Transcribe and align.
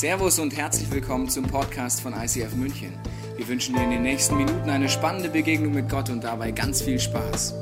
Servus 0.00 0.38
und 0.38 0.56
herzlich 0.56 0.90
willkommen 0.90 1.28
zum 1.28 1.46
Podcast 1.46 2.00
von 2.00 2.14
ICF 2.14 2.54
München. 2.54 2.98
Wir 3.36 3.46
wünschen 3.46 3.74
dir 3.74 3.82
in 3.82 3.90
den 3.90 4.00
nächsten 4.00 4.34
Minuten 4.34 4.70
eine 4.70 4.88
spannende 4.88 5.28
Begegnung 5.28 5.74
mit 5.74 5.90
Gott 5.90 6.08
und 6.08 6.24
dabei 6.24 6.52
ganz 6.52 6.80
viel 6.80 6.98
Spaß. 6.98 7.52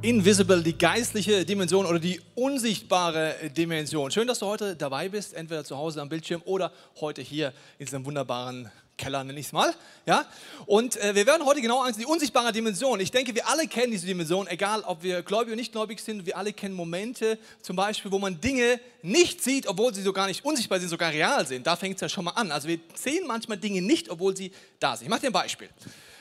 Invisible, 0.00 0.62
die 0.62 0.78
geistliche 0.78 1.44
Dimension 1.44 1.86
oder 1.86 1.98
die 1.98 2.20
unsichtbare 2.36 3.34
Dimension. 3.56 4.12
Schön, 4.12 4.28
dass 4.28 4.38
du 4.38 4.46
heute 4.46 4.76
dabei 4.76 5.08
bist, 5.08 5.34
entweder 5.34 5.64
zu 5.64 5.76
Hause 5.76 6.00
am 6.00 6.08
Bildschirm 6.08 6.42
oder 6.44 6.70
heute 7.00 7.20
hier 7.20 7.52
in 7.80 7.86
diesem 7.86 8.06
wunderbaren 8.06 8.70
Keller, 8.98 9.24
nenne 9.24 9.40
ich 9.40 9.46
es 9.46 9.52
mal. 9.52 9.74
Ja? 10.04 10.26
Und 10.66 10.96
äh, 10.96 11.14
wir 11.14 11.26
werden 11.26 11.46
heute 11.46 11.62
genau 11.62 11.80
ansehen, 11.80 12.00
die 12.00 12.06
unsichtbare 12.06 12.52
Dimension. 12.52 13.00
Ich 13.00 13.10
denke, 13.10 13.34
wir 13.34 13.48
alle 13.48 13.66
kennen 13.66 13.92
diese 13.92 14.06
Dimension, 14.06 14.46
egal 14.48 14.82
ob 14.82 15.02
wir 15.02 15.22
gläubig 15.22 15.48
oder 15.48 15.56
nicht 15.56 15.72
gläubig 15.72 16.00
sind. 16.00 16.26
Wir 16.26 16.36
alle 16.36 16.52
kennen 16.52 16.74
Momente, 16.74 17.38
zum 17.62 17.76
Beispiel, 17.76 18.10
wo 18.10 18.18
man 18.18 18.40
Dinge 18.40 18.80
nicht 19.00 19.42
sieht, 19.42 19.66
obwohl 19.66 19.94
sie 19.94 20.02
sogar 20.02 20.26
nicht 20.26 20.44
unsichtbar 20.44 20.80
sind, 20.80 20.90
sogar 20.90 21.12
real 21.12 21.46
sind. 21.46 21.66
Da 21.66 21.76
fängt 21.76 21.94
es 21.94 22.00
ja 22.02 22.08
schon 22.08 22.24
mal 22.24 22.32
an. 22.32 22.52
Also 22.52 22.68
wir 22.68 22.80
sehen 22.94 23.26
manchmal 23.26 23.56
Dinge 23.56 23.80
nicht, 23.80 24.10
obwohl 24.10 24.36
sie 24.36 24.52
da 24.80 24.96
sind. 24.96 25.06
Ich 25.06 25.10
mache 25.10 25.20
dir 25.20 25.28
ein 25.28 25.32
Beispiel. 25.32 25.70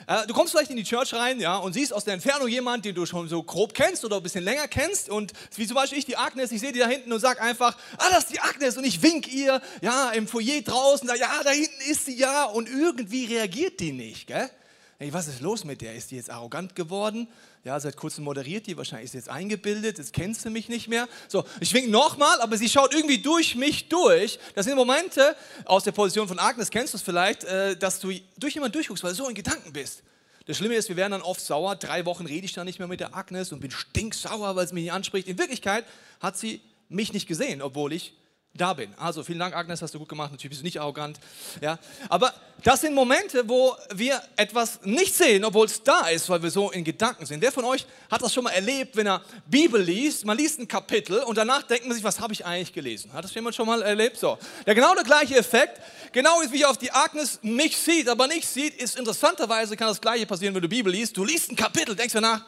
Äh, 0.07 0.25
du 0.25 0.33
kommst 0.33 0.53
vielleicht 0.53 0.71
in 0.71 0.77
die 0.77 0.85
Church 0.85 1.13
rein 1.13 1.39
ja, 1.41 1.57
und 1.57 1.73
siehst 1.73 1.93
aus 1.93 2.05
der 2.05 2.13
Entfernung 2.13 2.47
jemanden, 2.47 2.83
den 2.83 2.95
du 2.95 3.05
schon 3.05 3.27
so 3.27 3.43
grob 3.43 3.73
kennst 3.73 4.05
oder 4.05 4.15
ein 4.15 4.23
bisschen 4.23 4.43
länger 4.43 4.67
kennst. 4.69 5.09
Und 5.09 5.33
wie 5.55 5.67
zum 5.67 5.75
Beispiel 5.75 5.99
ich, 5.99 6.05
die 6.05 6.15
Agnes, 6.15 6.51
ich 6.53 6.61
sehe 6.61 6.71
die 6.71 6.79
da 6.79 6.87
hinten 6.87 7.11
und 7.11 7.19
sage 7.19 7.41
einfach, 7.41 7.77
ah, 7.97 8.09
das 8.09 8.19
ist 8.19 8.33
die 8.33 8.39
Agnes. 8.39 8.77
Und 8.77 8.85
ich 8.85 9.01
wink 9.03 9.31
ihr, 9.31 9.61
ja, 9.81 10.11
im 10.11 10.27
Foyer 10.27 10.61
draußen, 10.61 11.09
ja, 11.19 11.43
da 11.43 11.51
hinten 11.51 11.81
ist 11.91 12.05
sie, 12.05 12.15
ja. 12.15 12.45
Und 12.45 12.69
irgendwie 12.69 13.25
reagiert 13.25 13.81
die 13.81 13.91
nicht, 13.91 14.27
gell? 14.27 14.49
Hey, 14.97 15.13
was 15.13 15.27
ist 15.27 15.41
los 15.41 15.63
mit 15.63 15.81
der? 15.81 15.93
Ist 15.93 16.09
die 16.09 16.15
jetzt 16.15 16.31
arrogant 16.31 16.73
geworden? 16.73 17.27
Ja, 17.67 17.77
seit 17.81 17.97
kurzem 17.97 18.23
moderiert 18.23 18.65
die, 18.65 18.77
wahrscheinlich 18.77 19.07
ist 19.07 19.11
sie 19.11 19.17
jetzt 19.17 19.27
eingebildet, 19.27 19.97
jetzt 19.97 20.13
kennst 20.13 20.45
du 20.45 20.49
mich 20.49 20.69
nicht 20.69 20.87
mehr. 20.87 21.05
So, 21.27 21.43
ich 21.59 21.73
wink 21.73 21.89
nochmal, 21.89 22.39
aber 22.39 22.55
sie 22.55 22.69
schaut 22.69 22.93
irgendwie 22.93 23.17
durch 23.17 23.55
mich 23.55 23.89
durch. 23.89 24.39
Das 24.55 24.65
sind 24.65 24.77
Momente, 24.77 25.35
aus 25.65 25.83
der 25.83 25.91
Position 25.91 26.29
von 26.29 26.39
Agnes 26.39 26.69
kennst 26.69 26.93
du 26.93 26.97
es 26.97 27.03
vielleicht, 27.03 27.43
äh, 27.43 27.75
dass 27.75 27.99
du 27.99 28.13
durch 28.37 28.53
jemanden 28.53 28.71
durchguckst, 28.71 29.03
weil 29.03 29.11
du 29.11 29.17
so 29.17 29.27
in 29.27 29.35
Gedanken 29.35 29.73
bist. 29.73 30.01
Das 30.45 30.55
Schlimme 30.55 30.75
ist, 30.75 30.87
wir 30.87 30.95
werden 30.95 31.11
dann 31.11 31.21
oft 31.21 31.41
sauer. 31.41 31.75
Drei 31.75 32.05
Wochen 32.05 32.25
rede 32.25 32.45
ich 32.45 32.53
dann 32.53 32.67
nicht 32.67 32.79
mehr 32.79 32.87
mit 32.87 33.01
der 33.01 33.13
Agnes 33.13 33.51
und 33.51 33.59
bin 33.59 33.69
stinksauer, 33.69 34.55
weil 34.55 34.65
sie 34.65 34.73
mich 34.73 34.83
nicht 34.83 34.93
anspricht. 34.93 35.27
In 35.27 35.37
Wirklichkeit 35.37 35.83
hat 36.21 36.37
sie 36.37 36.61
mich 36.87 37.11
nicht 37.11 37.27
gesehen, 37.27 37.61
obwohl 37.61 37.91
ich 37.91 38.13
da 38.57 38.73
bin. 38.73 38.93
Also 38.97 39.23
vielen 39.23 39.39
Dank, 39.39 39.55
Agnes, 39.55 39.81
hast 39.81 39.93
du 39.93 39.99
gut 39.99 40.09
gemacht. 40.09 40.31
Natürlich 40.31 40.49
bist 40.51 40.61
du 40.61 40.65
nicht 40.65 40.81
arrogant. 40.81 41.19
Ja. 41.61 41.77
Aber 42.09 42.33
das 42.63 42.81
sind 42.81 42.93
Momente, 42.93 43.47
wo 43.47 43.75
wir 43.93 44.21
etwas 44.35 44.79
nicht 44.83 45.15
sehen, 45.15 45.45
obwohl 45.45 45.67
es 45.67 45.81
da 45.83 46.07
ist, 46.07 46.27
weil 46.29 46.41
wir 46.41 46.49
so 46.49 46.71
in 46.71 46.83
Gedanken 46.83 47.25
sind. 47.25 47.41
Wer 47.41 47.51
von 47.51 47.65
euch 47.65 47.85
hat 48.09 48.21
das 48.21 48.33
schon 48.33 48.43
mal 48.43 48.51
erlebt, 48.51 48.95
wenn 48.95 49.07
er 49.07 49.21
Bibel 49.45 49.81
liest? 49.81 50.25
Man 50.25 50.37
liest 50.37 50.59
ein 50.59 50.67
Kapitel 50.67 51.19
und 51.19 51.37
danach 51.37 51.63
denkt 51.63 51.85
man 51.85 51.95
sich, 51.95 52.03
was 52.03 52.19
habe 52.19 52.33
ich 52.33 52.45
eigentlich 52.45 52.73
gelesen? 52.73 53.13
Hat 53.13 53.23
das 53.23 53.33
jemand 53.33 53.55
schon 53.55 53.67
mal 53.67 53.81
erlebt? 53.81 54.17
So. 54.17 54.37
Ja, 54.65 54.73
genau 54.73 54.95
der 54.95 55.03
gleiche 55.03 55.37
Effekt. 55.37 55.79
Genau 56.11 56.41
wie 56.49 56.65
auf 56.65 56.77
die 56.77 56.91
Agnes 56.91 57.39
mich 57.43 57.77
sieht, 57.77 58.09
aber 58.09 58.27
nicht 58.27 58.47
sieht, 58.47 58.75
ist 58.81 58.97
interessanterweise 58.97 59.77
kann 59.77 59.87
das 59.87 60.01
gleiche 60.01 60.25
passieren, 60.25 60.55
wenn 60.55 60.61
du 60.61 60.69
Bibel 60.69 60.91
liest. 60.91 61.15
Du 61.15 61.23
liest 61.23 61.51
ein 61.51 61.55
Kapitel, 61.55 61.95
denkst 61.95 62.13
danach, 62.13 62.41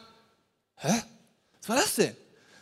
hä? 0.76 1.02
Was 1.60 1.68
war 1.68 1.76
das 1.76 1.94
denn? 1.94 2.16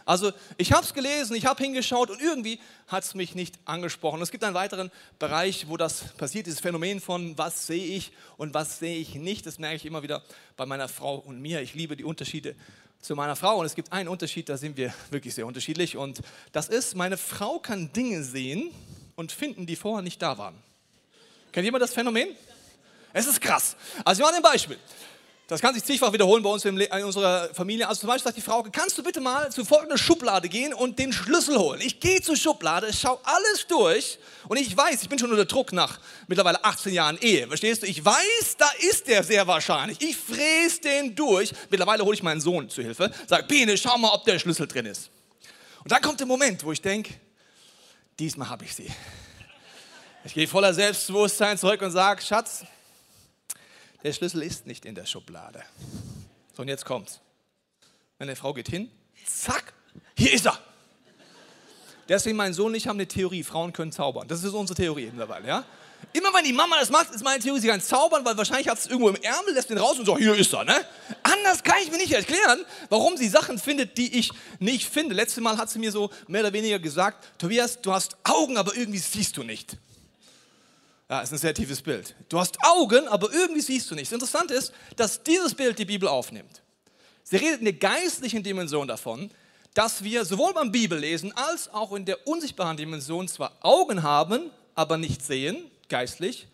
Also 0.09 0.33
ich 0.57 0.73
habe 0.73 0.85
es 0.85 0.95
gelesen, 0.95 1.37
ich 1.37 1.45
habe 1.45 1.63
hingeschaut 1.63 2.09
und 2.09 2.23
irgendwie 2.23 2.59
hat 2.87 3.05
es 3.05 3.15
mich 3.15 3.35
nicht 3.35 3.59
angesprochen. 3.67 4.23
Es 4.23 4.31
gibt 4.31 4.43
einen 4.43 4.55
weiteren 4.55 4.91
Bereich, 5.19 5.69
wo 5.69 5.77
das 5.77 6.15
passiert, 6.17 6.47
dieses 6.47 6.61
Phänomen 6.61 7.03
von 7.03 7.37
was 7.37 7.67
sehe 7.67 7.85
ich 7.85 8.11
und 8.39 8.55
was 8.55 8.79
sehe 8.79 8.97
ich 8.97 9.17
nicht. 9.17 9.45
Das 9.45 9.59
merke 9.59 9.77
ich 9.77 9.85
immer 9.85 10.03
wieder 10.03 10.23
bei 10.57 10.65
meiner 10.65 10.89
Frau 10.89 11.17
und 11.17 11.43
mir. 11.43 11.61
Ich 11.61 11.75
liebe 11.75 11.95
die 11.95 12.05
Unterschiede 12.05 12.57
zu 13.03 13.17
meiner 13.17 13.37
Frau 13.37 13.59
und 13.59 13.67
es 13.67 13.75
gibt 13.75 13.93
einen 13.93 14.09
Unterschied, 14.09 14.49
da 14.49 14.57
sind 14.57 14.79
wir 14.79 14.95
wirklich 15.11 15.35
sehr 15.35 15.47
unterschiedlich 15.47 15.99
und 15.99 16.23
das 16.53 16.71
ist, 16.71 16.97
meine 16.97 17.19
Frau 17.19 17.59
kann 17.59 17.93
Dinge 17.93 18.25
sehen 18.25 18.71
und 19.15 19.31
finden, 19.31 19.67
die 19.67 19.77
vorher 19.77 20.01
nicht 20.01 20.23
da 20.23 20.39
waren. 20.39 20.55
Kennt 21.53 21.67
jemand 21.67 21.83
das 21.83 21.93
Phänomen? 21.93 22.31
Es 23.13 23.27
ist 23.27 23.43
krass. 23.43 23.77
Also 24.07 24.23
ich 24.23 24.27
mache 24.27 24.37
ein 24.37 24.43
Beispiel. 24.43 24.79
Das 25.49 25.63
kann 25.63 25.73
sich 25.73 25.83
zigfach 25.83 26.13
wiederholen 26.13 26.43
bei 26.43 26.51
uns 26.51 26.63
in 26.67 26.79
unserer 27.03 27.49
Familie. 27.55 27.89
Also 27.89 28.03
zum 28.03 28.09
Beispiel 28.09 28.25
sagt 28.25 28.37
die 28.37 28.43
Frau, 28.43 28.63
kannst 28.71 28.99
du 28.99 29.03
bitte 29.03 29.19
mal 29.19 29.51
zu 29.51 29.65
folgender 29.65 29.97
Schublade 29.97 30.47
gehen 30.47 30.75
und 30.75 30.99
den 30.99 31.11
Schlüssel 31.11 31.59
holen? 31.59 31.81
Ich 31.81 32.01
gehe 32.01 32.21
zur 32.21 32.37
Schublade, 32.37 32.93
schaue 32.93 33.19
alles 33.25 33.67
durch 33.67 34.19
und 34.47 34.59
ich 34.59 34.77
weiß, 34.77 35.03
ich 35.03 35.09
bin 35.09 35.19
schon 35.19 35.31
unter 35.31 35.47
Druck 35.47 35.73
nach 35.73 36.01
mittlerweile 36.27 36.63
18 36.63 36.93
Jahren 36.93 37.17
Ehe. 37.23 37.49
Verstehst 37.49 37.83
du? 37.83 37.87
Ich 37.87 38.05
weiß, 38.05 38.57
da 38.59 38.69
ist 38.91 39.09
der 39.09 39.25
sehr 39.25 39.47
wahrscheinlich. 39.47 40.03
Ich 40.03 40.19
fräse 40.19 40.83
den 40.83 41.15
durch. 41.15 41.55
Mittlerweile 41.71 42.05
hole 42.05 42.15
ich 42.15 42.23
meinen 42.23 42.43
Sohn 42.43 42.69
zu 42.69 42.83
Hilfe. 42.83 43.11
Sag, 43.27 43.49
Bene, 43.49 43.79
schau 43.79 43.97
mal, 43.97 44.13
ob 44.13 44.27
der 44.27 44.39
Schlüssel 44.39 44.69
drin 44.69 44.85
ist. 44.85 45.09
Und 45.83 45.91
dann 45.91 46.03
kommt 46.03 46.21
der 46.21 46.27
Moment, 46.27 46.63
wo 46.63 46.73
ich 46.73 46.83
denke, 46.83 47.15
diesmal 48.19 48.51
habe 48.51 48.67
ich 48.67 48.75
sie. 48.75 48.91
Ich 50.25 50.35
gehe 50.35 50.47
voller 50.47 50.75
Selbstbewusstsein 50.75 51.57
zurück 51.57 51.81
und 51.81 51.91
sage, 51.91 52.21
Schatz, 52.21 52.65
der 54.03 54.13
Schlüssel 54.13 54.43
ist 54.43 54.67
nicht 54.67 54.85
in 54.85 54.95
der 54.95 55.07
Schublade. 55.07 55.63
So, 56.55 56.63
und 56.63 56.69
jetzt 56.69 56.85
kommt's. 56.85 57.21
Meine 58.19 58.37
Frau 58.37 58.53
geht 58.53 58.69
hin, 58.69 58.91
zack, 59.27 59.73
hier 60.17 60.33
ist 60.33 60.47
er. 60.47 60.59
Deswegen 62.09 62.37
mein 62.37 62.55
Sohn 62.55 62.69
und 62.69 62.75
ich 62.75 62.89
haben 62.89 62.97
eine 62.97 63.07
Theorie, 63.07 63.43
Frauen 63.45 63.73
können 63.73 63.93
zaubern. 63.93 64.27
Das 64.27 64.43
ist 64.43 64.53
unsere 64.55 64.77
Theorie 64.77 65.07
mittlerweile, 65.07 65.47
ja? 65.47 65.65
Immer 66.13 66.33
wenn 66.33 66.45
die 66.45 66.53
Mama 66.53 66.77
das 66.81 66.91
macht, 66.91 67.11
ist 67.11 67.23
meine 67.23 67.43
Theorie, 67.43 67.61
sie 67.61 67.69
kann 67.69 67.83
zaubern, 67.83 68.25
weil 68.25 68.37
wahrscheinlich 68.37 68.69
hat 68.69 68.79
es 68.79 68.87
irgendwo 68.87 69.11
im 69.11 69.17
Ärmel, 69.17 69.53
lässt 69.53 69.69
den 69.69 69.79
raus 69.79 69.99
und 69.99 70.07
sagt, 70.07 70.19
hier 70.19 70.35
ist 70.35 70.53
er, 70.55 70.65
ne? 70.65 70.75
Anders 71.23 71.63
kann 71.63 71.77
ich 71.83 71.91
mir 71.91 71.99
nicht 71.99 72.13
erklären, 72.13 72.65
warum 72.89 73.17
sie 73.17 73.29
Sachen 73.29 73.59
findet, 73.59 73.99
die 73.99 74.19
ich 74.19 74.33
nicht 74.59 74.89
finde. 74.89 75.15
Letztes 75.15 75.43
Mal 75.43 75.59
hat 75.59 75.69
sie 75.69 75.79
mir 75.79 75.93
so 75.93 76.11
mehr 76.29 76.41
oder 76.41 76.53
weniger 76.53 76.79
gesagt, 76.79 77.39
Tobias, 77.39 77.81
du 77.83 77.93
hast 77.93 78.17
Augen, 78.25 78.57
aber 78.57 78.75
irgendwie 78.75 78.99
siehst 78.99 79.37
du 79.37 79.43
nicht. 79.43 79.77
Ja, 81.11 81.21
ist 81.21 81.33
ein 81.33 81.39
sehr 81.39 81.55
tiefes 81.55 81.81
Bild. 81.81 82.15
Du 82.29 82.39
hast 82.39 82.59
Augen, 82.63 83.09
aber 83.09 83.33
irgendwie 83.33 83.63
siehst 83.63 83.91
du 83.91 83.95
nichts. 83.95 84.13
Interessant 84.13 84.51
ist, 84.51 84.73
dass 84.97 85.23
dieses 85.23 85.55
Bild 85.55 85.79
die 85.79 85.87
Bibel 85.87 86.07
aufnimmt. 86.07 86.63
Sie 87.23 87.37
redet 87.37 87.61
in 87.61 87.65
der 87.65 87.75
geistlichen 87.75 88.43
Dimension 88.43 88.87
davon, 88.87 89.31
dass 89.73 90.05
wir 90.05 90.25
sowohl 90.25 90.53
beim 90.53 90.71
Bibellesen 90.71 91.33
als 91.37 91.73
auch 91.73 91.93
in 91.93 92.05
der 92.05 92.27
unsichtbaren 92.27 92.77
Dimension 92.77 93.27
zwar 93.29 93.53
Augen 93.61 94.03
haben, 94.03 94.51
aber 94.75 94.99
nicht 94.99 95.25
sehen, 95.25 95.71
geistlich, 95.89 96.47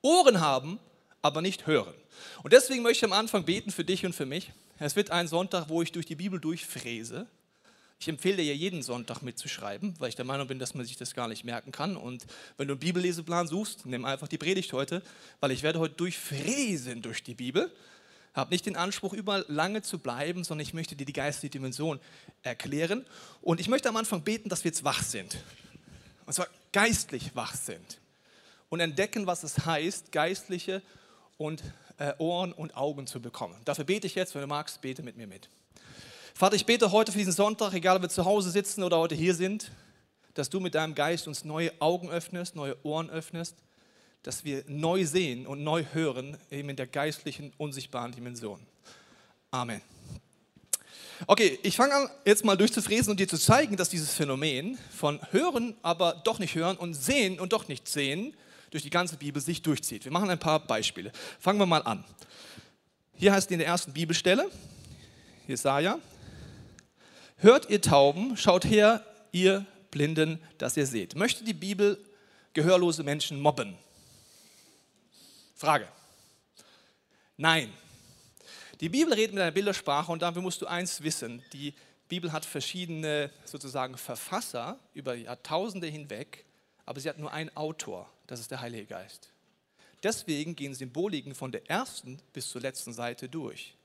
Ohren 0.00 0.40
haben, 0.40 0.78
aber 1.22 1.42
nicht 1.42 1.66
hören. 1.66 1.94
Und 2.42 2.52
deswegen 2.52 2.82
möchte 2.82 3.04
ich 3.06 3.12
am 3.12 3.18
Anfang 3.18 3.44
beten 3.44 3.70
für 3.70 3.84
dich 3.84 4.06
und 4.06 4.14
für 4.14 4.26
mich. 4.26 4.52
Es 4.78 4.94
wird 4.94 5.10
ein 5.10 5.26
Sonntag, 5.26 5.68
wo 5.68 5.82
ich 5.82 5.90
durch 5.90 6.06
die 6.06 6.14
Bibel 6.14 6.38
durchfräse 6.40 7.26
ich 8.00 8.08
empfehle 8.08 8.36
dir 8.36 8.44
ja 8.44 8.54
jeden 8.54 8.82
Sonntag 8.82 9.22
mitzuschreiben, 9.22 9.94
weil 9.98 10.08
ich 10.08 10.14
der 10.14 10.24
Meinung 10.24 10.46
bin, 10.46 10.60
dass 10.60 10.74
man 10.74 10.86
sich 10.86 10.96
das 10.96 11.14
gar 11.14 11.26
nicht 11.26 11.44
merken 11.44 11.72
kann. 11.72 11.96
Und 11.96 12.26
wenn 12.56 12.68
du 12.68 12.74
einen 12.74 12.80
Bibelleseplan 12.80 13.48
suchst, 13.48 13.86
nimm 13.86 14.04
einfach 14.04 14.28
die 14.28 14.38
Predigt 14.38 14.72
heute, 14.72 15.02
weil 15.40 15.50
ich 15.50 15.64
werde 15.64 15.80
heute 15.80 15.94
durchfräsen 15.94 17.02
durch 17.02 17.24
die 17.24 17.34
Bibel. 17.34 17.72
Habe 18.34 18.50
nicht 18.50 18.66
den 18.66 18.76
Anspruch, 18.76 19.14
überall 19.14 19.44
lange 19.48 19.82
zu 19.82 19.98
bleiben, 19.98 20.44
sondern 20.44 20.62
ich 20.62 20.74
möchte 20.74 20.94
dir 20.94 21.06
die 21.06 21.12
geistliche 21.12 21.50
Dimension 21.50 21.98
erklären. 22.42 23.04
Und 23.42 23.58
ich 23.58 23.68
möchte 23.68 23.88
am 23.88 23.96
Anfang 23.96 24.22
beten, 24.22 24.48
dass 24.48 24.62
wir 24.62 24.68
jetzt 24.68 24.84
wach 24.84 25.02
sind. 25.02 25.36
Und 26.24 26.34
zwar 26.34 26.46
geistlich 26.72 27.34
wach 27.34 27.56
sind. 27.56 27.98
Und 28.68 28.78
entdecken, 28.78 29.26
was 29.26 29.42
es 29.42 29.66
heißt, 29.66 30.12
geistliche 30.12 30.82
und 31.36 31.64
äh, 31.96 32.12
Ohren 32.18 32.52
und 32.52 32.76
Augen 32.76 33.08
zu 33.08 33.20
bekommen. 33.20 33.56
Dafür 33.64 33.84
bete 33.84 34.06
ich 34.06 34.14
jetzt, 34.14 34.36
wenn 34.36 34.42
du 34.42 34.46
magst, 34.46 34.80
bete 34.82 35.02
mit 35.02 35.16
mir 35.16 35.26
mit. 35.26 35.48
Vater, 36.38 36.54
ich 36.54 36.66
bete 36.66 36.92
heute 36.92 37.10
für 37.10 37.18
diesen 37.18 37.32
Sonntag, 37.32 37.72
egal 37.72 37.96
ob 37.96 38.02
wir 38.02 38.08
zu 38.08 38.24
Hause 38.24 38.52
sitzen 38.52 38.84
oder 38.84 38.96
heute 38.96 39.16
hier 39.16 39.34
sind, 39.34 39.72
dass 40.34 40.48
du 40.48 40.60
mit 40.60 40.76
deinem 40.76 40.94
Geist 40.94 41.26
uns 41.26 41.44
neue 41.44 41.72
Augen 41.80 42.10
öffnest, 42.10 42.54
neue 42.54 42.76
Ohren 42.84 43.10
öffnest, 43.10 43.56
dass 44.22 44.44
wir 44.44 44.62
neu 44.68 45.04
sehen 45.04 45.48
und 45.48 45.64
neu 45.64 45.82
hören, 45.92 46.36
eben 46.48 46.68
in 46.68 46.76
der 46.76 46.86
geistlichen, 46.86 47.52
unsichtbaren 47.56 48.12
Dimension. 48.12 48.64
Amen. 49.50 49.80
Okay, 51.26 51.58
ich 51.64 51.74
fange 51.74 51.94
an, 51.94 52.08
jetzt 52.24 52.44
mal 52.44 52.56
durchzufräsen 52.56 53.10
und 53.10 53.18
dir 53.18 53.26
zu 53.26 53.36
zeigen, 53.36 53.76
dass 53.76 53.88
dieses 53.88 54.14
Phänomen 54.14 54.78
von 54.96 55.18
Hören, 55.32 55.74
aber 55.82 56.22
doch 56.22 56.38
nicht 56.38 56.54
hören 56.54 56.76
und 56.76 56.94
Sehen 56.94 57.40
und 57.40 57.52
doch 57.52 57.66
nicht 57.66 57.88
sehen 57.88 58.32
durch 58.70 58.84
die 58.84 58.90
ganze 58.90 59.16
Bibel 59.16 59.42
sich 59.42 59.60
durchzieht. 59.60 60.04
Wir 60.04 60.12
machen 60.12 60.30
ein 60.30 60.38
paar 60.38 60.60
Beispiele. 60.60 61.10
Fangen 61.40 61.58
wir 61.58 61.66
mal 61.66 61.82
an. 61.82 62.04
Hier 63.16 63.32
heißt 63.32 63.48
es 63.48 63.52
in 63.52 63.58
der 63.58 63.66
ersten 63.66 63.92
Bibelstelle, 63.92 64.48
Jesaja 65.48 65.98
Hört 67.40 67.70
ihr 67.70 67.80
Tauben, 67.80 68.36
schaut 68.36 68.64
her, 68.64 69.06
ihr 69.30 69.64
Blinden, 69.92 70.42
dass 70.58 70.76
ihr 70.76 70.86
seht. 70.86 71.14
Möchte 71.14 71.44
die 71.44 71.54
Bibel 71.54 72.04
gehörlose 72.52 73.04
Menschen 73.04 73.40
mobben? 73.40 73.78
Frage. 75.54 75.86
Nein. 77.36 77.72
Die 78.80 78.88
Bibel 78.88 79.12
redet 79.12 79.34
mit 79.34 79.42
einer 79.42 79.52
Bildersprache 79.52 80.10
und 80.10 80.22
dafür 80.22 80.42
musst 80.42 80.62
du 80.62 80.66
eins 80.66 81.00
wissen. 81.04 81.40
Die 81.52 81.74
Bibel 82.08 82.32
hat 82.32 82.44
verschiedene 82.44 83.30
sozusagen 83.44 83.96
Verfasser 83.96 84.76
über 84.92 85.14
Jahrtausende 85.14 85.86
hinweg, 85.86 86.44
aber 86.86 86.98
sie 86.98 87.08
hat 87.08 87.18
nur 87.18 87.32
einen 87.32 87.56
Autor, 87.56 88.10
das 88.26 88.40
ist 88.40 88.50
der 88.50 88.60
Heilige 88.60 88.86
Geist. 88.86 89.30
Deswegen 90.02 90.56
gehen 90.56 90.74
Symboliken 90.74 91.36
von 91.36 91.52
der 91.52 91.70
ersten 91.70 92.18
bis 92.32 92.48
zur 92.48 92.62
letzten 92.62 92.92
Seite 92.92 93.28
durch. 93.28 93.77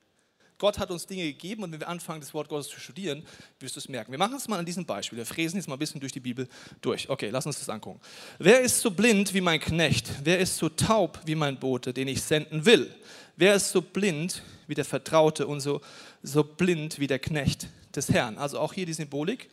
Gott 0.63 0.79
hat 0.79 0.91
uns 0.91 1.05
Dinge 1.05 1.23
gegeben 1.23 1.63
und 1.63 1.73
wenn 1.73 1.81
wir 1.81 1.89
anfangen, 1.89 2.21
das 2.21 2.33
Wort 2.33 2.47
Gottes 2.47 2.69
zu 2.69 2.79
studieren, 2.79 3.27
wirst 3.59 3.75
du 3.75 3.81
es 3.81 3.89
merken. 3.89 4.13
Wir 4.13 4.17
machen 4.17 4.37
es 4.37 4.47
mal 4.47 4.59
an 4.59 4.65
diesem 4.65 4.85
Beispiel. 4.85 5.17
Wir 5.17 5.25
fräsen 5.25 5.57
jetzt 5.57 5.67
mal 5.67 5.75
ein 5.75 5.79
bisschen 5.79 5.99
durch 5.99 6.13
die 6.13 6.21
Bibel 6.21 6.47
durch. 6.79 7.09
Okay, 7.09 7.31
lass 7.31 7.45
uns 7.45 7.59
das 7.59 7.67
angucken. 7.67 7.99
Wer 8.39 8.61
ist 8.61 8.79
so 8.79 8.89
blind 8.89 9.33
wie 9.33 9.41
mein 9.41 9.59
Knecht? 9.59 10.09
Wer 10.23 10.39
ist 10.39 10.55
so 10.55 10.69
taub 10.69 11.19
wie 11.25 11.35
mein 11.35 11.59
Bote, 11.59 11.93
den 11.93 12.07
ich 12.07 12.21
senden 12.21 12.65
will? 12.65 12.89
Wer 13.35 13.55
ist 13.55 13.73
so 13.73 13.81
blind 13.81 14.41
wie 14.67 14.73
der 14.73 14.85
Vertraute 14.85 15.47
und 15.47 15.59
so, 15.59 15.81
so 16.21 16.45
blind 16.45 16.97
wie 16.97 17.07
der 17.07 17.19
Knecht 17.19 17.67
des 17.93 18.07
Herrn? 18.07 18.37
Also 18.37 18.57
auch 18.57 18.71
hier 18.71 18.85
die 18.85 18.93
Symbolik. 18.93 19.49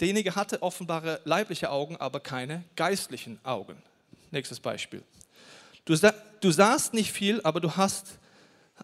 Derjenige 0.00 0.34
hatte 0.34 0.60
offenbare 0.60 1.18
leibliche 1.24 1.70
Augen, 1.70 1.96
aber 1.96 2.20
keine 2.20 2.62
geistlichen 2.76 3.40
Augen. 3.42 3.80
Nächstes 4.32 4.60
Beispiel. 4.60 5.02
Du, 5.86 5.96
du 6.42 6.50
sahst 6.50 6.92
nicht 6.92 7.10
viel, 7.10 7.40
aber 7.40 7.60
du 7.60 7.74
hast 7.74 8.18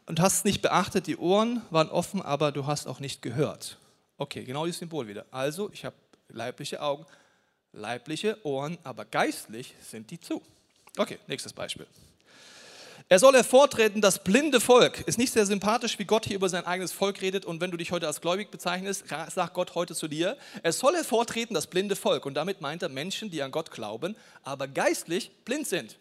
und 0.06 0.20
hast 0.20 0.44
nicht 0.44 0.62
beachtet, 0.62 1.06
die 1.06 1.16
Ohren 1.16 1.62
waren 1.70 1.88
offen, 1.88 2.22
aber 2.22 2.52
du 2.52 2.66
hast 2.66 2.86
auch 2.86 3.00
nicht 3.00 3.22
gehört. 3.22 3.78
Okay, 4.18 4.44
genau 4.44 4.64
dieses 4.64 4.78
Symbol 4.78 5.08
wieder. 5.08 5.26
Also, 5.30 5.70
ich 5.72 5.84
habe 5.84 5.96
leibliche 6.28 6.80
Augen, 6.80 7.06
leibliche 7.72 8.38
Ohren, 8.44 8.78
aber 8.84 9.04
geistlich 9.04 9.74
sind 9.80 10.10
die 10.10 10.20
zu. 10.20 10.42
Okay, 10.96 11.18
nächstes 11.26 11.52
Beispiel. 11.52 11.86
Er 13.08 13.18
soll 13.18 13.34
hervortreten, 13.34 14.00
das 14.00 14.22
blinde 14.24 14.60
Volk. 14.60 15.00
Ist 15.00 15.18
nicht 15.18 15.32
sehr 15.32 15.44
sympathisch, 15.44 15.98
wie 15.98 16.04
Gott 16.04 16.24
hier 16.24 16.36
über 16.36 16.48
sein 16.48 16.64
eigenes 16.64 16.92
Volk 16.92 17.20
redet. 17.20 17.44
Und 17.44 17.60
wenn 17.60 17.70
du 17.70 17.76
dich 17.76 17.92
heute 17.92 18.06
als 18.06 18.20
gläubig 18.20 18.50
bezeichnest, 18.50 19.04
sagt 19.08 19.54
Gott 19.54 19.74
heute 19.74 19.94
zu 19.94 20.08
dir, 20.08 20.38
er 20.62 20.72
soll 20.72 20.94
hervortreten, 20.94 21.52
das 21.52 21.66
blinde 21.66 21.96
Volk. 21.96 22.24
Und 22.24 22.34
damit 22.34 22.60
meint 22.60 22.82
er 22.82 22.88
Menschen, 22.88 23.30
die 23.30 23.42
an 23.42 23.50
Gott 23.50 23.70
glauben, 23.70 24.16
aber 24.44 24.68
geistlich 24.68 25.30
blind 25.44 25.66
sind. 25.66 25.98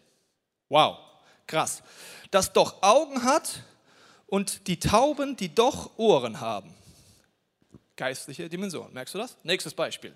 Wow, 0.68 0.98
krass. 1.46 1.82
Das 2.30 2.52
doch 2.52 2.82
Augen 2.82 3.24
hat 3.24 3.62
und 4.32 4.66
die 4.66 4.78
Tauben, 4.78 5.36
die 5.36 5.54
doch 5.54 5.90
Ohren 5.98 6.40
haben. 6.40 6.72
Geistliche 7.96 8.48
Dimension. 8.48 8.90
Merkst 8.94 9.14
du 9.14 9.18
das? 9.18 9.36
Nächstes 9.42 9.74
Beispiel. 9.74 10.14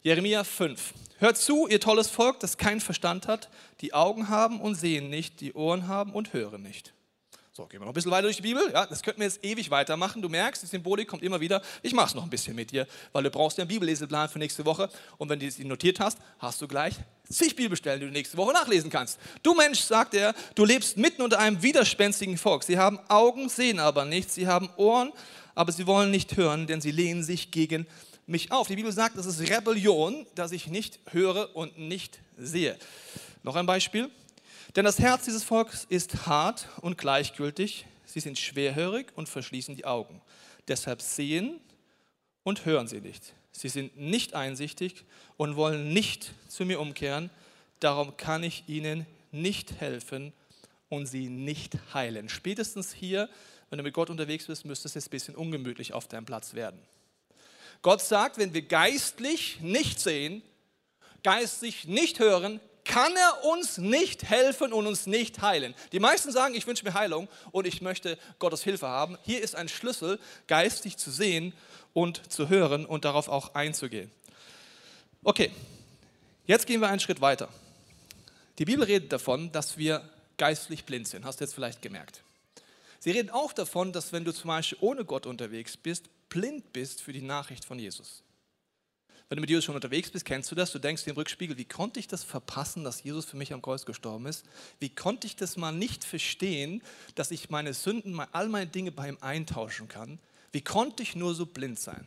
Jeremia 0.00 0.44
5. 0.44 0.94
Hört 1.18 1.36
zu, 1.36 1.66
ihr 1.68 1.78
tolles 1.78 2.08
Volk, 2.08 2.40
das 2.40 2.56
keinen 2.56 2.80
Verstand 2.80 3.28
hat, 3.28 3.50
die 3.82 3.92
Augen 3.92 4.30
haben 4.30 4.62
und 4.62 4.76
sehen 4.76 5.10
nicht, 5.10 5.42
die 5.42 5.52
Ohren 5.52 5.88
haben 5.88 6.14
und 6.14 6.32
hören 6.32 6.62
nicht. 6.62 6.94
So, 7.58 7.66
gehen 7.66 7.80
wir 7.80 7.86
noch 7.86 7.90
ein 7.90 7.94
bisschen 7.94 8.12
weiter 8.12 8.22
durch 8.22 8.36
die 8.36 8.42
Bibel. 8.42 8.70
Ja, 8.72 8.86
das 8.86 9.02
könnten 9.02 9.18
wir 9.18 9.26
jetzt 9.26 9.44
ewig 9.44 9.68
weitermachen. 9.68 10.22
Du 10.22 10.28
merkst, 10.28 10.62
die 10.62 10.68
Symbolik 10.68 11.08
kommt 11.08 11.24
immer 11.24 11.40
wieder. 11.40 11.60
Ich 11.82 11.92
mache 11.92 12.06
es 12.06 12.14
noch 12.14 12.22
ein 12.22 12.30
bisschen 12.30 12.54
mit 12.54 12.70
dir, 12.70 12.86
weil 13.10 13.24
du 13.24 13.30
brauchst 13.30 13.58
ja 13.58 13.62
einen 13.62 13.68
Bibelleseplan 13.68 14.28
für 14.28 14.38
nächste 14.38 14.64
Woche. 14.64 14.88
Und 15.16 15.28
wenn 15.28 15.40
du 15.40 15.50
sie 15.50 15.64
notiert 15.64 15.98
hast, 15.98 16.18
hast 16.38 16.62
du 16.62 16.68
gleich 16.68 16.94
zig 17.28 17.56
Bibelstellen, 17.56 17.98
die 17.98 18.06
du 18.06 18.12
nächste 18.12 18.36
Woche 18.36 18.52
nachlesen 18.52 18.90
kannst. 18.90 19.18
Du 19.42 19.54
Mensch, 19.54 19.80
sagt 19.80 20.14
er, 20.14 20.36
du 20.54 20.64
lebst 20.64 20.98
mitten 20.98 21.20
unter 21.20 21.40
einem 21.40 21.60
widerspenstigen 21.60 22.38
Volk. 22.38 22.62
Sie 22.62 22.78
haben 22.78 23.00
Augen, 23.08 23.48
sehen 23.48 23.80
aber 23.80 24.04
nichts. 24.04 24.36
Sie 24.36 24.46
haben 24.46 24.70
Ohren, 24.76 25.12
aber 25.56 25.72
sie 25.72 25.88
wollen 25.88 26.12
nicht 26.12 26.36
hören, 26.36 26.68
denn 26.68 26.80
sie 26.80 26.92
lehnen 26.92 27.24
sich 27.24 27.50
gegen 27.50 27.88
mich 28.28 28.52
auf. 28.52 28.68
Die 28.68 28.76
Bibel 28.76 28.92
sagt, 28.92 29.18
das 29.18 29.26
ist 29.26 29.40
Rebellion, 29.40 30.28
dass 30.36 30.52
ich 30.52 30.68
nicht 30.68 31.00
höre 31.10 31.56
und 31.56 31.76
nicht 31.76 32.20
sehe. 32.36 32.78
Noch 33.42 33.56
ein 33.56 33.66
Beispiel. 33.66 34.12
Denn 34.78 34.84
das 34.84 35.00
Herz 35.00 35.24
dieses 35.24 35.42
Volkes 35.42 35.86
ist 35.88 36.28
hart 36.28 36.68
und 36.82 36.98
gleichgültig. 36.98 37.84
Sie 38.06 38.20
sind 38.20 38.38
schwerhörig 38.38 39.08
und 39.16 39.28
verschließen 39.28 39.74
die 39.74 39.84
Augen. 39.84 40.22
Deshalb 40.68 41.02
sehen 41.02 41.58
und 42.44 42.64
hören 42.64 42.86
sie 42.86 43.00
nicht. 43.00 43.34
Sie 43.50 43.68
sind 43.70 43.96
nicht 43.96 44.34
einsichtig 44.34 45.04
und 45.36 45.56
wollen 45.56 45.92
nicht 45.92 46.32
zu 46.46 46.64
mir 46.64 46.78
umkehren. 46.78 47.30
Darum 47.80 48.16
kann 48.16 48.44
ich 48.44 48.68
ihnen 48.68 49.04
nicht 49.32 49.80
helfen 49.80 50.32
und 50.88 51.06
sie 51.06 51.28
nicht 51.28 51.76
heilen. 51.92 52.28
Spätestens 52.28 52.92
hier, 52.92 53.28
wenn 53.70 53.78
du 53.78 53.82
mit 53.82 53.94
Gott 53.94 54.10
unterwegs 54.10 54.46
bist, 54.46 54.64
müsste 54.64 54.86
es 54.86 54.94
jetzt 54.94 55.08
ein 55.08 55.10
bisschen 55.10 55.34
ungemütlich 55.34 55.92
auf 55.92 56.06
deinem 56.06 56.24
Platz 56.24 56.54
werden. 56.54 56.78
Gott 57.82 58.00
sagt, 58.00 58.38
wenn 58.38 58.54
wir 58.54 58.62
geistlich 58.62 59.58
nicht 59.60 59.98
sehen, 59.98 60.40
geistlich 61.24 61.88
nicht 61.88 62.20
hören, 62.20 62.60
kann 62.88 63.14
er 63.14 63.44
uns 63.44 63.78
nicht 63.78 64.24
helfen 64.24 64.72
und 64.72 64.86
uns 64.86 65.06
nicht 65.06 65.42
heilen. 65.42 65.74
Die 65.92 66.00
meisten 66.00 66.32
sagen, 66.32 66.54
ich 66.54 66.66
wünsche 66.66 66.84
mir 66.84 66.94
Heilung 66.94 67.28
und 67.52 67.66
ich 67.66 67.82
möchte 67.82 68.18
Gottes 68.40 68.64
Hilfe 68.64 68.88
haben. 68.88 69.16
Hier 69.22 69.42
ist 69.42 69.54
ein 69.54 69.68
Schlüssel, 69.68 70.18
geistig 70.48 70.96
zu 70.96 71.10
sehen 71.10 71.52
und 71.92 72.32
zu 72.32 72.48
hören 72.48 72.86
und 72.86 73.04
darauf 73.04 73.28
auch 73.28 73.54
einzugehen. 73.54 74.10
Okay, 75.22 75.52
jetzt 76.46 76.66
gehen 76.66 76.80
wir 76.80 76.88
einen 76.88 76.98
Schritt 76.98 77.20
weiter. 77.20 77.48
Die 78.58 78.64
Bibel 78.64 78.84
redet 78.84 79.12
davon, 79.12 79.52
dass 79.52 79.76
wir 79.76 80.02
geistlich 80.38 80.84
blind 80.84 81.06
sind. 81.06 81.24
Hast 81.24 81.40
du 81.40 81.44
jetzt 81.44 81.54
vielleicht 81.54 81.82
gemerkt. 81.82 82.22
Sie 83.00 83.10
reden 83.10 83.30
auch 83.30 83.52
davon, 83.52 83.92
dass 83.92 84.12
wenn 84.12 84.24
du 84.24 84.32
zum 84.32 84.48
Beispiel 84.48 84.78
ohne 84.80 85.04
Gott 85.04 85.26
unterwegs 85.26 85.76
bist, 85.76 86.06
blind 86.30 86.72
bist 86.72 87.02
für 87.02 87.12
die 87.12 87.22
Nachricht 87.22 87.64
von 87.64 87.78
Jesus. 87.78 88.22
Wenn 89.28 89.36
du 89.36 89.40
mit 89.42 89.50
Jesus 89.50 89.64
schon 89.64 89.74
unterwegs 89.74 90.10
bist, 90.10 90.24
kennst 90.24 90.50
du 90.50 90.54
das. 90.54 90.72
Du 90.72 90.78
denkst 90.78 91.04
dir 91.04 91.10
im 91.10 91.16
Rückspiegel, 91.16 91.58
wie 91.58 91.66
konnte 91.66 92.00
ich 92.00 92.08
das 92.08 92.24
verpassen, 92.24 92.82
dass 92.82 93.02
Jesus 93.02 93.26
für 93.26 93.36
mich 93.36 93.52
am 93.52 93.60
Kreuz 93.60 93.84
gestorben 93.84 94.24
ist? 94.26 94.44
Wie 94.80 94.88
konnte 94.88 95.26
ich 95.26 95.36
das 95.36 95.58
mal 95.58 95.72
nicht 95.72 96.04
verstehen, 96.04 96.82
dass 97.14 97.30
ich 97.30 97.50
meine 97.50 97.74
Sünden, 97.74 98.18
all 98.32 98.48
meine 98.48 98.66
Dinge 98.66 98.90
bei 98.90 99.08
ihm 99.08 99.18
eintauschen 99.20 99.86
kann? 99.86 100.18
Wie 100.50 100.62
konnte 100.62 101.02
ich 101.02 101.14
nur 101.14 101.34
so 101.34 101.44
blind 101.44 101.78
sein? 101.78 102.06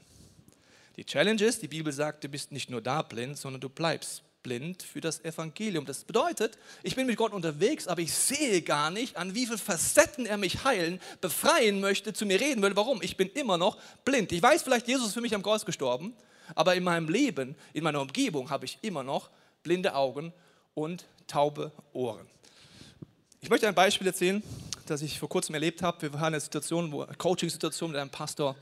Die 0.98 1.06
Challenge 1.06 1.44
ist, 1.44 1.62
die 1.62 1.68
Bibel 1.68 1.94
sagt, 1.94 2.24
du 2.24 2.28
bist 2.28 2.52
nicht 2.52 2.72
nur 2.72 2.82
da 2.82 3.04
blind, 3.04 3.38
sondern 3.38 3.62
du 3.62 3.70
bleibst 3.70 4.24
blind 4.42 4.82
für 4.82 5.00
das 5.00 5.24
Evangelium. 5.24 5.86
Das 5.86 6.04
bedeutet, 6.04 6.58
ich 6.82 6.96
bin 6.96 7.06
mit 7.06 7.18
Gott 7.18 7.34
unterwegs, 7.34 7.88
aber 7.88 8.02
ich 8.02 8.14
sehe 8.14 8.64
gar 8.64 8.90
nicht, 8.90 9.16
an 9.16 9.36
wie 9.36 9.46
vielen 9.46 9.60
Facetten 9.60 10.26
er 10.26 10.38
mich 10.38 10.64
heilen, 10.64 11.00
befreien 11.22 11.80
möchte, 11.80 12.14
zu 12.14 12.26
mir 12.26 12.42
reden 12.42 12.62
will. 12.64 12.76
Warum? 12.76 13.02
Ich 13.04 13.16
bin 13.16 13.30
immer 13.30 13.60
noch 13.60 13.78
blind. 14.04 14.32
Ich 14.32 14.42
weiß 14.42 14.64
vielleicht, 14.64 14.88
Jesus 14.88 15.10
ist 15.10 15.14
für 15.14 15.22
mich 15.22 15.36
am 15.36 15.44
Kreuz 15.44 15.66
gestorben, 15.66 16.16
aber 16.56 16.76
in 16.76 16.84
meinem 16.84 17.10
Leben, 17.10 17.56
in 17.74 17.84
meiner 17.84 18.02
Umgebung 18.02 18.50
habe 18.50 18.66
ich 18.66 18.78
immer 18.82 19.04
noch 19.04 19.30
blinde 19.64 19.96
Augen 19.96 20.34
und 20.74 21.06
taube 21.28 21.72
Ohren. 21.94 22.28
Ich 23.40 23.50
möchte 23.50 23.68
ein 23.68 23.76
Beispiel 23.76 24.08
erzählen, 24.08 24.44
das 24.86 25.02
ich 25.02 25.20
vor 25.20 25.30
kurzem 25.30 25.56
erlebt 25.56 25.82
habe. 25.82 26.02
Wir 26.02 26.12
hatten 26.20 26.34
eine 26.34 26.40
Situation, 26.40 26.94
eine 26.94 27.16
Coaching-Situation 27.16 27.92
mit 27.92 28.00
einem 28.00 28.10
Pastor 28.10 28.56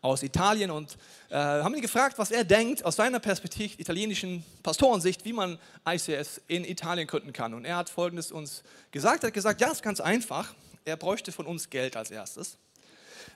aus 0.00 0.22
Italien 0.22 0.70
und 0.70 0.96
äh, 1.28 1.34
haben 1.34 1.74
ihn 1.74 1.82
gefragt, 1.82 2.18
was 2.18 2.30
er 2.30 2.44
denkt 2.44 2.84
aus 2.84 2.96
seiner 2.96 3.18
Perspektive, 3.18 3.80
italienischen 3.80 4.44
Pastorensicht, 4.62 5.24
wie 5.24 5.32
man 5.32 5.58
ICS 5.88 6.40
in 6.46 6.64
Italien 6.64 7.06
gründen 7.06 7.32
kann. 7.32 7.54
Und 7.54 7.64
er 7.64 7.76
hat 7.76 7.90
Folgendes 7.90 8.30
uns 8.30 8.62
gesagt, 8.90 9.24
er 9.24 9.28
hat 9.28 9.34
gesagt, 9.34 9.60
ja, 9.60 9.68
es 9.68 9.74
ist 9.74 9.82
ganz 9.82 10.00
einfach. 10.00 10.54
Er 10.84 10.96
bräuchte 10.96 11.32
von 11.32 11.46
uns 11.46 11.70
Geld 11.70 11.96
als 11.96 12.10
erstes. 12.10 12.58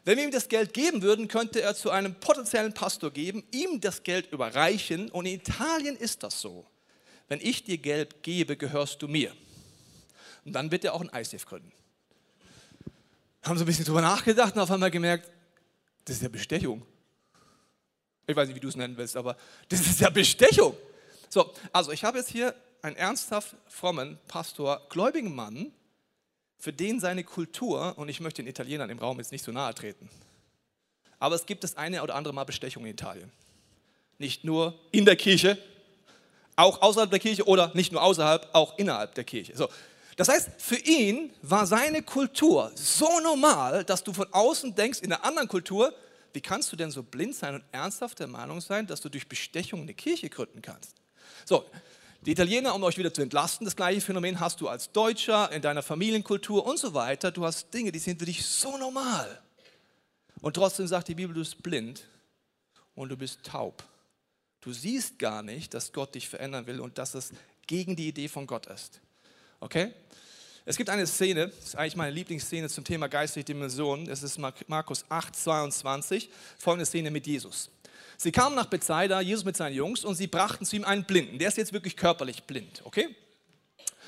Wenn 0.05 0.19
wir 0.19 0.25
ihm 0.25 0.31
das 0.31 0.49
Geld 0.49 0.73
geben 0.73 1.03
würden, 1.03 1.29
könnte 1.29 1.61
er 1.61 1.75
zu 1.75 1.91
einem 1.91 2.15
potenziellen 2.15 2.73
Pastor 2.73 3.11
geben, 3.11 3.45
ihm 3.53 3.81
das 3.81 4.03
Geld 4.03 4.31
überreichen. 4.33 5.11
Und 5.11 5.27
in 5.27 5.35
Italien 5.37 5.97
ist 5.97 6.23
das 6.23 6.41
so. 6.41 6.67
Wenn 7.29 7.41
ich 7.41 7.65
dir 7.65 7.79
Geld 7.79 8.23
gebe, 8.23 8.57
gehörst 8.57 9.01
du 9.03 9.09
mir. 9.09 9.35
Und 10.45 10.53
dann 10.53 10.71
wird 10.71 10.85
er 10.85 10.95
auch 10.95 11.01
ein 11.01 11.11
ICF 11.15 11.47
gründen. 11.47 11.73
Haben 13.43 13.59
so 13.59 13.65
ein 13.65 13.67
bisschen 13.67 13.85
drüber 13.85 14.01
nachgedacht 14.01 14.55
und 14.55 14.61
auf 14.61 14.71
einmal 14.71 14.91
gemerkt, 14.91 15.31
das 16.05 16.17
ist 16.17 16.23
ja 16.23 16.29
Bestechung. 16.29 16.85
Ich 18.27 18.37
weiß 18.37 18.49
nicht, 18.49 18.57
wie 18.57 18.61
du 18.61 18.69
es 18.69 18.77
nennen 18.77 18.97
willst, 18.97 19.17
aber 19.17 19.37
das 19.69 19.81
ist 19.81 20.01
ja 20.01 20.11
Bestechung. 20.11 20.77
So, 21.29 21.53
also 21.73 21.93
ich 21.93 22.05
habe 22.05 22.19
jetzt 22.19 22.31
hier 22.31 22.55
einen 22.83 22.97
ernsthaft 22.97 23.57
frommen 23.67 24.19
Pastor, 24.29 24.87
gläubigen 24.89 25.35
Mann, 25.35 25.73
für 26.63 26.73
den 26.73 27.01
seine 27.01 27.25
Kultur, 27.25 27.95
und 27.99 28.09
ich 28.09 28.21
möchte 28.21 28.41
den 28.41 28.49
Italienern 28.49 28.89
im 28.89 29.01
Raum 29.01 29.19
jetzt 29.19 29.33
nicht 29.33 29.45
so 29.45 29.51
nahe 29.51 29.75
treten, 29.75 30.09
aber 31.19 31.35
es 31.35 31.45
gibt 31.45 31.65
das 31.65 31.77
eine 31.77 32.01
oder 32.05 32.15
andere 32.15 32.33
Mal 32.33 32.45
Bestechung 32.45 32.85
in 32.85 32.93
Italien. 32.93 33.33
Nicht 34.19 34.45
nur 34.45 34.79
in 34.93 35.05
der 35.05 35.17
Kirche, 35.17 35.59
auch 36.55 36.81
außerhalb 36.81 37.11
der 37.11 37.19
Kirche 37.19 37.49
oder 37.49 37.73
nicht 37.75 37.91
nur 37.91 38.01
außerhalb, 38.01 38.49
auch 38.53 38.79
innerhalb 38.79 39.17
der 39.17 39.25
Kirche. 39.25 39.57
So, 39.57 39.69
das 40.17 40.29
heißt, 40.29 40.51
für 40.59 40.77
ihn 40.77 41.33
war 41.43 41.67
seine 41.67 42.01
Kultur 42.01 42.71
so 42.77 43.19
normal, 43.19 43.83
dass 43.83 44.05
du 44.05 44.13
von 44.13 44.33
außen 44.33 44.73
denkst, 44.77 45.01
in 45.01 45.13
einer 45.13 45.25
anderen 45.25 45.49
Kultur, 45.49 45.93
wie 46.33 46.41
kannst 46.41 46.71
du 46.71 46.77
denn 46.77 46.93
so 46.93 47.03
blind 47.03 47.35
sein 47.35 47.57
und 47.57 47.65
ernsthaft 47.73 48.21
der 48.21 48.29
Meinung 48.29 48.61
sein, 48.61 48.87
dass 48.87 49.01
du 49.01 49.09
durch 49.09 49.27
Bestechung 49.27 49.81
eine 49.81 49.95
Kirche 49.95 50.31
gründen 50.31 50.63
kannst? 50.63 50.95
So, 51.45 51.65
die 52.25 52.33
Italiener, 52.33 52.75
um 52.75 52.83
euch 52.85 52.97
wieder 52.99 53.13
zu 53.13 53.21
entlasten, 53.21 53.65
das 53.65 53.75
gleiche 53.75 54.01
Phänomen 54.01 54.39
hast 54.39 54.61
du 54.61 54.69
als 54.69 54.93
Deutscher 54.93 55.51
in 55.51 55.61
deiner 55.61 55.83
Familienkultur 55.83 56.65
und 56.65 56.79
so 56.79 56.95
weiter. 56.95 57.33
Du 57.33 57.45
hast 57.45 57.75
Dinge, 57.75 57.91
die 57.91 57.99
sind 57.99 58.21
für 58.21 58.27
dich 58.27 58.45
so 58.45 58.79
normal. 58.79 59.43
Und 60.41 60.55
trotzdem 60.55 60.87
sagt 60.87 61.09
die 61.09 61.17
Bibel, 61.17 61.35
du 61.35 61.41
bist 61.41 61.63
blind 61.63 62.05
und 62.95 63.09
du 63.09 63.17
bist 63.17 63.43
taub. 63.43 63.83
Du 64.61 64.73
siehst 64.73 65.19
gar 65.19 65.43
nicht, 65.43 65.75
dass 65.75 65.93
Gott 65.93 66.15
dich 66.15 66.29
verändern 66.29 66.67
will 66.67 66.81
und 66.81 66.97
dass 66.97 67.15
es 67.15 67.33
gegen 67.67 67.97
die 67.97 68.09
Idee 68.09 68.29
von 68.29 68.47
Gott 68.47 68.67
ist. 68.67 69.01
Okay? 69.59 69.93
Es 70.65 70.77
gibt 70.77 70.91
eine 70.91 71.09
Szene, 71.09 71.49
das 71.49 71.65
ist 71.65 71.77
eigentlich 71.77 71.97
meine 71.97 72.13
Lieblingsszene 72.13 72.69
zum 72.69 72.85
Thema 72.85 73.09
geistliche 73.09 73.47
Dimensionen. 73.47 74.09
Es 74.09 74.23
ist 74.23 74.39
Markus 74.69 75.05
8, 75.09 75.35
22, 75.35 76.31
folgende 76.57 76.87
Szene 76.87 77.11
mit 77.11 77.27
Jesus. 77.27 77.69
Sie 78.23 78.31
kamen 78.31 78.55
nach 78.55 78.67
Bethsaida, 78.67 79.21
Jesus 79.21 79.45
mit 79.45 79.57
seinen 79.57 79.75
Jungs, 79.75 80.05
und 80.05 80.15
sie 80.15 80.29
brachten 80.29 80.65
zu 80.65 80.77
ihm 80.77 80.85
einen 80.85 81.03
Blinden. 81.03 81.41
Der 81.41 81.49
ist 81.49 81.57
jetzt 81.57 81.73
wirklich 81.73 81.97
körperlich 81.97 82.45
blind, 82.45 82.81
okay? 82.85 83.09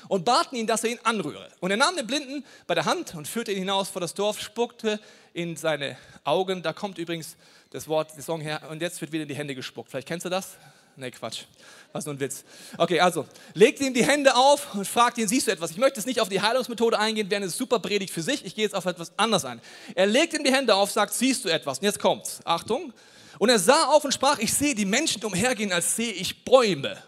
und 0.07 0.23
baten 0.23 0.55
ihn, 0.55 0.67
dass 0.67 0.83
er 0.83 0.91
ihn 0.91 0.99
anrühre. 1.03 1.49
Und 1.59 1.71
er 1.71 1.77
nahm 1.77 1.95
den 1.95 2.05
Blinden 2.05 2.45
bei 2.67 2.75
der 2.75 2.85
Hand 2.85 3.15
und 3.15 3.27
führte 3.27 3.51
ihn 3.51 3.57
hinaus 3.57 3.89
vor 3.89 3.99
das 3.99 4.13
Dorf, 4.13 4.39
spuckte 4.39 4.99
in 5.33 5.57
seine 5.57 5.97
Augen. 6.23 6.61
Da 6.61 6.73
kommt 6.73 6.99
übrigens 6.99 7.35
das 7.71 7.87
Wort, 7.87 8.15
der 8.15 8.23
Song 8.23 8.39
her, 8.39 8.61
und 8.69 8.81
jetzt 8.83 9.01
wird 9.01 9.11
wieder 9.11 9.23
in 9.23 9.29
die 9.29 9.35
Hände 9.35 9.55
gespuckt. 9.55 9.89
Vielleicht 9.89 10.07
kennst 10.07 10.23
du 10.23 10.29
das? 10.29 10.57
Nee, 10.95 11.09
Quatsch. 11.09 11.45
Was 11.91 12.05
nur 12.05 12.13
ein 12.13 12.19
Witz. 12.19 12.45
Okay, 12.77 13.01
also, 13.01 13.25
legt 13.53 13.81
ihm 13.81 13.93
die 13.93 14.05
Hände 14.05 14.35
auf 14.35 14.75
und 14.75 14.87
fragt 14.87 15.17
ihn, 15.17 15.27
siehst 15.27 15.47
du 15.47 15.51
etwas? 15.51 15.71
Ich 15.71 15.77
möchte 15.77 15.99
jetzt 15.99 16.05
nicht 16.05 16.21
auf 16.21 16.29
die 16.29 16.39
Heilungsmethode 16.39 16.97
eingehen, 16.97 17.29
wäre 17.31 17.41
eine 17.41 17.49
super 17.49 17.79
Predigt 17.79 18.13
für 18.13 18.21
sich. 18.21 18.45
Ich 18.45 18.55
gehe 18.55 18.63
jetzt 18.63 18.75
auf 18.75 18.85
etwas 18.85 19.17
anderes 19.17 19.43
ein. 19.43 19.59
Er 19.95 20.05
legt 20.05 20.33
ihm 20.33 20.43
die 20.43 20.53
Hände 20.53 20.75
auf, 20.75 20.91
sagt, 20.91 21.13
siehst 21.13 21.43
du 21.43 21.49
etwas? 21.49 21.79
Und 21.79 21.85
jetzt 21.85 21.99
kommt's. 21.99 22.39
Achtung. 22.45 22.93
Und 23.39 23.49
er 23.49 23.59
sah 23.59 23.85
auf 23.85 24.05
und 24.05 24.13
sprach, 24.13 24.39
ich 24.39 24.53
sehe 24.53 24.75
die 24.75 24.85
Menschen 24.85 25.23
umhergehen, 25.23 25.71
als 25.71 25.95
sehe 25.95 26.11
ich 26.11 26.45
Bäume. 26.45 27.01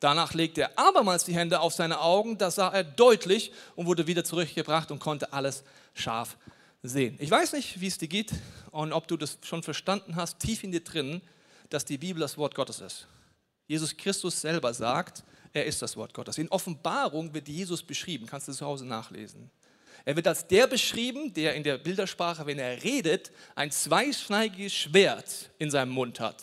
Danach 0.00 0.34
legte 0.34 0.62
er 0.62 0.78
abermals 0.78 1.24
die 1.24 1.34
Hände 1.34 1.60
auf 1.60 1.72
seine 1.72 2.00
Augen, 2.00 2.36
das 2.36 2.56
sah 2.56 2.68
er 2.68 2.84
deutlich 2.84 3.52
und 3.76 3.86
wurde 3.86 4.06
wieder 4.06 4.24
zurückgebracht 4.24 4.90
und 4.90 4.98
konnte 4.98 5.32
alles 5.32 5.64
scharf 5.94 6.36
sehen. 6.82 7.16
Ich 7.18 7.30
weiß 7.30 7.54
nicht, 7.54 7.80
wie 7.80 7.86
es 7.86 7.96
dir 7.96 8.08
geht 8.08 8.32
und 8.72 8.92
ob 8.92 9.08
du 9.08 9.16
das 9.16 9.38
schon 9.42 9.62
verstanden 9.62 10.16
hast, 10.16 10.38
tief 10.38 10.62
in 10.64 10.72
dir 10.72 10.84
drin, 10.84 11.22
dass 11.70 11.84
die 11.84 11.98
Bibel 11.98 12.20
das 12.20 12.36
Wort 12.36 12.54
Gottes 12.54 12.80
ist. 12.80 13.06
Jesus 13.66 13.96
Christus 13.96 14.40
selber 14.40 14.72
sagt, 14.74 15.24
er 15.52 15.64
ist 15.64 15.80
das 15.80 15.96
Wort 15.96 16.12
Gottes. 16.12 16.38
In 16.38 16.48
Offenbarung 16.50 17.32
wird 17.32 17.48
Jesus 17.48 17.82
beschrieben, 17.82 18.26
kannst 18.26 18.48
du 18.48 18.52
zu 18.52 18.66
Hause 18.66 18.84
nachlesen. 18.84 19.50
Er 20.06 20.14
wird 20.14 20.28
als 20.28 20.46
der 20.46 20.68
beschrieben, 20.68 21.34
der 21.34 21.54
in 21.56 21.64
der 21.64 21.78
Bildersprache, 21.78 22.46
wenn 22.46 22.60
er 22.60 22.82
redet, 22.84 23.32
ein 23.56 23.72
zweischneidiges 23.72 24.72
Schwert 24.72 25.50
in 25.58 25.68
seinem 25.68 25.90
Mund 25.90 26.20
hat. 26.20 26.42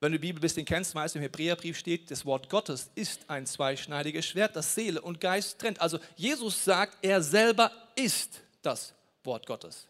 Wenn 0.00 0.12
du 0.12 0.18
die 0.18 0.26
Bibel 0.26 0.38
ein 0.38 0.42
bisschen 0.42 0.66
kennst, 0.66 0.94
weißt 0.94 1.14
du, 1.14 1.18
im 1.18 1.22
Hebräerbrief 1.22 1.78
steht, 1.78 2.10
das 2.10 2.26
Wort 2.26 2.50
Gottes 2.50 2.90
ist 2.94 3.22
ein 3.28 3.46
zweischneidiges 3.46 4.26
Schwert, 4.26 4.54
das 4.54 4.74
Seele 4.74 5.00
und 5.00 5.18
Geist 5.18 5.58
trennt. 5.58 5.80
Also 5.80 5.98
Jesus 6.14 6.62
sagt, 6.62 6.98
er 7.00 7.22
selber 7.22 7.72
ist 7.94 8.42
das 8.60 8.92
Wort 9.24 9.46
Gottes. 9.46 9.86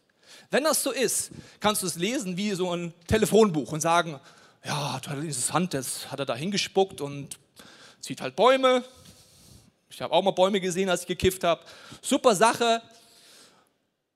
Wenn 0.48 0.62
das 0.62 0.84
so 0.84 0.92
ist, 0.92 1.32
kannst 1.58 1.82
du 1.82 1.88
es 1.88 1.96
lesen 1.96 2.36
wie 2.36 2.52
so 2.52 2.72
ein 2.72 2.94
Telefonbuch 3.08 3.72
und 3.72 3.80
sagen, 3.80 4.20
ja, 4.64 5.00
dieses 5.20 5.52
Hand, 5.52 5.74
das 5.74 6.12
hat 6.12 6.20
er 6.20 6.26
da 6.26 6.36
hingespuckt 6.36 7.00
und 7.00 7.40
zieht 8.00 8.20
halt 8.20 8.36
Bäume. 8.36 8.84
Ich 9.90 10.00
habe 10.02 10.12
auch 10.12 10.22
mal 10.22 10.32
Bäume 10.32 10.60
gesehen, 10.60 10.88
als 10.88 11.02
ich 11.02 11.06
gekifft 11.06 11.44
habe. 11.44 11.64
Super 12.02 12.34
Sache. 12.34 12.82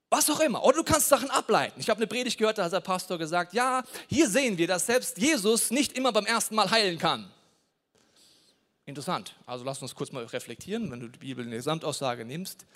Was 0.09 0.29
auch 0.29 0.41
immer. 0.41 0.65
Oder 0.65 0.79
du 0.79 0.85
kannst 0.85 1.09
Sachen 1.09 1.31
ableiten. 1.31 1.79
Ich 1.81 1.89
habe 1.89 1.99
eine 1.99 2.07
Predigt 2.09 2.37
gehört, 2.37 2.59
da 2.59 2.65
hat 2.65 2.73
der 2.73 2.81
Pastor 2.81 3.17
gesagt, 3.17 3.53
ja, 3.53 3.85
hier 4.09 4.29
sehen 4.29 4.59
wir, 4.59 4.67
dass 4.67 4.87
selbst 4.87 5.19
Jesus 5.19 5.71
nicht 5.71 5.93
immer 5.97 6.13
beim 6.13 6.27
ersten 6.27 6.57
Mal 6.57 6.71
heilen 6.71 6.99
kann. 6.99 7.31
Interessant. 8.87 9.37
Also 9.47 9.65
lass 9.65 9.81
uns 9.81 9.95
kurz 9.95 10.11
mal 10.11 10.25
reflektieren, 10.25 10.91
wenn 10.91 10.99
du 10.99 11.09
die 11.09 11.19
Bibel 11.19 11.45
in 11.45 11.51
der 11.51 11.59
Gesamtaussage 11.59 12.25
nimmst. 12.25 12.67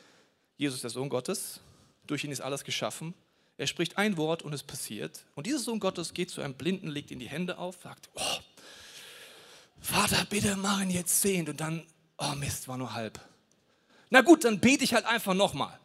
Jesus 0.57 0.77
ist 0.77 0.85
der 0.85 0.91
Sohn 0.91 1.09
Gottes, 1.09 1.61
durch 2.07 2.23
ihn 2.23 2.31
ist 2.31 2.41
alles 2.41 2.63
geschaffen. 2.63 3.15
Er 3.57 3.67
spricht 3.67 3.99
ein 3.99 4.17
Wort 4.17 4.43
und 4.43 4.53
es 4.53 4.63
passiert. 4.63 5.25
Und 5.35 5.47
dieser 5.47 5.59
Sohn 5.59 5.81
Gottes 5.81 6.15
geht 6.15 6.31
zu 6.31 6.41
einem 6.41 6.55
Blinden, 6.55 6.89
legt 6.89 7.11
ihm 7.11 7.19
die 7.19 7.29
Hände 7.29 7.59
auf, 7.59 7.79
sagt, 7.83 8.11
oh, 8.15 8.39
Vater, 9.81 10.25
bitte 10.31 10.57
mach 10.57 10.81
ihn 10.81 10.91
jetzt 10.91 11.21
sehend. 11.21 11.49
Und 11.49 11.61
dann, 11.61 11.85
oh 12.19 12.35
Mist, 12.37 12.69
war 12.69 12.77
nur 12.77 12.95
halb. 12.95 13.21
Na 14.11 14.21
gut, 14.21 14.45
dann 14.45 14.61
bete 14.61 14.85
ich 14.85 14.95
halt 14.95 15.07
einfach 15.07 15.35
nochmal. 15.35 15.79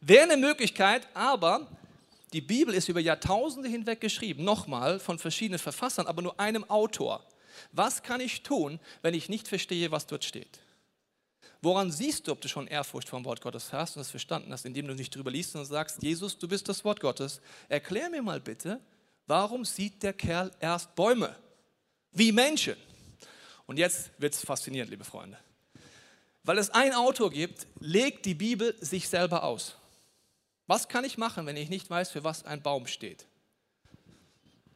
Wäre 0.00 0.24
eine 0.24 0.36
Möglichkeit, 0.36 1.06
aber 1.14 1.66
die 2.32 2.40
Bibel 2.40 2.74
ist 2.74 2.88
über 2.88 3.00
Jahrtausende 3.00 3.68
hinweg 3.68 4.00
geschrieben, 4.00 4.44
nochmal 4.44 5.00
von 5.00 5.18
verschiedenen 5.18 5.58
Verfassern, 5.58 6.06
aber 6.06 6.22
nur 6.22 6.38
einem 6.38 6.68
Autor. 6.70 7.24
Was 7.72 8.02
kann 8.02 8.20
ich 8.20 8.42
tun, 8.42 8.78
wenn 9.02 9.14
ich 9.14 9.28
nicht 9.28 9.48
verstehe, 9.48 9.90
was 9.90 10.06
dort 10.06 10.24
steht? 10.24 10.60
Woran 11.62 11.90
siehst 11.90 12.26
du, 12.26 12.32
ob 12.32 12.40
du 12.40 12.48
schon 12.48 12.66
Ehrfurcht 12.66 13.08
vom 13.08 13.24
Wort 13.24 13.42
Gottes 13.42 13.72
hast 13.72 13.96
und 13.96 14.02
es 14.02 14.10
verstanden 14.10 14.52
hast, 14.52 14.64
indem 14.64 14.86
du 14.86 14.94
nicht 14.94 15.14
drüber 15.14 15.30
liest 15.30 15.54
und 15.56 15.64
sagst, 15.66 16.02
Jesus, 16.02 16.38
du 16.38 16.48
bist 16.48 16.68
das 16.68 16.84
Wort 16.84 17.00
Gottes. 17.00 17.40
Erklär 17.68 18.08
mir 18.08 18.22
mal 18.22 18.40
bitte, 18.40 18.80
warum 19.26 19.64
sieht 19.64 20.02
der 20.02 20.14
Kerl 20.14 20.50
erst 20.60 20.94
Bäume? 20.94 21.36
Wie 22.12 22.32
Menschen. 22.32 22.76
Und 23.70 23.76
jetzt 23.76 24.10
wird 24.18 24.34
es 24.34 24.44
faszinierend, 24.44 24.90
liebe 24.90 25.04
Freunde. 25.04 25.38
Weil 26.42 26.58
es 26.58 26.70
einen 26.70 26.92
Autor 26.92 27.30
gibt, 27.30 27.68
legt 27.78 28.26
die 28.26 28.34
Bibel 28.34 28.74
sich 28.80 29.08
selber 29.08 29.44
aus. 29.44 29.76
Was 30.66 30.88
kann 30.88 31.04
ich 31.04 31.16
machen, 31.18 31.46
wenn 31.46 31.56
ich 31.56 31.68
nicht 31.68 31.88
weiß, 31.88 32.10
für 32.10 32.24
was 32.24 32.44
ein 32.44 32.62
Baum 32.62 32.88
steht? 32.88 33.26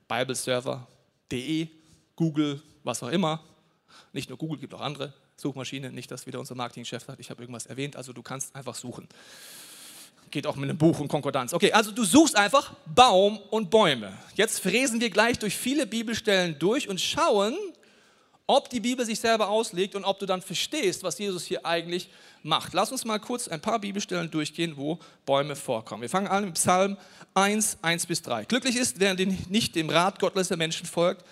Bibleserver.de, 0.06 1.66
Google, 2.14 2.62
was 2.84 3.02
auch 3.02 3.08
immer. 3.08 3.42
Nicht 4.12 4.28
nur 4.28 4.38
Google, 4.38 4.60
gibt 4.60 4.72
auch 4.74 4.80
andere. 4.80 5.12
Suchmaschine, 5.38 5.90
nicht, 5.90 6.12
dass 6.12 6.28
wieder 6.28 6.38
unser 6.38 6.54
Marketingchef 6.54 7.02
sagt, 7.02 7.18
ich 7.18 7.30
habe 7.30 7.42
irgendwas 7.42 7.66
erwähnt, 7.66 7.96
also 7.96 8.12
du 8.12 8.22
kannst 8.22 8.54
einfach 8.54 8.76
suchen. 8.76 9.08
Geht 10.30 10.46
auch 10.46 10.54
mit 10.54 10.70
einem 10.70 10.78
Buch 10.78 11.00
und 11.00 11.08
Konkordanz. 11.08 11.52
Okay, 11.52 11.72
also 11.72 11.90
du 11.90 12.04
suchst 12.04 12.36
einfach 12.36 12.72
Baum 12.86 13.38
und 13.50 13.70
Bäume. 13.70 14.16
Jetzt 14.36 14.60
fräsen 14.60 15.00
wir 15.00 15.10
gleich 15.10 15.40
durch 15.40 15.56
viele 15.56 15.84
Bibelstellen 15.84 16.60
durch 16.60 16.88
und 16.88 17.00
schauen, 17.00 17.58
ob 18.46 18.68
die 18.68 18.80
Bibel 18.80 19.06
sich 19.06 19.20
selber 19.20 19.48
auslegt 19.48 19.94
und 19.94 20.04
ob 20.04 20.18
du 20.18 20.26
dann 20.26 20.42
verstehst, 20.42 21.02
was 21.02 21.18
Jesus 21.18 21.44
hier 21.44 21.64
eigentlich 21.64 22.10
macht. 22.42 22.74
Lass 22.74 22.92
uns 22.92 23.04
mal 23.04 23.18
kurz 23.18 23.48
ein 23.48 23.60
paar 23.60 23.78
Bibelstellen 23.78 24.30
durchgehen, 24.30 24.76
wo 24.76 24.98
Bäume 25.24 25.56
vorkommen. 25.56 26.02
Wir 26.02 26.10
fangen 26.10 26.28
an 26.28 26.44
mit 26.44 26.54
Psalm 26.54 26.98
1, 27.34 27.78
1 27.80 28.06
bis 28.06 28.22
3. 28.22 28.44
Glücklich 28.44 28.76
ist, 28.76 29.00
wer 29.00 29.14
nicht 29.14 29.74
dem 29.74 29.88
Rat 29.88 30.18
gottloser 30.18 30.56
Menschen 30.56 30.86
folgt, 30.86 31.24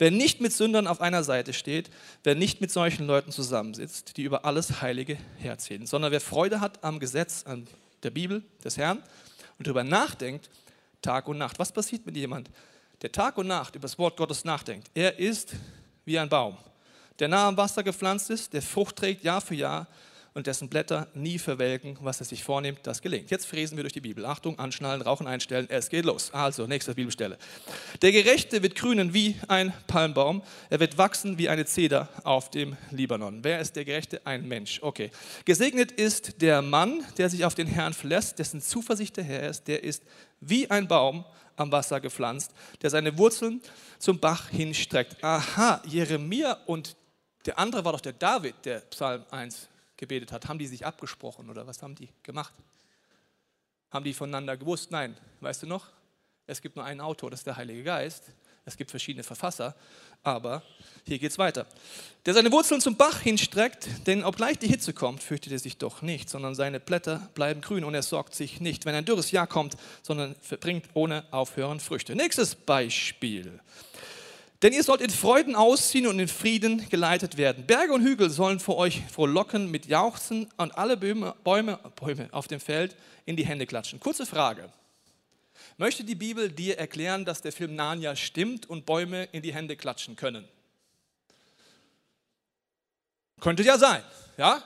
Wer 0.00 0.10
nicht 0.10 0.40
mit 0.40 0.54
Sündern 0.54 0.86
auf 0.86 1.02
einer 1.02 1.22
Seite 1.22 1.52
steht, 1.52 1.90
wer 2.24 2.34
nicht 2.34 2.62
mit 2.62 2.70
solchen 2.70 3.06
Leuten 3.06 3.32
zusammensitzt, 3.32 4.16
die 4.16 4.22
über 4.22 4.46
alles 4.46 4.80
Heilige 4.80 5.18
herziehen, 5.36 5.86
sondern 5.86 6.10
wer 6.10 6.22
Freude 6.22 6.62
hat 6.62 6.82
am 6.82 7.00
Gesetz, 7.00 7.44
an 7.44 7.66
der 8.02 8.08
Bibel 8.08 8.42
des 8.64 8.78
Herrn 8.78 9.02
und 9.58 9.66
darüber 9.66 9.84
nachdenkt, 9.84 10.48
Tag 11.02 11.28
und 11.28 11.36
Nacht. 11.36 11.58
Was 11.58 11.70
passiert 11.70 12.06
mit 12.06 12.16
jemand, 12.16 12.50
der 13.02 13.12
Tag 13.12 13.36
und 13.36 13.46
Nacht 13.46 13.74
über 13.74 13.82
das 13.82 13.98
Wort 13.98 14.16
Gottes 14.16 14.42
nachdenkt? 14.42 14.90
Er 14.94 15.18
ist 15.18 15.52
wie 16.10 16.18
ein 16.18 16.28
Baum, 16.28 16.56
der 17.20 17.28
nah 17.28 17.46
am 17.46 17.56
Wasser 17.56 17.84
gepflanzt 17.84 18.30
ist, 18.30 18.52
der 18.52 18.62
Frucht 18.62 18.96
trägt 18.96 19.22
Jahr 19.22 19.40
für 19.40 19.54
Jahr 19.54 19.86
und 20.34 20.48
dessen 20.48 20.68
Blätter 20.68 21.06
nie 21.14 21.38
verwelken. 21.38 21.96
Was 22.00 22.18
er 22.18 22.26
sich 22.26 22.42
vornimmt, 22.42 22.80
das 22.82 23.00
gelingt. 23.00 23.30
Jetzt 23.30 23.46
fräsen 23.46 23.76
wir 23.76 23.84
durch 23.84 23.92
die 23.92 24.00
Bibel. 24.00 24.26
Achtung, 24.26 24.58
anschnallen, 24.58 25.02
Rauchen 25.02 25.28
einstellen, 25.28 25.68
es 25.70 25.88
geht 25.88 26.04
los. 26.04 26.34
Also, 26.34 26.66
nächste 26.66 26.96
Bibelstelle. 26.96 27.38
Der 28.02 28.10
Gerechte 28.10 28.60
wird 28.64 28.74
grünen 28.74 29.14
wie 29.14 29.36
ein 29.46 29.72
Palmbaum. 29.86 30.42
Er 30.68 30.80
wird 30.80 30.98
wachsen 30.98 31.38
wie 31.38 31.48
eine 31.48 31.64
Zeder 31.64 32.08
auf 32.24 32.50
dem 32.50 32.76
Libanon. 32.90 33.44
Wer 33.44 33.60
ist 33.60 33.76
der 33.76 33.84
Gerechte? 33.84 34.26
Ein 34.26 34.48
Mensch. 34.48 34.80
Okay. 34.82 35.12
Gesegnet 35.44 35.92
ist 35.92 36.42
der 36.42 36.60
Mann, 36.60 37.04
der 37.18 37.30
sich 37.30 37.44
auf 37.44 37.54
den 37.54 37.68
Herrn 37.68 37.92
verlässt, 37.92 38.40
dessen 38.40 38.60
Zuversicht 38.60 39.16
der 39.16 39.24
Herr 39.24 39.48
ist. 39.48 39.68
Der 39.68 39.84
ist 39.84 40.02
wie 40.40 40.68
ein 40.70 40.88
Baum 40.88 41.24
am 41.60 41.70
Wasser 41.72 42.00
gepflanzt, 42.00 42.52
der 42.82 42.90
seine 42.90 43.16
Wurzeln 43.18 43.62
zum 43.98 44.18
Bach 44.18 44.48
hinstreckt. 44.48 45.22
Aha, 45.22 45.82
Jeremia 45.86 46.52
und 46.66 46.96
der 47.46 47.58
andere 47.58 47.84
war 47.84 47.92
doch 47.92 48.00
der 48.00 48.12
David, 48.12 48.54
der 48.64 48.80
Psalm 48.80 49.24
1 49.30 49.68
gebetet 49.96 50.32
hat. 50.32 50.48
Haben 50.48 50.58
die 50.58 50.66
sich 50.66 50.84
abgesprochen 50.84 51.48
oder 51.48 51.66
was 51.66 51.82
haben 51.82 51.94
die 51.94 52.08
gemacht? 52.22 52.52
Haben 53.90 54.04
die 54.04 54.14
voneinander 54.14 54.56
gewusst? 54.56 54.90
Nein, 54.90 55.16
weißt 55.40 55.62
du 55.62 55.66
noch? 55.66 55.88
Es 56.46 56.60
gibt 56.60 56.76
nur 56.76 56.84
einen 56.84 57.00
Autor, 57.00 57.30
das 57.30 57.40
ist 57.40 57.46
der 57.46 57.56
Heilige 57.56 57.82
Geist. 57.82 58.24
Es 58.64 58.76
gibt 58.76 58.90
verschiedene 58.90 59.22
Verfasser, 59.22 59.74
aber 60.22 60.62
hier 61.06 61.18
geht 61.18 61.30
es 61.30 61.38
weiter. 61.38 61.66
Der 62.26 62.34
seine 62.34 62.52
Wurzeln 62.52 62.80
zum 62.80 62.96
Bach 62.96 63.20
hinstreckt, 63.20 63.88
denn 64.06 64.24
obgleich 64.24 64.58
die 64.58 64.68
Hitze 64.68 64.92
kommt, 64.92 65.22
fürchtet 65.22 65.52
er 65.52 65.58
sich 65.58 65.78
doch 65.78 66.02
nicht, 66.02 66.28
sondern 66.28 66.54
seine 66.54 66.78
Blätter 66.78 67.30
bleiben 67.34 67.62
grün 67.62 67.82
und 67.84 67.94
er 67.94 68.02
sorgt 68.02 68.34
sich 68.34 68.60
nicht, 68.60 68.84
wenn 68.84 68.94
ein 68.94 69.06
dürres 69.06 69.30
Jahr 69.30 69.46
kommt, 69.46 69.76
sondern 70.02 70.36
verbringt 70.42 70.84
ohne 70.92 71.24
Aufhören 71.30 71.80
Früchte. 71.80 72.14
Nächstes 72.14 72.54
Beispiel. 72.54 73.58
Denn 74.62 74.74
ihr 74.74 74.82
sollt 74.82 75.00
in 75.00 75.08
Freuden 75.08 75.56
ausziehen 75.56 76.06
und 76.06 76.18
in 76.18 76.28
Frieden 76.28 76.86
geleitet 76.90 77.38
werden. 77.38 77.64
Berge 77.66 77.94
und 77.94 78.02
Hügel 78.02 78.28
sollen 78.28 78.60
vor 78.60 78.76
euch 78.76 79.00
frohlocken 79.10 79.70
mit 79.70 79.86
Jauchzen 79.86 80.48
und 80.58 80.76
alle 80.76 80.98
Bäume, 80.98 81.34
Bäume, 81.42 81.78
Bäume 81.96 82.28
auf 82.32 82.46
dem 82.46 82.60
Feld 82.60 82.94
in 83.24 83.36
die 83.36 83.46
Hände 83.46 83.66
klatschen. 83.66 83.98
Kurze 83.98 84.26
Frage. 84.26 84.70
Möchte 85.76 86.04
die 86.04 86.14
Bibel 86.14 86.50
dir 86.50 86.78
erklären, 86.78 87.24
dass 87.24 87.42
der 87.42 87.52
Film 87.52 87.74
Narnia 87.74 88.16
stimmt 88.16 88.68
und 88.68 88.86
Bäume 88.86 89.24
in 89.32 89.42
die 89.42 89.54
Hände 89.54 89.76
klatschen 89.76 90.16
können? 90.16 90.48
Könnte 93.40 93.62
ja 93.62 93.78
sein, 93.78 94.02
ja? 94.36 94.62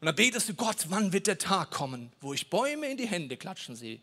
Und 0.00 0.06
dann 0.06 0.14
betest 0.14 0.48
du, 0.48 0.54
Gott, 0.54 0.86
wann 0.88 1.12
wird 1.12 1.26
der 1.26 1.38
Tag 1.38 1.70
kommen, 1.70 2.12
wo 2.20 2.34
ich 2.34 2.50
Bäume 2.50 2.90
in 2.90 2.96
die 2.96 3.06
Hände 3.06 3.36
klatschen 3.36 3.74
sehe? 3.74 4.00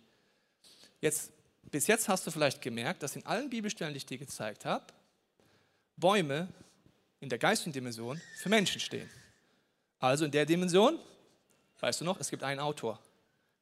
Jetzt, 1.00 1.32
bis 1.64 1.88
jetzt 1.88 2.10
hast 2.10 2.26
du 2.26 2.32
vielleicht 2.32 2.62
gemerkt, 2.62 3.04
dass 3.04 3.16
in 3.16 3.26
allen 3.26 3.50
Bibelstellen, 3.50 3.94
die 3.94 3.98
ich 3.98 4.06
dir 4.06 4.18
gezeigt 4.18 4.66
habe, 4.66 4.86
Bäume 5.98 6.48
in 7.20 7.30
der 7.30 7.38
geistigen 7.38 7.72
Dimension 7.72 8.20
für 8.38 8.50
Menschen 8.50 8.82
stehen. 8.82 9.10
Also 10.00 10.26
in 10.26 10.32
der 10.32 10.46
Dimension, 10.46 10.98
weißt 11.80 12.02
du 12.02 12.06
noch, 12.06 12.20
es 12.20 12.30
gibt 12.30 12.44
einen 12.44 12.60
Autor. 12.60 13.00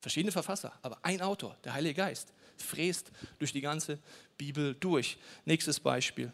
Verschiedene 0.01 0.31
Verfasser, 0.31 0.71
aber 0.81 0.97
ein 1.01 1.21
Autor, 1.21 1.57
der 1.65 1.73
Heilige 1.73 1.95
Geist, 1.95 2.31
fräst 2.62 3.12
durch 3.38 3.51
die 3.51 3.62
ganze 3.62 4.00
Bibel 4.38 4.75
durch. 4.80 5.18
Nächstes 5.46 5.80
Beispiel. 5.80 6.32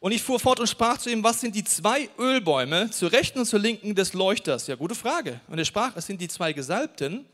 Und 0.00 0.12
ich 0.12 0.22
fuhr 0.22 0.40
fort 0.40 0.58
und 0.60 0.66
sprach 0.66 0.96
zu 0.96 1.10
ihm, 1.10 1.22
was 1.22 1.40
sind 1.40 1.54
die 1.54 1.64
zwei 1.64 2.08
Ölbäume 2.18 2.90
zur 2.90 3.12
rechten 3.12 3.40
und 3.40 3.44
zur 3.44 3.58
linken 3.58 3.94
des 3.94 4.14
Leuchters? 4.14 4.66
Ja, 4.66 4.74
gute 4.74 4.94
Frage. 4.94 5.40
Und 5.48 5.58
er 5.58 5.64
sprach, 5.66 5.94
es 5.94 6.06
sind 6.06 6.20
die 6.22 6.28
zwei 6.28 6.54
Gesalbten, 6.54 7.26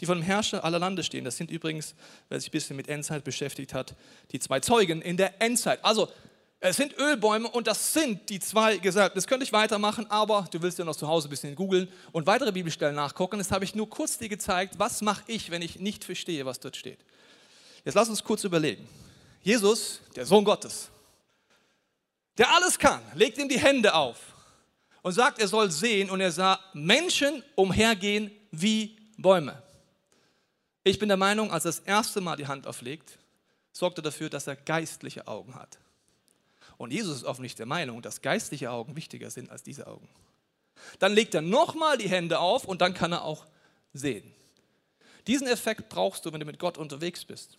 die 0.00 0.06
von 0.06 0.18
dem 0.18 0.24
Herrscher 0.24 0.64
aller 0.64 0.78
Lande 0.78 1.02
stehen. 1.02 1.24
Das 1.24 1.36
sind 1.36 1.50
übrigens, 1.50 1.94
wer 2.30 2.40
sich 2.40 2.48
ein 2.48 2.52
bisschen 2.52 2.76
mit 2.76 2.88
Endzeit 2.88 3.24
beschäftigt 3.24 3.74
hat, 3.74 3.94
die 4.32 4.38
zwei 4.38 4.60
Zeugen 4.60 5.02
in 5.02 5.18
der 5.18 5.42
Endzeit. 5.42 5.84
Also, 5.84 6.08
es 6.60 6.76
sind 6.76 6.96
Ölbäume 6.98 7.46
und 7.50 7.66
das 7.66 7.92
sind 7.92 8.30
die 8.30 8.40
zwei 8.40 8.78
Gesalbten. 8.78 9.18
Das 9.18 9.26
könnte 9.26 9.44
ich 9.44 9.52
weitermachen, 9.52 10.10
aber 10.10 10.48
du 10.50 10.62
willst 10.62 10.78
ja 10.78 10.86
noch 10.86 10.96
zu 10.96 11.06
Hause 11.06 11.28
ein 11.28 11.30
bisschen 11.30 11.54
googeln 11.54 11.88
und 12.10 12.26
weitere 12.26 12.52
Bibelstellen 12.52 12.94
nachgucken. 12.94 13.36
Das 13.36 13.50
habe 13.50 13.66
ich 13.66 13.74
nur 13.74 13.90
kurz 13.90 14.16
dir 14.16 14.30
gezeigt, 14.30 14.78
was 14.78 15.02
mache 15.02 15.24
ich, 15.26 15.50
wenn 15.50 15.60
ich 15.60 15.78
nicht 15.78 16.04
verstehe, 16.04 16.46
was 16.46 16.60
dort 16.60 16.76
steht. 16.76 17.00
Jetzt 17.84 17.94
lass 17.94 18.08
uns 18.08 18.22
kurz 18.24 18.44
überlegen. 18.44 18.88
Jesus, 19.42 20.00
der 20.16 20.24
Sohn 20.24 20.44
Gottes, 20.44 20.88
der 22.38 22.50
alles 22.50 22.78
kann, 22.78 23.02
legt 23.14 23.38
ihm 23.38 23.48
die 23.48 23.58
Hände 23.58 23.94
auf 23.94 24.18
und 25.02 25.12
sagt, 25.12 25.38
er 25.38 25.48
soll 25.48 25.70
sehen 25.70 26.10
und 26.10 26.20
er 26.20 26.32
sah 26.32 26.58
Menschen 26.72 27.42
umhergehen 27.54 28.30
wie 28.50 28.96
Bäume. 29.18 29.62
Ich 30.82 30.98
bin 30.98 31.08
der 31.08 31.18
Meinung, 31.18 31.50
als 31.50 31.64
er 31.64 31.72
das 31.72 31.80
erste 31.80 32.20
Mal 32.20 32.36
die 32.36 32.46
Hand 32.46 32.66
auflegt, 32.66 33.18
sorgt 33.72 33.98
er 33.98 34.02
dafür, 34.02 34.30
dass 34.30 34.46
er 34.46 34.56
geistliche 34.56 35.26
Augen 35.26 35.54
hat. 35.54 35.78
Und 36.76 36.92
Jesus 36.92 37.18
ist 37.18 37.24
offensichtlich 37.24 37.58
der 37.58 37.66
Meinung, 37.66 38.02
dass 38.02 38.22
geistliche 38.22 38.70
Augen 38.70 38.96
wichtiger 38.96 39.30
sind 39.30 39.50
als 39.50 39.62
diese 39.62 39.86
Augen. 39.86 40.08
Dann 40.98 41.12
legt 41.12 41.34
er 41.34 41.42
nochmal 41.42 41.98
die 41.98 42.08
Hände 42.08 42.38
auf 42.38 42.64
und 42.64 42.80
dann 42.80 42.94
kann 42.94 43.12
er 43.12 43.24
auch 43.24 43.46
sehen. 43.92 44.34
Diesen 45.26 45.46
Effekt 45.46 45.88
brauchst 45.88 46.24
du, 46.24 46.32
wenn 46.32 46.40
du 46.40 46.46
mit 46.46 46.58
Gott 46.58 46.76
unterwegs 46.76 47.24
bist. 47.24 47.56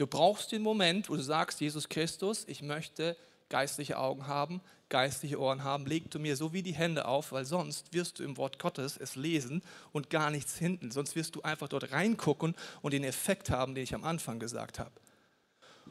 Du 0.00 0.06
brauchst 0.06 0.50
den 0.50 0.62
Moment, 0.62 1.10
wo 1.10 1.16
du 1.16 1.22
sagst, 1.22 1.60
Jesus 1.60 1.86
Christus, 1.90 2.44
ich 2.46 2.62
möchte 2.62 3.18
geistliche 3.50 3.98
Augen 3.98 4.26
haben, 4.26 4.62
geistliche 4.88 5.38
Ohren 5.38 5.62
haben, 5.62 5.84
leg 5.84 6.10
du 6.10 6.18
mir 6.18 6.36
so 6.36 6.54
wie 6.54 6.62
die 6.62 6.72
Hände 6.72 7.04
auf, 7.04 7.32
weil 7.32 7.44
sonst 7.44 7.92
wirst 7.92 8.18
du 8.18 8.24
im 8.24 8.38
Wort 8.38 8.58
Gottes 8.58 8.96
es 8.96 9.14
lesen 9.14 9.62
und 9.92 10.08
gar 10.08 10.30
nichts 10.30 10.56
hinten. 10.56 10.90
Sonst 10.90 11.16
wirst 11.16 11.36
du 11.36 11.42
einfach 11.42 11.68
dort 11.68 11.92
reingucken 11.92 12.54
und 12.80 12.94
den 12.94 13.04
Effekt 13.04 13.50
haben, 13.50 13.74
den 13.74 13.84
ich 13.84 13.94
am 13.94 14.04
Anfang 14.04 14.38
gesagt 14.38 14.78
habe. 14.78 14.92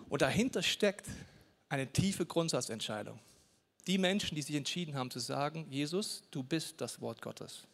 Und 0.10 0.24
dahinter 0.24 0.64
steckt 0.64 1.06
eine 1.70 1.86
tiefe 1.86 2.26
Grundsatzentscheidung. 2.26 3.20
Die 3.86 4.00
Menschen, 4.00 4.34
die 4.34 4.42
sich 4.42 4.56
entschieden 4.56 4.96
haben 4.96 5.12
zu 5.12 5.20
sagen, 5.20 5.68
Jesus, 5.70 6.24
du 6.32 6.42
bist 6.42 6.82
das 6.82 7.00
Wort 7.00 7.22
Gottes. 7.22 7.68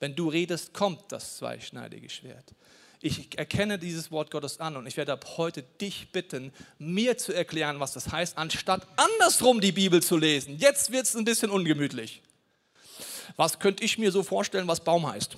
Wenn 0.00 0.16
du 0.16 0.30
redest, 0.30 0.74
kommt 0.74 1.12
das 1.12 1.36
zweischneidige 1.36 2.10
Schwert 2.10 2.56
ich 3.04 3.36
erkenne 3.38 3.78
dieses 3.78 4.10
Wort 4.10 4.30
Gottes 4.30 4.60
an 4.60 4.78
und 4.78 4.86
ich 4.86 4.96
werde 4.96 5.12
ab 5.12 5.36
heute 5.36 5.62
dich 5.62 6.10
bitten, 6.10 6.54
mir 6.78 7.18
zu 7.18 7.34
erklären, 7.34 7.78
was 7.78 7.92
das 7.92 8.10
heißt, 8.10 8.38
anstatt 8.38 8.86
andersrum 8.96 9.60
die 9.60 9.72
Bibel 9.72 10.02
zu 10.02 10.16
lesen. 10.16 10.56
Jetzt 10.56 10.90
wird 10.90 11.04
es 11.04 11.14
ein 11.14 11.26
bisschen 11.26 11.50
ungemütlich. 11.50 12.22
Was 13.36 13.58
könnte 13.58 13.84
ich 13.84 13.98
mir 13.98 14.10
so 14.10 14.22
vorstellen, 14.22 14.66
was 14.68 14.82
Baum 14.82 15.06
heißt? 15.06 15.36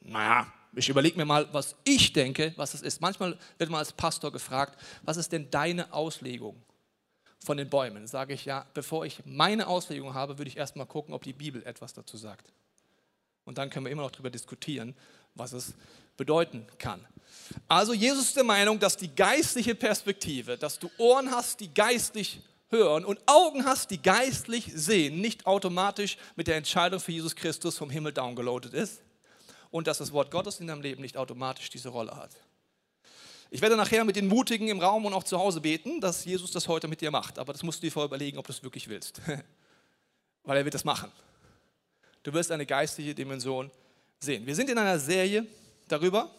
Naja, 0.00 0.52
ich 0.74 0.88
überlege 0.88 1.16
mir 1.16 1.24
mal, 1.24 1.46
was 1.52 1.76
ich 1.84 2.12
denke, 2.12 2.52
was 2.56 2.74
es 2.74 2.82
ist. 2.82 3.00
Manchmal 3.00 3.38
wird 3.56 3.70
man 3.70 3.78
als 3.78 3.92
Pastor 3.92 4.32
gefragt, 4.32 4.76
was 5.02 5.16
ist 5.16 5.30
denn 5.30 5.48
deine 5.52 5.92
Auslegung 5.92 6.60
von 7.38 7.56
den 7.56 7.70
Bäumen? 7.70 8.08
Sage 8.08 8.34
ich 8.34 8.46
ja, 8.46 8.66
bevor 8.74 9.06
ich 9.06 9.22
meine 9.24 9.68
Auslegung 9.68 10.14
habe, 10.14 10.38
würde 10.38 10.48
ich 10.48 10.56
erstmal 10.56 10.86
gucken, 10.86 11.14
ob 11.14 11.22
die 11.22 11.34
Bibel 11.34 11.64
etwas 11.64 11.92
dazu 11.92 12.16
sagt. 12.16 12.52
Und 13.44 13.58
dann 13.58 13.70
können 13.70 13.86
wir 13.86 13.92
immer 13.92 14.02
noch 14.02 14.10
darüber 14.10 14.30
diskutieren, 14.30 14.96
was 15.36 15.52
es 15.52 15.74
bedeuten 16.16 16.66
kann. 16.78 17.06
Also 17.68 17.92
Jesus 17.92 18.26
ist 18.26 18.36
der 18.36 18.44
Meinung, 18.44 18.78
dass 18.78 18.96
die 18.96 19.14
geistliche 19.14 19.74
Perspektive, 19.74 20.56
dass 20.56 20.78
du 20.78 20.90
Ohren 20.98 21.30
hast, 21.30 21.60
die 21.60 21.72
geistlich 21.72 22.40
hören 22.70 23.04
und 23.04 23.20
Augen 23.26 23.64
hast, 23.64 23.90
die 23.90 24.02
geistlich 24.02 24.70
sehen, 24.74 25.20
nicht 25.20 25.46
automatisch 25.46 26.16
mit 26.36 26.46
der 26.46 26.56
Entscheidung 26.56 27.00
für 27.00 27.12
Jesus 27.12 27.36
Christus 27.36 27.78
vom 27.78 27.90
Himmel 27.90 28.12
downgeloadet 28.12 28.74
ist 28.74 29.02
und 29.70 29.86
dass 29.86 29.98
das 29.98 30.12
Wort 30.12 30.30
Gottes 30.30 30.60
in 30.60 30.66
deinem 30.66 30.82
Leben 30.82 31.02
nicht 31.02 31.16
automatisch 31.16 31.70
diese 31.70 31.88
Rolle 31.88 32.16
hat. 32.16 32.30
Ich 33.50 33.60
werde 33.60 33.76
nachher 33.76 34.04
mit 34.04 34.16
den 34.16 34.26
Mutigen 34.26 34.68
im 34.68 34.80
Raum 34.80 35.06
und 35.06 35.12
auch 35.12 35.22
zu 35.22 35.38
Hause 35.38 35.60
beten, 35.60 36.00
dass 36.00 36.24
Jesus 36.24 36.50
das 36.50 36.66
heute 36.66 36.88
mit 36.88 37.00
dir 37.00 37.12
macht. 37.12 37.38
Aber 37.38 37.52
das 37.52 37.62
musst 37.62 37.80
du 37.82 37.86
dir 37.86 37.92
vorher 37.92 38.06
überlegen, 38.06 38.38
ob 38.38 38.46
du 38.46 38.52
es 38.52 38.62
wirklich 38.62 38.88
willst. 38.88 39.20
Weil 40.42 40.56
er 40.56 40.64
wird 40.64 40.74
das 40.74 40.84
machen. 40.84 41.12
Du 42.24 42.32
wirst 42.32 42.50
eine 42.50 42.66
geistliche 42.66 43.14
Dimension 43.14 43.70
sehen. 44.18 44.44
Wir 44.44 44.56
sind 44.56 44.70
in 44.70 44.78
einer 44.78 44.98
Serie 44.98 45.46
darüber 45.88 46.30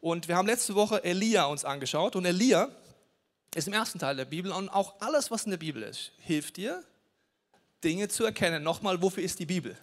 und 0.00 0.28
wir 0.28 0.36
haben 0.36 0.46
letzte 0.46 0.74
Woche 0.74 1.04
Elia 1.04 1.44
uns 1.44 1.64
angeschaut 1.64 2.16
und 2.16 2.24
Elia 2.24 2.68
ist 3.54 3.68
im 3.68 3.74
ersten 3.74 3.98
Teil 3.98 4.16
der 4.16 4.24
Bibel 4.24 4.50
und 4.50 4.68
auch 4.68 5.00
alles, 5.00 5.30
was 5.30 5.44
in 5.44 5.50
der 5.50 5.58
Bibel 5.58 5.82
ist, 5.82 6.12
hilft 6.18 6.56
dir, 6.56 6.82
Dinge 7.84 8.08
zu 8.08 8.24
erkennen. 8.24 8.62
Nochmal, 8.62 9.02
wofür 9.02 9.22
ist 9.22 9.38
die 9.38 9.46
Bibel? 9.46 9.76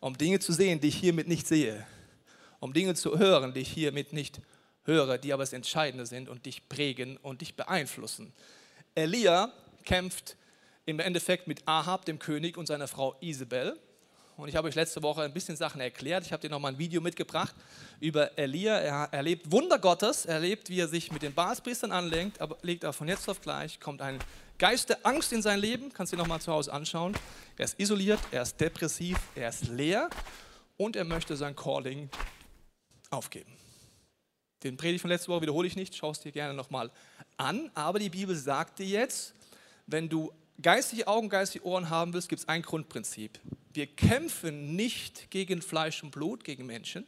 Um 0.00 0.16
Dinge 0.16 0.38
zu 0.40 0.52
sehen, 0.52 0.80
die 0.80 0.88
ich 0.88 0.96
hiermit 0.96 1.28
nicht 1.28 1.46
sehe. 1.46 1.86
Um 2.60 2.72
Dinge 2.72 2.94
zu 2.94 3.18
hören, 3.18 3.52
die 3.52 3.60
ich 3.60 3.70
hiermit 3.70 4.12
nicht 4.12 4.40
höre, 4.84 5.18
die 5.18 5.32
aber 5.32 5.42
das 5.42 5.52
Entscheidende 5.52 6.06
sind 6.06 6.28
und 6.28 6.46
dich 6.46 6.68
prägen 6.68 7.16
und 7.18 7.40
dich 7.40 7.54
beeinflussen. 7.54 8.32
Elia 8.94 9.52
kämpft 9.84 10.36
im 10.86 10.98
Endeffekt 10.98 11.46
mit 11.46 11.66
Ahab, 11.68 12.06
dem 12.06 12.18
König, 12.18 12.56
und 12.56 12.66
seiner 12.66 12.88
Frau 12.88 13.16
Isabel 13.20 13.78
und 14.38 14.48
ich 14.48 14.54
habe 14.54 14.68
euch 14.68 14.76
letzte 14.76 15.02
Woche 15.02 15.22
ein 15.22 15.32
bisschen 15.32 15.56
Sachen 15.56 15.80
erklärt. 15.80 16.24
Ich 16.24 16.32
habe 16.32 16.40
dir 16.40 16.48
nochmal 16.48 16.72
ein 16.72 16.78
Video 16.78 17.00
mitgebracht 17.00 17.54
über 17.98 18.38
Elia. 18.38 18.78
Er 18.78 19.08
erlebt 19.10 19.50
Wunder 19.50 19.80
Gottes, 19.80 20.26
er 20.26 20.34
erlebt, 20.34 20.70
wie 20.70 20.78
er 20.78 20.86
sich 20.86 21.10
mit 21.10 21.22
den 21.22 21.34
Baalspriestern 21.34 21.90
anlegt, 21.90 22.40
aber 22.40 22.56
legt 22.62 22.84
auch 22.84 22.94
von 22.94 23.08
jetzt 23.08 23.28
auf 23.28 23.40
gleich, 23.40 23.80
kommt 23.80 24.00
ein 24.00 24.20
Geist 24.58 24.90
der 24.90 25.04
Angst 25.04 25.32
in 25.32 25.42
sein 25.42 25.58
Leben, 25.58 25.92
kannst 25.92 26.12
du 26.12 26.16
dir 26.16 26.22
nochmal 26.22 26.40
zu 26.40 26.52
Hause 26.52 26.72
anschauen. 26.72 27.16
Er 27.56 27.64
ist 27.64 27.80
isoliert, 27.80 28.20
er 28.30 28.42
ist 28.42 28.60
depressiv, 28.60 29.18
er 29.34 29.48
ist 29.48 29.68
leer 29.68 30.08
und 30.76 30.94
er 30.94 31.04
möchte 31.04 31.36
sein 31.36 31.56
Calling 31.56 32.08
aufgeben. 33.10 33.52
Den 34.62 34.76
Predigt 34.76 35.00
von 35.00 35.10
letzter 35.10 35.32
Woche 35.32 35.42
wiederhole 35.42 35.66
ich 35.66 35.74
nicht, 35.74 35.96
schau 35.96 36.12
es 36.12 36.20
dir 36.20 36.30
gerne 36.30 36.54
nochmal 36.54 36.92
an, 37.36 37.72
aber 37.74 37.98
die 37.98 38.08
Bibel 38.08 38.36
sagt 38.36 38.78
dir 38.78 38.86
jetzt, 38.86 39.34
wenn 39.86 40.08
du 40.08 40.32
geistige 40.62 41.08
Augen, 41.08 41.28
geistige 41.28 41.64
Ohren 41.64 41.90
haben 41.90 42.12
willst, 42.12 42.28
gibt 42.28 42.42
es 42.42 42.48
ein 42.48 42.62
Grundprinzip. 42.62 43.40
Wir 43.78 43.86
kämpfen 43.86 44.74
nicht 44.74 45.30
gegen 45.30 45.62
Fleisch 45.62 46.02
und 46.02 46.10
Blut, 46.10 46.42
gegen 46.42 46.66
Menschen, 46.66 47.06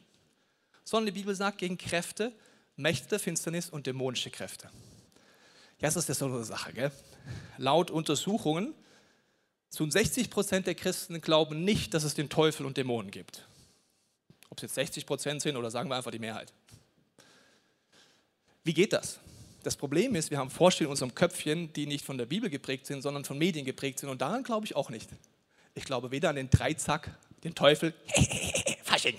sondern 0.85 1.13
die 1.13 1.19
Bibel 1.19 1.35
sagt 1.35 1.57
gegen 1.57 1.77
Kräfte, 1.77 2.31
Mächte 2.77 3.09
der 3.09 3.19
Finsternis 3.19 3.69
und 3.69 3.87
dämonische 3.87 4.29
Kräfte. 4.29 4.69
Ja, 5.79 5.89
das 5.89 5.97
ist 5.97 6.07
ja 6.07 6.15
so 6.15 6.27
eine 6.27 6.45
Sache. 6.45 6.71
Gell? 6.71 6.89
Laut 7.57 7.91
Untersuchungen, 7.91 8.73
zu 9.67 9.91
60 9.91 10.29
Prozent 10.29 10.65
der 10.65 10.75
Christen 10.75 11.19
glauben 11.19 11.65
nicht, 11.65 11.93
dass 11.93 12.05
es 12.05 12.13
den 12.13 12.29
Teufel 12.29 12.65
und 12.65 12.77
Dämonen 12.77 13.11
gibt. 13.11 13.45
Ob 14.49 14.59
es 14.59 14.61
jetzt 14.61 14.75
60 14.75 15.05
Prozent 15.05 15.41
sind 15.41 15.57
oder 15.57 15.71
sagen 15.71 15.89
wir 15.89 15.97
einfach 15.97 16.11
die 16.11 16.19
Mehrheit. 16.19 16.53
Wie 18.63 18.73
geht 18.73 18.93
das? 18.93 19.19
Das 19.63 19.75
Problem 19.75 20.15
ist, 20.15 20.31
wir 20.31 20.37
haben 20.37 20.49
Vorstellungen 20.49 20.91
in 20.91 21.03
unserem 21.03 21.15
Köpfchen, 21.15 21.73
die 21.73 21.85
nicht 21.85 22.05
von 22.05 22.17
der 22.17 22.27
Bibel 22.27 22.49
geprägt 22.49 22.85
sind, 22.85 23.01
sondern 23.01 23.25
von 23.25 23.37
Medien 23.37 23.65
geprägt 23.65 23.99
sind. 23.99 24.07
Und 24.07 24.21
daran 24.21 24.43
glaube 24.43 24.65
ich 24.65 24.77
auch 24.77 24.89
nicht. 24.89 25.09
Ich 25.73 25.85
glaube 25.85 26.11
weder 26.11 26.29
an 26.29 26.35
den 26.35 26.49
Dreizack, 26.49 27.09
den 27.43 27.55
Teufel, 27.55 27.93
Fasching, 28.83 29.15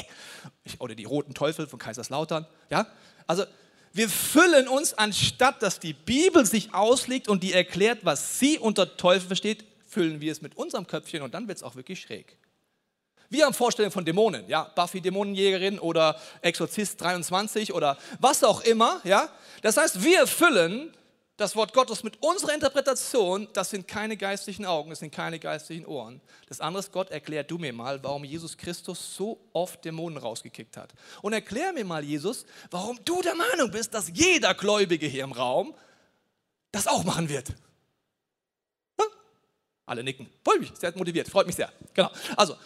oder 0.78 0.94
die 0.94 1.04
roten 1.04 1.34
Teufel 1.34 1.66
von 1.66 1.78
Kaiserslautern. 1.78 2.46
Ja? 2.70 2.86
Also 3.26 3.44
wir 3.92 4.08
füllen 4.08 4.68
uns, 4.68 4.94
anstatt 4.94 5.62
dass 5.62 5.78
die 5.78 5.92
Bibel 5.92 6.46
sich 6.46 6.72
auslegt 6.72 7.28
und 7.28 7.42
die 7.42 7.52
erklärt, 7.52 8.00
was 8.02 8.38
sie 8.38 8.58
unter 8.58 8.96
Teufel 8.96 9.26
versteht, 9.26 9.64
füllen 9.86 10.20
wir 10.20 10.32
es 10.32 10.40
mit 10.40 10.56
unserem 10.56 10.86
Köpfchen 10.86 11.22
und 11.22 11.34
dann 11.34 11.48
wird 11.48 11.58
es 11.58 11.62
auch 11.62 11.76
wirklich 11.76 12.00
schräg. 12.00 12.38
Wir 13.28 13.46
haben 13.46 13.54
Vorstellungen 13.54 13.92
von 13.92 14.04
Dämonen, 14.04 14.48
ja, 14.48 14.64
Buffy 14.74 15.00
Dämonenjägerin 15.00 15.78
oder 15.78 16.20
Exorzist 16.42 17.00
23 17.00 17.72
oder 17.72 17.98
was 18.20 18.44
auch 18.44 18.62
immer, 18.62 19.00
ja. 19.04 19.28
Das 19.62 19.76
heißt, 19.76 20.02
wir 20.02 20.26
füllen 20.26 20.92
das 21.42 21.56
Wort 21.56 21.74
Gottes 21.74 22.04
mit 22.04 22.22
unserer 22.22 22.54
Interpretation, 22.54 23.48
das 23.52 23.70
sind 23.70 23.88
keine 23.88 24.16
geistlichen 24.16 24.64
Augen, 24.64 24.90
das 24.90 25.00
sind 25.00 25.12
keine 25.12 25.40
geistlichen 25.40 25.84
Ohren. 25.86 26.20
Das 26.48 26.60
andere 26.60 26.80
ist, 26.80 26.92
Gott, 26.92 27.10
erklär 27.10 27.42
du 27.42 27.58
mir 27.58 27.72
mal, 27.72 28.02
warum 28.04 28.22
Jesus 28.22 28.56
Christus 28.56 29.16
so 29.16 29.40
oft 29.52 29.84
Dämonen 29.84 30.18
rausgekickt 30.18 30.76
hat. 30.76 30.92
Und 31.20 31.32
erklär 31.32 31.72
mir 31.72 31.84
mal, 31.84 32.04
Jesus, 32.04 32.46
warum 32.70 32.98
du 33.04 33.20
der 33.22 33.34
Meinung 33.34 33.72
bist, 33.72 33.92
dass 33.92 34.10
jeder 34.14 34.54
Gläubige 34.54 35.06
hier 35.06 35.24
im 35.24 35.32
Raum 35.32 35.74
das 36.70 36.86
auch 36.86 37.02
machen 37.02 37.28
wird. 37.28 37.48
Hm? 37.48 39.08
Alle 39.86 40.04
nicken. 40.04 40.30
Freut 40.44 40.60
mich, 40.60 40.70
sehr 40.78 40.96
motiviert, 40.96 41.28
freut 41.28 41.46
mich 41.46 41.56
sehr. 41.56 41.72
Genau. 41.92 42.10
Also, 42.36 42.56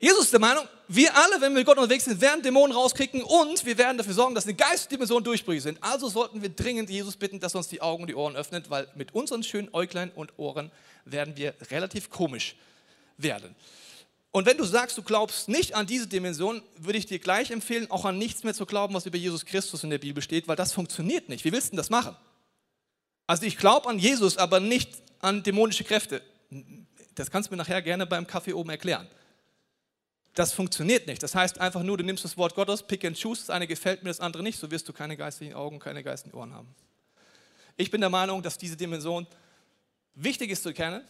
Jesus 0.00 0.24
ist 0.24 0.32
der 0.32 0.40
Meinung, 0.40 0.64
wir 0.86 1.14
alle, 1.16 1.40
wenn 1.40 1.52
wir 1.52 1.58
mit 1.58 1.66
Gott 1.66 1.76
unterwegs 1.76 2.04
sind, 2.04 2.20
werden 2.20 2.42
Dämonen 2.42 2.74
rauskriegen 2.74 3.22
und 3.22 3.64
wir 3.66 3.76
werden 3.76 3.98
dafür 3.98 4.14
sorgen, 4.14 4.34
dass 4.34 4.44
eine 4.44 4.54
Geistdimension 4.54 5.24
durchbrüchig 5.24 5.62
sind. 5.62 5.82
Also 5.82 6.08
sollten 6.08 6.40
wir 6.40 6.50
dringend 6.50 6.88
Jesus 6.88 7.16
bitten, 7.16 7.40
dass 7.40 7.54
er 7.54 7.58
uns 7.58 7.68
die 7.68 7.80
Augen 7.80 8.02
und 8.02 8.08
die 8.08 8.14
Ohren 8.14 8.36
öffnet, 8.36 8.70
weil 8.70 8.86
mit 8.94 9.14
unseren 9.14 9.42
schönen 9.42 9.68
Äuglein 9.72 10.10
und 10.14 10.38
Ohren 10.38 10.70
werden 11.04 11.36
wir 11.36 11.54
relativ 11.70 12.10
komisch 12.10 12.54
werden. 13.16 13.56
Und 14.30 14.46
wenn 14.46 14.56
du 14.56 14.64
sagst, 14.64 14.96
du 14.96 15.02
glaubst 15.02 15.48
nicht 15.48 15.74
an 15.74 15.86
diese 15.86 16.06
Dimension, 16.06 16.62
würde 16.76 16.98
ich 16.98 17.06
dir 17.06 17.18
gleich 17.18 17.50
empfehlen, 17.50 17.90
auch 17.90 18.04
an 18.04 18.18
nichts 18.18 18.44
mehr 18.44 18.54
zu 18.54 18.66
glauben, 18.66 18.94
was 18.94 19.06
über 19.06 19.18
Jesus 19.18 19.44
Christus 19.46 19.82
in 19.82 19.90
der 19.90 19.98
Bibel 19.98 20.22
steht, 20.22 20.46
weil 20.46 20.56
das 20.56 20.72
funktioniert 20.72 21.28
nicht. 21.28 21.44
Wie 21.44 21.52
willst 21.52 21.68
du 21.68 21.70
denn 21.70 21.78
das 21.78 21.90
machen? 21.90 22.14
Also 23.26 23.44
ich 23.46 23.56
glaube 23.56 23.88
an 23.88 23.98
Jesus, 23.98 24.36
aber 24.36 24.60
nicht 24.60 24.90
an 25.20 25.42
dämonische 25.42 25.82
Kräfte. 25.82 26.22
Das 27.14 27.30
kannst 27.30 27.48
du 27.48 27.54
mir 27.54 27.58
nachher 27.58 27.82
gerne 27.82 28.06
beim 28.06 28.26
Kaffee 28.26 28.52
oben 28.52 28.70
erklären. 28.70 29.08
Das 30.38 30.52
funktioniert 30.52 31.08
nicht. 31.08 31.20
Das 31.20 31.34
heißt 31.34 31.60
einfach 31.60 31.82
nur, 31.82 31.98
du 31.98 32.04
nimmst 32.04 32.22
das 32.22 32.36
Wort 32.36 32.54
Gottes, 32.54 32.84
pick 32.84 33.04
and 33.04 33.20
choose, 33.20 33.40
das 33.40 33.50
eine 33.50 33.66
gefällt 33.66 34.04
mir, 34.04 34.10
das 34.10 34.20
andere 34.20 34.44
nicht, 34.44 34.56
so 34.56 34.70
wirst 34.70 34.88
du 34.88 34.92
keine 34.92 35.16
geistlichen 35.16 35.54
Augen, 35.54 35.80
keine 35.80 36.04
geistlichen 36.04 36.36
Ohren 36.36 36.54
haben. 36.54 36.68
Ich 37.76 37.90
bin 37.90 38.00
der 38.00 38.08
Meinung, 38.08 38.40
dass 38.40 38.56
diese 38.56 38.76
Dimension 38.76 39.26
wichtig 40.14 40.52
ist 40.52 40.62
zu 40.62 40.72
kennen 40.72 41.02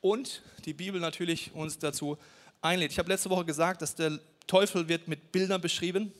und 0.00 0.40
die 0.66 0.72
Bibel 0.72 1.00
natürlich 1.00 1.52
uns 1.52 1.80
dazu 1.80 2.16
einlädt. 2.62 2.92
Ich 2.92 3.00
habe 3.00 3.08
letzte 3.08 3.28
Woche 3.28 3.44
gesagt, 3.44 3.82
dass 3.82 3.96
der 3.96 4.20
Teufel 4.46 4.86
wird 4.86 5.08
mit 5.08 5.32
Bildern 5.32 5.60
beschrieben. 5.60 6.12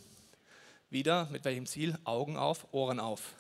Wieder 0.90 1.28
mit 1.30 1.44
welchem 1.44 1.66
Ziel? 1.66 1.96
Augen 2.02 2.36
auf, 2.36 2.66
Ohren 2.72 2.98
auf. 2.98 3.34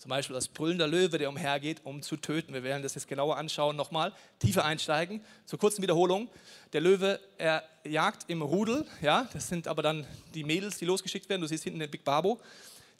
Zum 0.00 0.08
Beispiel 0.08 0.32
das 0.32 0.48
brüllender 0.48 0.88
Löwe, 0.88 1.18
der 1.18 1.28
umhergeht, 1.28 1.82
um 1.84 2.00
zu 2.00 2.16
töten. 2.16 2.54
Wir 2.54 2.62
werden 2.62 2.82
das 2.82 2.94
jetzt 2.94 3.06
genauer 3.06 3.36
anschauen, 3.36 3.76
nochmal 3.76 4.14
tiefer 4.38 4.64
einsteigen. 4.64 5.22
Zur 5.44 5.58
kurzen 5.58 5.82
Wiederholung. 5.82 6.30
Der 6.72 6.80
Löwe, 6.80 7.20
er 7.36 7.62
jagt 7.84 8.24
im 8.28 8.40
Rudel, 8.40 8.86
ja, 9.02 9.28
das 9.34 9.48
sind 9.48 9.68
aber 9.68 9.82
dann 9.82 10.06
die 10.32 10.42
Mädels, 10.42 10.78
die 10.78 10.86
losgeschickt 10.86 11.28
werden. 11.28 11.42
Du 11.42 11.46
siehst 11.46 11.64
hinten 11.64 11.80
den 11.80 11.90
Big 11.90 12.02
Babo. 12.02 12.40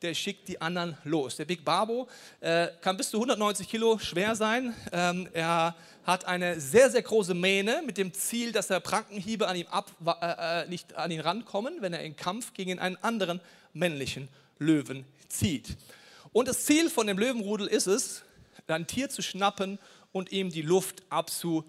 Der 0.03 0.13
schickt 0.13 0.47
die 0.49 0.61
anderen 0.61 0.95
los. 1.05 1.37
Der 1.37 1.47
Big 1.47 1.65
Babo 1.65 2.07
äh, 2.41 2.69
kann 2.83 2.99
bis 2.99 3.09
zu 3.09 3.17
190 3.17 3.67
Kilo 3.67 3.99
schwer 3.99 4.37
sein. 4.37 4.75
Ähm, 4.93 5.27
er 5.33 5.75
hat 6.05 6.27
eine 6.27 6.61
sehr, 6.61 6.91
sehr 6.91 7.01
große 7.01 7.33
Mähne 7.33 7.83
mit 7.87 7.97
dem 7.97 8.13
Ziel, 8.13 8.53
dass 8.53 8.69
er 8.69 8.81
Prankenhiebe 8.81 9.49
an 9.49 9.57
ihm 9.57 9.69
ab, 9.69 9.91
äh, 10.05 10.65
äh, 10.65 10.69
nicht 10.69 10.95
an 10.97 11.11
ihn 11.11 11.21
rankommen, 11.21 11.77
wenn 11.81 11.95
er 11.95 12.03
in 12.03 12.15
Kampf 12.15 12.53
gegen 12.53 12.79
einen 12.79 12.97
anderen 12.97 13.41
männlichen 13.73 14.29
Löwen 14.59 15.07
zieht. 15.31 15.79
Und 16.33 16.49
das 16.49 16.65
Ziel 16.65 16.91
von 16.91 17.07
dem 17.07 17.19
Löwenrudel 17.19 17.67
ist 17.67 17.87
es, 17.87 18.23
ein 18.67 18.87
Tier 18.87 19.09
zu 19.09 19.21
schnappen 19.23 19.79
und 20.13 20.31
ihm 20.33 20.51
die 20.51 20.63
Luft 20.63 21.03
abzuklemmen. 21.09 21.67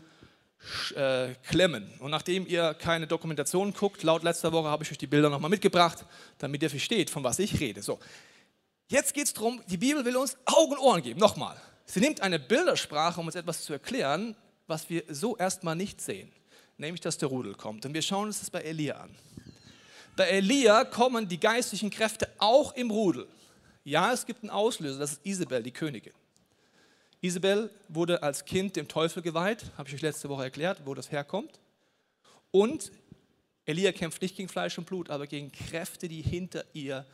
Und 2.00 2.12
nachdem 2.12 2.46
ihr 2.46 2.76
keine 2.76 3.08
Dokumentation 3.08 3.74
guckt, 3.74 4.04
laut 4.04 4.22
letzter 4.24 4.52
Woche 4.52 4.68
habe 4.68 4.84
ich 4.84 4.92
euch 4.92 5.00
die 5.00 5.08
Bilder 5.08 5.30
nochmal 5.30 5.50
mitgebracht, 5.50 6.06
damit 6.38 6.62
ihr 6.62 6.70
versteht, 6.70 7.10
von 7.10 7.24
was 7.24 7.40
ich 7.40 7.60
rede. 7.60 7.82
So, 7.82 8.00
jetzt 8.88 9.16
geht 9.16 9.26
es 9.26 9.34
darum, 9.34 9.64
die 9.68 9.78
Bibel 9.78 10.06
will 10.06 10.16
uns 10.16 10.38
Augen 10.46 10.74
und 10.74 10.80
Ohren 10.80 11.02
geben. 11.02 11.20
Nochmal. 11.20 11.60
Sie 11.86 12.00
nimmt 12.00 12.22
eine 12.22 12.38
Bildersprache, 12.40 13.20
um 13.20 13.26
uns 13.26 13.36
etwas 13.36 13.64
zu 13.64 13.74
erklären, 13.74 14.36
was 14.68 14.90
wir 14.90 15.04
so 15.10 15.36
erstmal 15.38 15.76
nicht 15.76 16.00
sehen. 16.02 16.32
Nämlich, 16.78 17.02
dass 17.02 17.18
der 17.18 17.30
Rudel 17.30 17.56
kommt. 17.56 17.86
Und 17.86 17.94
wir 17.94 18.02
schauen 18.02 18.28
uns 18.28 18.40
das 18.40 18.50
bei 18.50 18.62
Elia 18.62 18.96
an. 18.96 19.16
Bei 20.16 20.26
Elia 20.26 20.86
kommen 20.86 21.28
die 21.28 21.40
geistlichen 21.40 21.90
Kräfte 21.90 22.30
auch 22.38 22.74
im 22.76 22.92
Rudel. 22.92 23.28
Ja, 23.84 24.14
es 24.14 24.26
gibt 24.26 24.44
einen 24.44 24.52
Auslöser, 24.52 25.00
das 25.00 25.14
ist 25.14 25.26
Isabel, 25.26 25.64
die 25.64 25.72
Königin. 25.72 26.14
Isabel 27.20 27.70
wurde 27.88 28.22
als 28.22 28.46
Kind 28.46 28.76
dem 28.76 28.88
Teufel 28.88 29.22
geweiht, 29.22 29.66
habe 29.78 29.90
ich 29.90 29.96
euch 29.96 30.02
letzte 30.02 30.30
Woche 30.30 30.44
erklärt, 30.44 30.82
wo 30.86 30.94
das 30.94 31.12
herkommt. 31.12 31.60
Und 32.52 32.92
Elia 33.66 33.92
kämpft 33.92 34.22
nicht 34.22 34.36
gegen 34.36 34.50
Fleisch 34.50 34.78
und 34.78 34.86
Blut, 34.86 35.10
aber 35.10 35.28
gegen 35.28 35.52
Kräfte, 35.52 36.08
die 36.08 36.22
hinter 36.22 36.64
ihr 36.74 37.06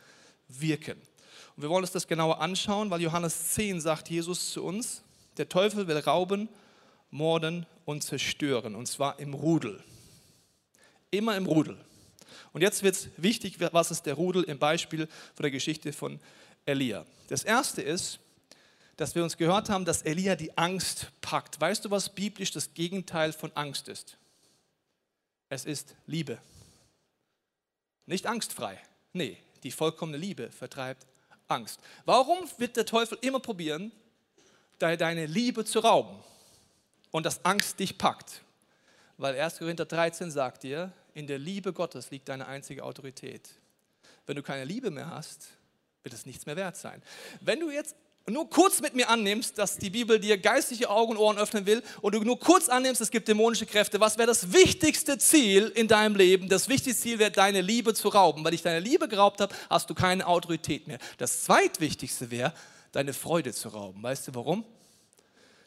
wirken. 0.48 1.00
Und 1.56 1.62
wir 1.62 1.70
wollen 1.70 1.84
uns 1.84 1.92
das 1.92 2.06
genauer 2.06 2.40
anschauen, 2.40 2.90
weil 2.90 3.00
Johannes 3.00 3.50
10 3.50 3.80
sagt 3.80 4.10
Jesus 4.10 4.52
zu 4.52 4.64
uns, 4.64 5.02
der 5.36 5.48
Teufel 5.48 5.86
will 5.86 5.98
rauben, 5.98 6.48
morden 7.10 7.66
und 7.84 8.02
zerstören, 8.02 8.74
und 8.74 8.86
zwar 8.86 9.18
im 9.18 9.34
Rudel. 9.34 9.82
Immer 11.10 11.36
im 11.36 11.46
Rudel. 11.46 11.78
Und 12.52 12.62
jetzt 12.62 12.82
wird 12.82 12.94
es 12.94 13.08
wichtig, 13.16 13.58
was 13.72 13.90
ist 13.90 14.04
der 14.04 14.14
Rudel 14.14 14.42
im 14.44 14.58
Beispiel 14.58 15.06
von 15.34 15.42
der 15.42 15.50
Geschichte 15.50 15.92
von 15.92 16.18
Elia. 16.68 17.06
Das 17.28 17.44
erste 17.44 17.82
ist, 17.82 18.20
dass 18.96 19.14
wir 19.14 19.22
uns 19.22 19.36
gehört 19.36 19.70
haben, 19.70 19.84
dass 19.84 20.02
Elia 20.02 20.36
die 20.36 20.56
Angst 20.58 21.08
packt. 21.20 21.60
Weißt 21.60 21.84
du, 21.84 21.90
was 21.90 22.14
biblisch 22.14 22.50
das 22.50 22.74
Gegenteil 22.74 23.32
von 23.32 23.50
Angst 23.54 23.88
ist? 23.88 24.16
Es 25.48 25.64
ist 25.64 25.94
Liebe. 26.06 26.38
Nicht 28.06 28.26
angstfrei. 28.26 28.78
Nee, 29.12 29.38
die 29.62 29.70
vollkommene 29.70 30.18
Liebe 30.18 30.50
vertreibt 30.50 31.06
Angst. 31.46 31.80
Warum 32.04 32.38
wird 32.58 32.76
der 32.76 32.86
Teufel 32.86 33.18
immer 33.22 33.40
probieren, 33.40 33.92
deine 34.78 35.26
Liebe 35.26 35.64
zu 35.64 35.80
rauben 35.80 36.16
und 37.10 37.24
dass 37.24 37.44
Angst 37.44 37.78
dich 37.80 37.96
packt? 37.98 38.42
Weil 39.16 39.38
1. 39.38 39.58
Korinther 39.58 39.86
13 39.86 40.30
sagt 40.30 40.62
dir, 40.62 40.92
in 41.14 41.26
der 41.26 41.38
Liebe 41.38 41.72
Gottes 41.72 42.10
liegt 42.10 42.28
deine 42.28 42.46
einzige 42.46 42.84
Autorität. 42.84 43.48
Wenn 44.26 44.36
du 44.36 44.42
keine 44.42 44.64
Liebe 44.64 44.90
mehr 44.90 45.10
hast, 45.10 45.48
wird 46.02 46.14
es 46.14 46.26
nichts 46.26 46.46
mehr 46.46 46.56
wert 46.56 46.76
sein. 46.76 47.02
Wenn 47.40 47.60
du 47.60 47.70
jetzt 47.70 47.94
nur 48.30 48.48
kurz 48.48 48.80
mit 48.80 48.94
mir 48.94 49.08
annimmst, 49.08 49.58
dass 49.58 49.78
die 49.78 49.90
Bibel 49.90 50.18
dir 50.20 50.38
geistliche 50.38 50.90
Augen 50.90 51.12
und 51.12 51.18
Ohren 51.18 51.38
öffnen 51.38 51.66
will 51.66 51.82
und 52.02 52.14
du 52.14 52.20
nur 52.20 52.38
kurz 52.38 52.68
annimmst, 52.68 53.00
es 53.00 53.10
gibt 53.10 53.28
dämonische 53.28 53.66
Kräfte, 53.66 54.00
was 54.00 54.18
wäre 54.18 54.26
das 54.26 54.52
wichtigste 54.52 55.18
Ziel 55.18 55.68
in 55.74 55.88
deinem 55.88 56.16
Leben? 56.16 56.48
Das 56.48 56.68
wichtigste 56.68 57.02
Ziel 57.02 57.18
wäre, 57.18 57.30
deine 57.30 57.60
Liebe 57.60 57.94
zu 57.94 58.08
rauben. 58.08 58.44
Weil 58.44 58.54
ich 58.54 58.62
deine 58.62 58.80
Liebe 58.80 59.08
geraubt 59.08 59.40
habe, 59.40 59.54
hast 59.70 59.88
du 59.90 59.94
keine 59.94 60.26
Autorität 60.26 60.86
mehr. 60.86 60.98
Das 61.16 61.44
zweitwichtigste 61.44 62.30
wäre, 62.30 62.52
deine 62.92 63.12
Freude 63.12 63.52
zu 63.52 63.68
rauben. 63.68 64.02
Weißt 64.02 64.28
du 64.28 64.34
warum? 64.34 64.64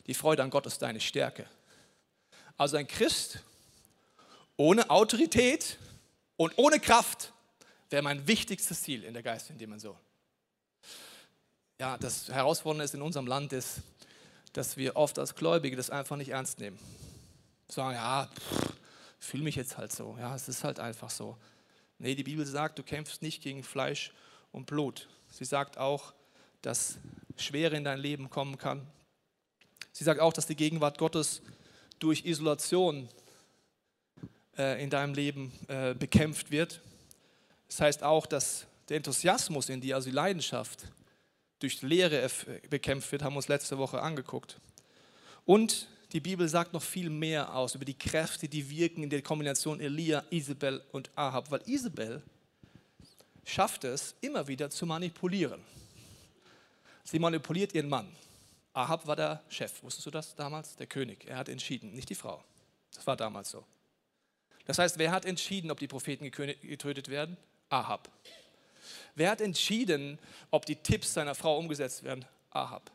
Die 0.07 0.13
Freude 0.13 0.43
an 0.43 0.49
Gott 0.49 0.65
ist 0.65 0.81
deine 0.81 0.99
Stärke. 0.99 1.45
Also 2.57 2.77
ein 2.77 2.87
Christ 2.87 3.39
ohne 4.57 4.89
Autorität 4.89 5.77
und 6.37 6.53
ohne 6.57 6.79
Kraft 6.79 7.33
wäre 7.89 8.03
mein 8.03 8.27
wichtigstes 8.27 8.83
Ziel 8.83 9.03
in 9.03 9.13
der 9.13 9.23
geistigen 9.23 9.57
Dimension 9.57 9.95
ja, 11.81 11.97
das 11.97 12.29
Herausfordernde 12.29 12.85
ist 12.85 12.93
in 12.93 13.01
unserem 13.01 13.25
Land 13.25 13.53
ist, 13.53 13.81
dass 14.53 14.77
wir 14.77 14.95
oft 14.95 15.17
als 15.17 15.33
Gläubige 15.33 15.75
das 15.75 15.89
einfach 15.89 16.15
nicht 16.15 16.29
ernst 16.29 16.59
nehmen. 16.59 16.77
Sagen, 17.69 17.95
ja, 17.95 18.29
fühle 19.17 19.41
mich 19.41 19.55
jetzt 19.55 19.79
halt 19.79 19.91
so. 19.91 20.15
Ja, 20.19 20.35
es 20.35 20.47
ist 20.47 20.63
halt 20.63 20.79
einfach 20.79 21.09
so. 21.09 21.37
Nee, 21.97 22.13
die 22.13 22.23
Bibel 22.23 22.45
sagt, 22.45 22.77
du 22.77 22.83
kämpfst 22.83 23.23
nicht 23.23 23.41
gegen 23.41 23.63
Fleisch 23.63 24.13
und 24.51 24.67
Blut. 24.67 25.09
Sie 25.31 25.43
sagt 25.43 25.79
auch, 25.79 26.13
dass 26.61 26.99
Schwere 27.35 27.75
in 27.75 27.83
dein 27.83 27.97
Leben 27.97 28.29
kommen 28.29 28.59
kann. 28.59 28.85
Sie 29.91 30.03
sagt 30.03 30.19
auch, 30.19 30.33
dass 30.33 30.45
die 30.45 30.55
Gegenwart 30.55 30.99
Gottes 30.99 31.41
durch 31.97 32.25
Isolation 32.25 33.09
äh, 34.55 34.83
in 34.83 34.91
deinem 34.91 35.15
Leben 35.15 35.51
äh, 35.67 35.95
bekämpft 35.95 36.51
wird. 36.51 36.79
Das 37.69 37.81
heißt 37.81 38.03
auch, 38.03 38.27
dass 38.27 38.67
der 38.87 38.97
Enthusiasmus 38.97 39.67
in 39.69 39.81
dir, 39.81 39.95
also 39.95 40.11
die 40.11 40.15
Leidenschaft, 40.15 40.85
durch 41.61 41.81
Lehre 41.81 42.29
bekämpft 42.69 43.11
wird, 43.11 43.23
haben 43.23 43.33
wir 43.33 43.37
uns 43.37 43.47
letzte 43.47 43.77
Woche 43.77 44.01
angeguckt. 44.01 44.59
Und 45.45 45.87
die 46.11 46.19
Bibel 46.19 46.47
sagt 46.47 46.73
noch 46.73 46.81
viel 46.81 47.09
mehr 47.09 47.55
aus 47.55 47.75
über 47.75 47.85
die 47.85 47.97
Kräfte, 47.97 48.49
die 48.49 48.69
wirken 48.69 49.03
in 49.03 49.09
der 49.09 49.21
Kombination 49.21 49.79
Elia, 49.79 50.23
Isabel 50.29 50.83
und 50.91 51.09
Ahab, 51.15 51.49
weil 51.51 51.61
Isabel 51.65 52.21
schafft 53.45 53.83
es, 53.83 54.15
immer 54.21 54.47
wieder 54.47 54.69
zu 54.69 54.85
manipulieren. 54.85 55.61
Sie 57.03 57.19
manipuliert 57.19 57.73
ihren 57.73 57.89
Mann. 57.89 58.07
Ahab 58.73 59.05
war 59.07 59.15
der 59.15 59.43
Chef, 59.49 59.83
wusstest 59.83 60.05
du 60.05 60.11
das 60.11 60.35
damals? 60.35 60.75
Der 60.75 60.87
König. 60.87 61.25
Er 61.27 61.37
hat 61.37 61.49
entschieden, 61.49 61.93
nicht 61.93 62.09
die 62.09 62.15
Frau. 62.15 62.43
Das 62.93 63.05
war 63.07 63.15
damals 63.15 63.49
so. 63.49 63.65
Das 64.65 64.77
heißt, 64.77 64.97
wer 64.97 65.11
hat 65.11 65.25
entschieden, 65.25 65.71
ob 65.71 65.79
die 65.79 65.87
Propheten 65.87 66.29
getötet 66.29 67.09
werden? 67.09 67.37
Ahab. 67.69 68.09
Wer 69.15 69.31
hat 69.31 69.41
entschieden, 69.41 70.19
ob 70.49 70.65
die 70.65 70.75
Tipps 70.75 71.13
seiner 71.13 71.35
Frau 71.35 71.57
umgesetzt 71.57 72.03
werden? 72.03 72.25
Ahab. 72.49 72.91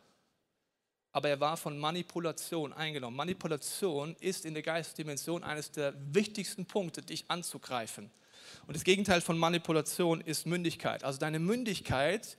Aber 1.12 1.29
er 1.29 1.40
war 1.40 1.57
von 1.57 1.79
Manipulation 1.79 2.72
eingenommen. 2.72 3.16
Manipulation 3.16 4.14
ist 4.20 4.44
in 4.44 4.55
der 4.55 4.62
Geistdimension 4.62 5.42
eines 5.44 5.70
der 5.70 5.94
wichtigsten 6.12 6.66
Punkte, 6.66 7.01
dich 7.01 7.25
anzugreifen. 7.29 8.11
Und 8.66 8.77
das 8.77 8.85
Gegenteil 8.85 9.20
von 9.20 9.38
Manipulation 9.38 10.20
ist 10.20 10.46
Mündigkeit. 10.46 11.05
Also 11.05 11.18
deine 11.18 11.38
Mündigkeit 11.38 12.37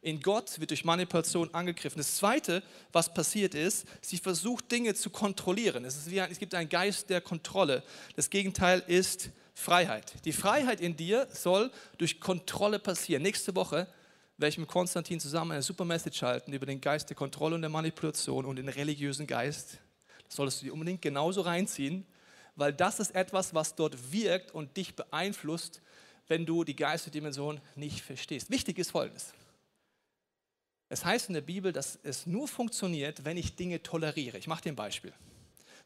in 0.00 0.20
Gott 0.20 0.60
wird 0.60 0.70
durch 0.70 0.84
Manipulation 0.84 1.52
angegriffen. 1.54 1.98
Das 1.98 2.16
Zweite, 2.16 2.62
was 2.92 3.12
passiert 3.12 3.54
ist, 3.54 3.86
sie 4.00 4.18
versucht 4.18 4.70
Dinge 4.70 4.94
zu 4.94 5.10
kontrollieren. 5.10 5.84
Es, 5.84 6.06
ein, 6.06 6.30
es 6.30 6.38
gibt 6.38 6.54
einen 6.54 6.68
Geist 6.68 7.10
der 7.10 7.20
Kontrolle. 7.20 7.82
Das 8.14 8.30
Gegenteil 8.30 8.82
ist 8.86 9.30
Freiheit. 9.58 10.24
Die 10.24 10.32
Freiheit 10.32 10.80
in 10.80 10.96
dir 10.96 11.26
soll 11.32 11.72
durch 11.98 12.20
Kontrolle 12.20 12.78
passieren. 12.78 13.22
Nächste 13.22 13.56
Woche 13.56 13.88
werde 14.36 14.50
ich 14.50 14.58
mit 14.58 14.68
Konstantin 14.68 15.18
zusammen 15.18 15.50
eine 15.50 15.62
super 15.62 15.84
Message 15.84 16.22
halten 16.22 16.52
über 16.52 16.64
den 16.64 16.80
Geist 16.80 17.10
der 17.10 17.16
Kontrolle 17.16 17.56
und 17.56 17.62
der 17.62 17.68
Manipulation 17.68 18.44
und 18.44 18.54
den 18.54 18.68
religiösen 18.68 19.26
Geist. 19.26 19.78
Das 20.26 20.36
solltest 20.36 20.60
du 20.60 20.66
dir 20.66 20.72
unbedingt 20.72 21.02
genauso 21.02 21.40
reinziehen, 21.40 22.06
weil 22.54 22.72
das 22.72 23.00
ist 23.00 23.16
etwas, 23.16 23.52
was 23.52 23.74
dort 23.74 24.12
wirkt 24.12 24.54
und 24.54 24.76
dich 24.76 24.94
beeinflusst, 24.94 25.82
wenn 26.28 26.46
du 26.46 26.62
die 26.62 26.76
Geistesdimension 26.76 27.60
nicht 27.74 28.00
verstehst. 28.00 28.50
Wichtig 28.50 28.78
ist 28.78 28.92
Folgendes. 28.92 29.32
Es 30.88 31.04
heißt 31.04 31.28
in 31.28 31.34
der 31.34 31.40
Bibel, 31.40 31.72
dass 31.72 31.98
es 32.04 32.26
nur 32.26 32.46
funktioniert, 32.46 33.24
wenn 33.24 33.36
ich 33.36 33.56
Dinge 33.56 33.82
toleriere. 33.82 34.38
Ich 34.38 34.46
mache 34.46 34.62
dir 34.62 34.72
ein 34.72 34.76
Beispiel. 34.76 35.12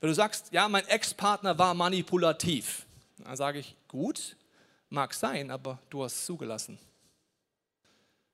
Wenn 0.00 0.08
du 0.08 0.14
sagst, 0.14 0.52
ja, 0.52 0.68
mein 0.68 0.86
Ex-Partner 0.88 1.58
war 1.58 1.72
manipulativ, 1.72 2.86
dann 3.24 3.36
sage 3.36 3.58
ich, 3.58 3.76
gut, 3.88 4.36
mag 4.88 5.14
sein, 5.14 5.50
aber 5.50 5.78
du 5.90 6.04
hast 6.04 6.14
es 6.14 6.26
zugelassen. 6.26 6.78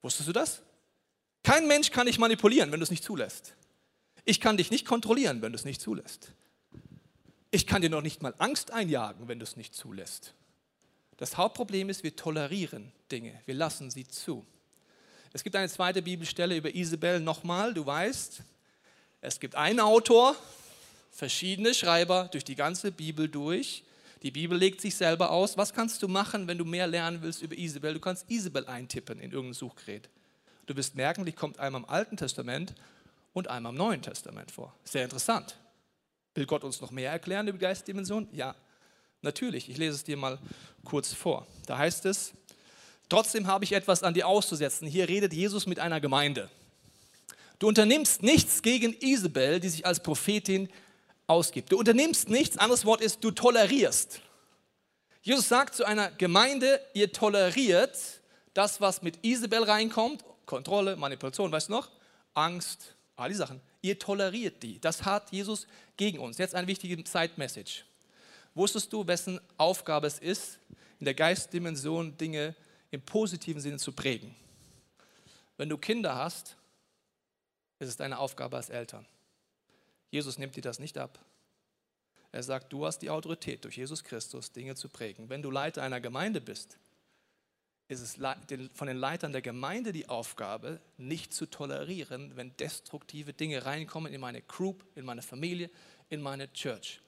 Wusstest 0.03 0.29
du 0.29 0.33
das? 0.33 0.63
Kein 1.43 1.67
Mensch 1.67 1.91
kann 1.91 2.07
dich 2.07 2.19
manipulieren, 2.19 2.73
wenn 2.73 2.81
du 2.81 2.85
es 2.85 2.91
nicht 2.91 3.05
zulässt. 3.05 3.55
Ich 4.25 4.41
kann 4.41 4.57
dich 4.57 4.71
nicht 4.71 4.85
kontrollieren, 4.87 5.41
wenn 5.41 5.53
du 5.53 5.57
es 5.57 5.65
nicht 5.65 5.81
zulässt. 5.81 6.33
Ich 7.51 7.67
kann 7.67 7.81
dir 7.81 7.91
noch 7.91 8.03
nicht 8.03 8.23
mal 8.23 8.35
Angst 8.39 8.73
einjagen, 8.73 9.29
wenn 9.29 9.39
du 9.39 9.45
es 9.45 9.57
nicht 9.57 9.75
zulässt. 9.75 10.35
Das 11.17 11.37
Hauptproblem 11.37 11.89
ist, 11.89 12.03
wir 12.03 12.15
tolerieren 12.15 12.93
Dinge, 13.11 13.41
wir 13.47 13.55
lassen 13.55 13.91
sie 13.91 14.07
zu. 14.07 14.47
Es 15.33 15.43
gibt 15.43 15.57
eine 15.57 15.69
zweite 15.69 16.03
Bibelstelle 16.03 16.57
über 16.57 16.75
Isabel 16.75 17.21
nochmal, 17.21 17.75
du 17.75 17.85
weißt, 17.85 18.43
es 19.21 19.41
gibt 19.41 19.55
einen 19.55 19.81
Autor, 19.81 20.37
verschiedene 21.11 21.75
Schreiber 21.75 22.29
durch 22.31 22.45
die 22.45 22.55
ganze 22.55 22.93
Bibel 22.93 23.29
durch. 23.29 23.83
Die 24.23 24.31
Bibel 24.31 24.59
legt 24.59 24.81
sich 24.81 24.97
selber 24.97 25.31
aus. 25.31 25.57
Was 25.57 25.73
kannst 25.73 26.03
du 26.03 26.09
machen, 26.09 26.49
wenn 26.49 26.59
du 26.59 26.65
mehr 26.65 26.87
lernen 26.87 27.23
willst 27.23 27.43
über 27.43 27.57
Isabel? 27.57 27.95
Du 27.95 28.01
kannst 28.01 28.29
Isabel 28.29 28.67
eintippen 28.67 29.21
in 29.21 29.31
irgendein 29.31 29.55
Suchgerät. 29.55 30.09
Du 30.67 30.77
wirst 30.77 30.97
merken, 30.97 31.25
die 31.25 31.33
kommt 31.33 31.59
einmal 31.59 31.83
im 31.83 31.89
Alten 31.89 32.17
Testament 32.17 32.75
und 33.33 33.49
einmal 33.49 33.73
im 33.73 33.79
Neuen 33.79 34.03
Testament 34.03 34.51
vor. 34.51 34.75
Sehr 34.85 35.05
interessant. 35.05 35.57
Will 36.35 36.47
Gott 36.47 36.65
uns 36.65 36.81
noch 36.81 36.91
mehr 36.91 37.11
erklären 37.11 37.49
über 37.49 37.59
die 37.59 37.63
Geistdimension? 37.63 38.29
Ja, 38.33 38.55
natürlich. 39.23 39.71
Ich 39.71 39.77
lese 39.77 39.95
es 39.95 40.05
dir 40.05 40.17
mal 40.17 40.39
kurz 40.85 41.13
vor. 41.13 41.47
Da 41.67 41.79
heißt 41.79 42.05
es, 42.07 42.33
trotzdem 43.09 43.47
habe 43.47 43.65
ich 43.65 43.73
etwas 43.73 44.03
an 44.03 44.15
dir 44.15 44.27
auszusetzen. 44.27 44.89
Hier 44.89 45.09
redet 45.09 45.33
Jesus 45.33 45.67
mit 45.67 45.79
einer 45.79 46.01
Gemeinde. 46.01 46.51
Du 47.59 47.67
unternimmst 47.67 48.23
nichts 48.23 48.63
gegen 48.63 48.95
Isabel, 49.01 49.59
die 49.61 49.69
sich 49.69 49.87
als 49.87 50.03
Prophetin 50.03 50.69
ausgibt. 51.29 51.71
Du 51.71 51.79
unternimmst 51.79 52.29
nichts, 52.29 52.59
anderes 52.59 52.85
Wort 52.85 53.01
ist, 53.01 53.23
du 53.23 53.31
tolerierst. 53.31 54.21
Jesus 55.23 55.49
sagt 55.49 55.77
zu 55.77 55.85
einer 55.85 56.11
Gemeinde, 56.11 56.81
ihr 56.95 57.13
toleriert 57.13 57.97
das, 58.55 58.81
was 58.81 59.03
mit 59.03 59.25
Isabel 59.25 59.63
reinkommt, 59.63 60.25
Kontrolle, 60.47 60.97
Manipulation, 60.97 61.53
weißt 61.53 61.69
du 61.69 61.73
noch? 61.73 61.91
Angst, 62.35 62.95
all 63.15 63.29
die 63.29 63.35
Sachen. 63.35 63.61
Ihr 63.83 63.99
toleriert 63.99 64.63
die. 64.63 64.81
Das 64.81 65.05
hat 65.05 65.31
Jesus 65.31 65.67
gegen 65.97 66.19
uns. 66.19 66.39
Jetzt 66.39 66.55
eine 66.55 66.67
wichtige 66.67 66.97
Side-Message. 67.07 67.85
Wusstest 68.55 68.93
du, 68.93 69.07
wessen 69.07 69.39
Aufgabe 69.57 70.07
es 70.07 70.19
ist, 70.19 70.59
in 70.99 71.05
der 71.05 71.15
Geistdimension 71.15 72.17
Dinge 72.17 72.57
im 72.91 73.03
positiven 73.03 73.61
Sinne 73.61 73.77
zu 73.77 73.93
prägen? 73.93 74.35
Wenn 75.59 75.69
du 75.69 75.77
Kinder 75.77 76.17
hast, 76.17 76.57
ist 77.79 77.89
es 77.89 77.97
deine 77.97 78.19
Aufgabe 78.19 78.57
als 78.57 78.71
Eltern. 78.71 79.07
Jesus 80.11 80.39
nimmt 80.39 80.57
dir 80.57 80.63
das 80.63 80.79
nicht 80.79 80.99
ab. 80.99 81.19
Er 82.33 82.43
sagt, 82.43 82.73
du 82.73 82.85
hast 82.85 82.99
die 83.01 83.11
Autorität 83.11 83.65
durch 83.65 83.77
Jesus 83.77 84.05
Christus, 84.05 84.53
Dinge 84.53 84.75
zu 84.75 84.89
prägen. 84.89 85.29
Wenn 85.29 85.43
du 85.43 85.51
Leiter 85.51 85.83
einer 85.83 86.01
Gemeinde 86.01 86.41
bist, 86.41 86.79
ist 87.89 88.01
es 88.01 88.19
von 88.75 88.87
den 88.87 88.99
Leitern 88.99 89.33
der 89.33 89.41
Gemeinde 89.41 89.93
die 89.93 90.11
Aufgabe, 90.11 90.81
nicht 90.99 91.33
zu 91.33 91.47
tolerieren, 91.47 92.37
wenn 92.37 92.55
destruktive 92.59 93.33
Dinge 93.33 93.65
reinkommen 93.65 94.13
in 94.13 94.21
meine 94.21 94.43
Group, 94.43 94.85
in 94.95 95.07
meine 95.07 95.23
Familie, 95.23 95.71
in 96.11 96.21
meine 96.21 96.53
Church. 96.53 97.01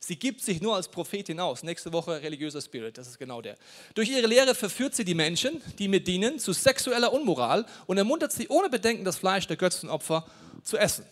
Sie 0.00 0.16
gibt 0.16 0.40
sich 0.40 0.60
nur 0.60 0.76
als 0.76 0.88
Prophetin 0.88 1.40
aus. 1.40 1.62
Nächste 1.62 1.92
Woche 1.92 2.22
religiöser 2.22 2.60
Spirit, 2.60 2.98
das 2.98 3.08
ist 3.08 3.18
genau 3.18 3.42
der. 3.42 3.56
Durch 3.94 4.08
ihre 4.08 4.26
Lehre 4.26 4.54
verführt 4.54 4.94
sie 4.94 5.04
die 5.04 5.14
Menschen, 5.14 5.60
die 5.78 5.88
mir 5.88 6.02
dienen, 6.02 6.38
zu 6.38 6.52
sexueller 6.52 7.12
Unmoral 7.12 7.66
und 7.86 7.98
ermuntert 7.98 8.32
sie 8.32 8.48
ohne 8.48 8.70
Bedenken, 8.70 9.04
das 9.04 9.18
Fleisch 9.18 9.46
der 9.46 9.56
Götzenopfer 9.56 10.26
zu 10.62 10.76
essen. 10.76 11.04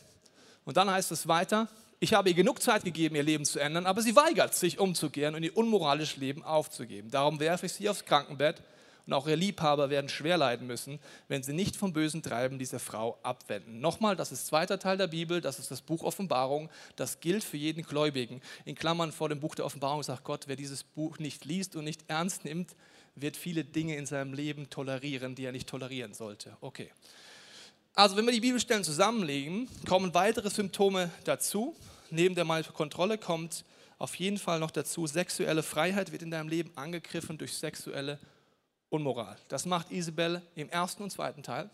Und 0.67 0.77
dann 0.77 0.91
heißt 0.91 1.13
es 1.13 1.27
weiter, 1.29 1.69
ich 2.01 2.13
habe 2.13 2.29
ihr 2.29 2.35
genug 2.35 2.61
Zeit 2.61 2.85
gegeben, 2.85 3.15
ihr 3.15 3.23
Leben 3.23 3.47
zu 3.47 3.59
ändern, 3.59 3.87
aber 3.87 4.03
sie 4.03 4.15
weigert 4.17 4.55
sich 4.55 4.79
umzukehren 4.79 5.35
und 5.35 5.43
ihr 5.43 5.57
unmoralisches 5.57 6.19
Leben 6.19 6.43
aufzugeben. 6.43 7.11
Darum 7.11 7.41
werfe 7.41 7.65
ich 7.65 7.73
sie 7.73 7.89
aufs 7.89 8.05
Krankenbett 8.05 8.63
und 9.07 9.13
auch 9.13 9.27
ihre 9.29 9.37
Liebhaber 9.37 9.89
werden 9.89 10.09
schwer 10.09 10.37
leiden 10.37 10.67
müssen, 10.67 10.99
wenn 11.29 11.45
sie 11.45 11.53
nicht 11.53 11.77
vom 11.77 11.93
bösen 11.93 12.23
Treiben 12.23 12.59
dieser 12.59 12.81
Frau 12.81 13.19
abwenden. 13.23 13.81
Nochmal, 13.81 14.17
das 14.17 14.33
ist 14.33 14.47
zweiter 14.47 14.79
Teil 14.79 14.99
der 14.99 15.07
Bibel, 15.07 15.41
das 15.41 15.61
ist 15.61 15.71
das 15.71 15.81
Buch 15.81 16.03
Offenbarung, 16.03 16.69
das 16.97 17.21
gilt 17.21 17.45
für 17.45 17.57
jeden 17.57 17.85
Gläubigen. 17.85 18.43
In 18.65 18.75
Klammern 18.75 19.13
vor 19.13 19.29
dem 19.29 19.39
Buch 19.39 19.55
der 19.55 19.65
Offenbarung 19.65 20.03
sagt 20.03 20.25
Gott, 20.25 20.49
wer 20.49 20.57
dieses 20.57 20.83
Buch 20.83 21.21
nicht 21.21 21.45
liest 21.45 21.77
und 21.77 21.85
nicht 21.85 22.05
ernst 22.09 22.45
nimmt, 22.45 22.75
wird 23.15 23.37
viele 23.37 23.65
Dinge 23.65 23.97
in 23.97 24.05
seinem 24.05 24.35
Leben 24.35 24.69
tolerieren, 24.69 25.37
die 25.37 25.45
er 25.45 25.53
nicht 25.53 25.69
tolerieren 25.69 26.13
sollte. 26.13 26.57
Okay. 26.61 26.91
Also 27.99 28.15
wenn 28.15 28.27
wir 28.27 28.33
die 28.33 28.41
Bibelstellen 28.41 28.85
zusammenlegen, 28.85 29.71
kommen 29.89 30.13
weitere 30.13 30.51
Symptome 30.51 31.11
dazu. 31.25 31.75
Neben 32.11 32.35
der 32.35 32.45
Kontrolle 32.75 33.17
kommt 33.17 33.65
auf 33.97 34.17
jeden 34.17 34.37
Fall 34.37 34.61
noch 34.61 34.71
dazu, 34.71 35.07
sexuelle 35.07 35.63
Freiheit 35.63 36.13
wird 36.13 36.21
in 36.21 36.31
deinem 36.31 36.51
Leben 36.51 36.71
angegriffen 36.77 37.39
durch 37.39 37.55
sexuelle 37.55 38.19
Unmoral. 38.91 39.39
Das 39.49 39.65
macht 39.65 39.91
Isabel 39.91 40.43
im 40.57 40.69
ersten 40.69 41.05
und 41.05 41.11
zweiten 41.11 41.43
Teil. 41.43 41.71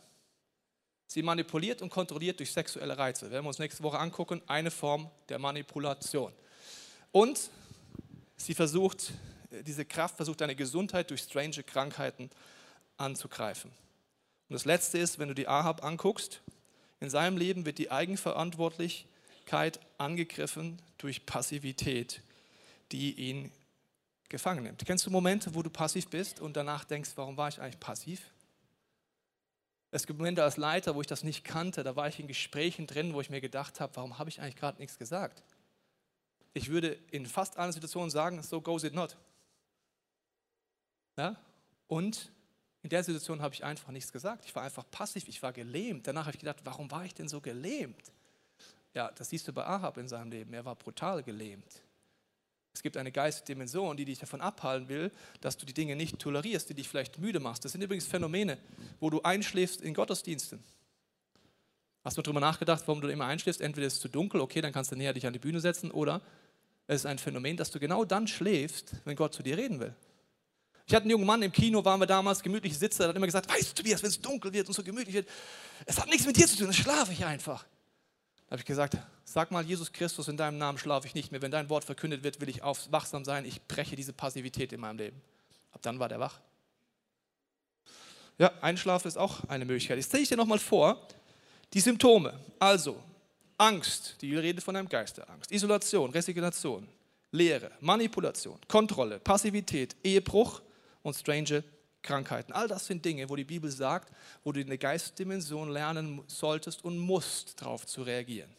Sie 1.09 1.23
manipuliert 1.25 1.83
und 1.83 1.91
kontrolliert 1.91 2.39
durch 2.39 2.53
sexuelle 2.53 2.97
Reize. 2.97 3.29
Werden 3.33 3.45
wir 3.45 3.49
uns 3.49 3.59
nächste 3.59 3.83
Woche 3.83 3.99
angucken, 3.99 4.43
eine 4.47 4.71
Form 4.71 5.11
der 5.29 5.41
Manipulation. 5.41 6.33
Und 7.11 7.51
sie 8.37 8.55
versucht, 8.55 9.13
diese 9.51 9.85
Kraft 9.85 10.15
versucht 10.15 10.41
deine 10.41 10.55
Gesundheit 10.55 11.11
durch 11.11 11.23
strange 11.23 11.65
Krankheiten 11.65 12.31
anzugreifen. 12.97 13.73
Und 14.53 14.57
das 14.57 14.67
Letzte 14.67 14.99
ist, 14.99 15.19
wenn 15.19 15.29
du 15.29 15.35
die 15.35 15.49
Ahab 15.49 15.83
anguckst, 15.83 16.43
in 17.01 17.09
seinem 17.09 17.38
Leben 17.38 17.65
wird 17.65 17.79
die 17.79 17.91
Eigenverantwortlichkeit 17.91 19.81
angegriffen 19.97 20.79
durch 20.99 21.25
Passivität, 21.25 22.21
die 22.93 23.15
ihn 23.15 23.51
gefangen 24.29 24.65
nimmt. 24.65 24.85
Kennst 24.85 25.07
du 25.07 25.11
Momente, 25.11 25.55
wo 25.55 25.62
du 25.62 25.71
passiv 25.71 26.07
bist 26.09 26.38
und 26.38 26.55
danach 26.55 26.85
denkst, 26.85 27.12
warum 27.15 27.38
war 27.38 27.49
ich 27.49 27.62
eigentlich 27.62 27.81
passiv? 27.81 28.31
Es 29.91 30.07
gibt 30.07 30.19
Momente 30.19 30.45
als 30.45 30.59
Leiter, 30.59 30.95
wo 30.95 31.01
ich 31.01 31.07
das 31.07 31.25
nicht 31.25 31.45
kannte, 31.45 31.83
da 31.83 31.97
war 31.97 32.09
ich 32.09 32.21
in 32.21 32.27
Gesprächen 32.27 32.87
drin, 32.87 33.15
wo 33.15 33.23
ich 33.23 33.31
mir 33.31 33.41
gedacht 33.41 33.81
habe, 33.81 33.97
warum 33.97 34.19
habe 34.19 34.29
ich 34.29 34.43
eigentlich 34.43 34.57
gerade 34.57 34.79
nichts 34.79 34.99
gesagt? 34.99 35.43
Ich 36.53 36.69
würde 36.69 36.99
in 37.11 37.25
fast 37.25 37.57
allen 37.57 37.73
Situationen 37.73 38.11
sagen, 38.11 38.43
so 38.43 38.61
goes 38.61 38.85
it 38.85 38.93
not. 38.93 39.17
Ja? 41.17 41.37
Und 41.88 42.31
in 42.83 42.90
der 42.90 43.05
Situation 43.05 43.42
habe 43.42 43.55
ich 43.55 43.64
einfach 43.64 43.92
nichts 43.92 44.12
gesagt. 44.12 44.45
Ich 44.45 44.55
war 44.55 44.62
einfach 44.64 44.85
passiv, 44.90 45.29
ich 45.29 45.42
war 45.42 45.53
gelähmt. 45.53 46.07
Danach 46.07 46.27
habe 46.27 46.35
ich 46.35 46.40
gedacht, 46.40 46.61
warum 46.64 46.90
war 46.90 47.05
ich 47.05 47.14
denn 47.14 47.29
so 47.29 47.40
gelähmt? 47.40 48.12
Ja, 48.95 49.11
das 49.12 49.31
siehst 49.31 49.47
du 49.49 49.53
bei 49.53 49.64
Ahab 49.64 49.99
in 49.99 50.09
seinem 50.09 50.31
Leben. 50.31 50.53
Er 50.53 50.64
war 50.64 50.75
brutal 50.75 51.23
gelähmt. 51.23 51.83
Es 52.75 52.83
gibt 52.83 52.97
eine 52.97 53.12
geistige 53.12 53.55
Dimension, 53.55 53.97
die 53.97 54.05
dich 54.05 54.18
davon 54.18 54.40
abhalten 54.40 54.88
will, 54.88 55.12
dass 55.40 55.57
du 55.57 55.66
die 55.66 55.75
Dinge 55.75 55.95
nicht 55.95 56.18
tolerierst, 56.18 56.71
die 56.71 56.75
dich 56.75 56.88
vielleicht 56.88 57.18
müde 57.18 57.38
machst. 57.38 57.64
Das 57.64 57.73
sind 57.73 57.83
übrigens 57.83 58.07
Phänomene, 58.07 58.59
wo 58.99 59.11
du 59.11 59.23
einschläfst 59.23 59.83
in 59.83 59.95
Gottesdiensten. 59.95 60.59
Hast 62.03 62.16
du 62.18 62.23
darüber 62.23 62.40
nachgedacht, 62.40 62.83
warum 62.87 63.01
du 63.01 63.09
immer 63.09 63.27
einschläfst? 63.27 63.61
Entweder 63.61 63.87
ist 63.87 63.95
es 63.95 64.01
zu 64.01 64.09
dunkel, 64.09 64.40
okay, 64.40 64.61
dann 64.61 64.73
kannst 64.73 64.90
du 64.90 64.97
näher 64.97 65.12
dich 65.12 65.27
an 65.27 65.33
die 65.33 65.38
Bühne 65.38 65.61
setzen, 65.61 65.90
oder 65.90 66.21
es 66.88 67.03
ist 67.03 67.07
ein 67.07 67.18
Phänomen, 67.18 67.57
dass 67.57 67.71
du 67.71 67.79
genau 67.79 68.05
dann 68.05 68.27
schläfst, 68.27 68.95
wenn 69.05 69.14
Gott 69.14 69.35
zu 69.35 69.42
dir 69.42 69.57
reden 69.57 69.79
will. 69.79 69.95
Ich 70.93 70.95
hatte 70.95 71.05
einen 71.05 71.13
jungen 71.13 71.25
Mann 71.25 71.41
im 71.41 71.51
Kino, 71.51 71.83
waren 71.83 71.99
wir 72.01 72.07
damals, 72.07 72.43
gemütlich 72.43 72.79
Sitzer, 72.79 73.05
der 73.05 73.09
hat 73.09 73.17
immer 73.17 73.25
gesagt, 73.25 73.51
weißt 73.51 73.71
du, 73.71 73.83
Tobias, 73.83 74.03
wenn 74.03 74.11
es 74.11 74.21
dunkel 74.21 74.53
wird 74.53 74.69
und 74.69 74.75
so 74.75 74.83
gemütlich 74.83 75.15
wird, 75.15 75.29
es 75.87 75.99
hat 75.99 76.07
nichts 76.07 76.27
mit 76.27 76.37
dir 76.37 76.47
zu 76.47 76.57
tun, 76.57 76.67
dann 76.67 76.75
schlafe 76.75 77.13
ich 77.13 77.25
einfach 77.25 77.65
habe 78.51 78.61
ich 78.61 78.67
gesagt, 78.67 78.99
sag 79.25 79.51
mal 79.51 79.65
Jesus 79.65 79.91
Christus, 79.91 80.29
in 80.29 80.37
deinem 80.37 80.59
Namen 80.59 80.77
schlafe 80.77 81.07
ich 81.07 81.15
nicht 81.15 81.33
mehr. 81.33 81.41
Wenn 81.41 81.51
dein 81.51 81.71
Wort 81.71 81.85
verkündet 81.85 82.23
wird, 82.23 82.39
will 82.43 82.51
ich 82.51 82.61
wachsam 82.61 83.25
sein. 83.25 83.47
Ich 83.47 83.63
breche 83.63 83.97
diese 83.97 84.13
Passivität 84.13 84.75
in 84.75 84.81
meinem 84.81 84.99
Leben. 84.99 85.23
Ab 85.73 85.81
dann 85.81 85.99
war 85.99 86.11
der 86.11 86.21
wach. 86.21 86.39
Ja, 88.37 88.53
Einschlafen 88.61 89.09
ist 89.09 89.17
auch 89.17 89.43
eine 89.49 89.65
Möglichkeit. 89.65 89.97
Jetzt 89.97 90.11
zeige 90.11 90.25
ich 90.25 90.29
dir 90.29 90.37
nochmal 90.37 90.59
vor, 90.59 91.09
die 91.73 91.81
Symptome. 91.81 92.39
Also, 92.59 93.03
Angst, 93.57 94.17
die 94.21 94.37
redet 94.37 94.63
von 94.63 94.77
einem 94.77 94.91
Geisterangst. 94.91 95.51
Isolation, 95.51 96.11
Resignation, 96.11 96.87
Leere, 97.31 97.71
Manipulation, 97.81 98.59
Kontrolle, 98.69 99.19
Passivität, 99.19 99.97
Ehebruch 100.05 100.61
und 101.03 101.15
strange 101.15 101.65
Krankheiten. 102.03 102.53
All 102.53 102.69
das 102.69 102.87
sind 102.87 103.05
Dinge, 103.05 103.29
wo 103.29 103.37
die 103.37 103.45
Bibel 103.45 103.71
sagt, 103.71 104.12
wo 104.45 104.53
du 104.53 104.61
in 104.61 104.67
der 104.67 104.79
Geistdimension 104.79 105.71
lernen 105.71 106.23
solltest 106.27 106.85
und 106.85 106.99
musst, 106.99 107.61
darauf 107.61 107.87
zu 107.87 108.03
reagieren. 108.03 108.51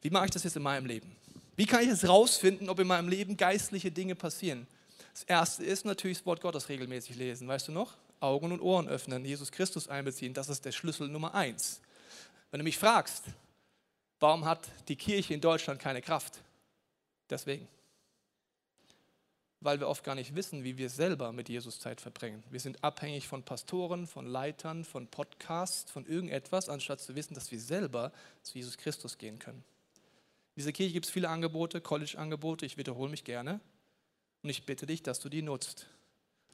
Wie 0.00 0.10
mache 0.10 0.26
ich 0.26 0.30
das 0.32 0.44
jetzt 0.44 0.56
in 0.56 0.62
meinem 0.62 0.86
Leben? 0.86 1.16
Wie 1.56 1.66
kann 1.66 1.82
ich 1.82 1.88
jetzt 1.88 2.08
rausfinden, 2.08 2.68
ob 2.68 2.80
in 2.80 2.86
meinem 2.86 3.08
Leben 3.08 3.36
geistliche 3.36 3.90
Dinge 3.90 4.14
passieren? 4.14 4.66
Das 5.12 5.22
erste 5.24 5.64
ist 5.64 5.84
natürlich 5.84 6.18
das 6.18 6.26
Wort 6.26 6.40
Gottes 6.40 6.68
regelmäßig 6.68 7.16
lesen. 7.16 7.46
Weißt 7.46 7.68
du 7.68 7.72
noch? 7.72 7.94
Augen 8.18 8.52
und 8.52 8.60
Ohren 8.60 8.88
öffnen, 8.88 9.24
Jesus 9.24 9.52
Christus 9.52 9.88
einbeziehen. 9.88 10.32
Das 10.32 10.48
ist 10.48 10.64
der 10.64 10.72
Schlüssel 10.72 11.08
Nummer 11.08 11.34
eins. 11.34 11.80
Wenn 12.50 12.58
du 12.58 12.64
mich 12.64 12.78
fragst, 12.78 13.24
warum 14.20 14.44
hat 14.44 14.68
die 14.88 14.96
Kirche 14.96 15.34
in 15.34 15.40
Deutschland 15.40 15.80
keine 15.80 16.02
Kraft? 16.02 16.40
Deswegen 17.28 17.68
weil 19.62 19.78
wir 19.78 19.88
oft 19.88 20.02
gar 20.04 20.14
nicht 20.14 20.34
wissen, 20.34 20.64
wie 20.64 20.76
wir 20.76 20.90
selber 20.90 21.32
mit 21.32 21.48
Jesus 21.48 21.78
Zeit 21.78 22.00
verbringen. 22.00 22.42
Wir 22.50 22.60
sind 22.60 22.82
abhängig 22.82 23.28
von 23.28 23.44
Pastoren, 23.44 24.06
von 24.06 24.26
Leitern, 24.26 24.84
von 24.84 25.06
Podcasts, 25.06 25.90
von 25.90 26.04
irgendetwas, 26.06 26.68
anstatt 26.68 27.00
zu 27.00 27.14
wissen, 27.14 27.34
dass 27.34 27.50
wir 27.50 27.60
selber 27.60 28.12
zu 28.42 28.58
Jesus 28.58 28.76
Christus 28.76 29.18
gehen 29.18 29.38
können. 29.38 29.64
In 30.54 30.60
dieser 30.60 30.72
Kirche 30.72 30.92
gibt 30.92 31.06
es 31.06 31.12
viele 31.12 31.28
Angebote, 31.28 31.80
College-Angebote, 31.80 32.66
ich 32.66 32.76
wiederhole 32.76 33.10
mich 33.10 33.24
gerne. 33.24 33.60
Und 34.42 34.50
ich 34.50 34.66
bitte 34.66 34.86
dich, 34.86 35.02
dass 35.02 35.20
du 35.20 35.28
die 35.28 35.42
nutzt. 35.42 35.86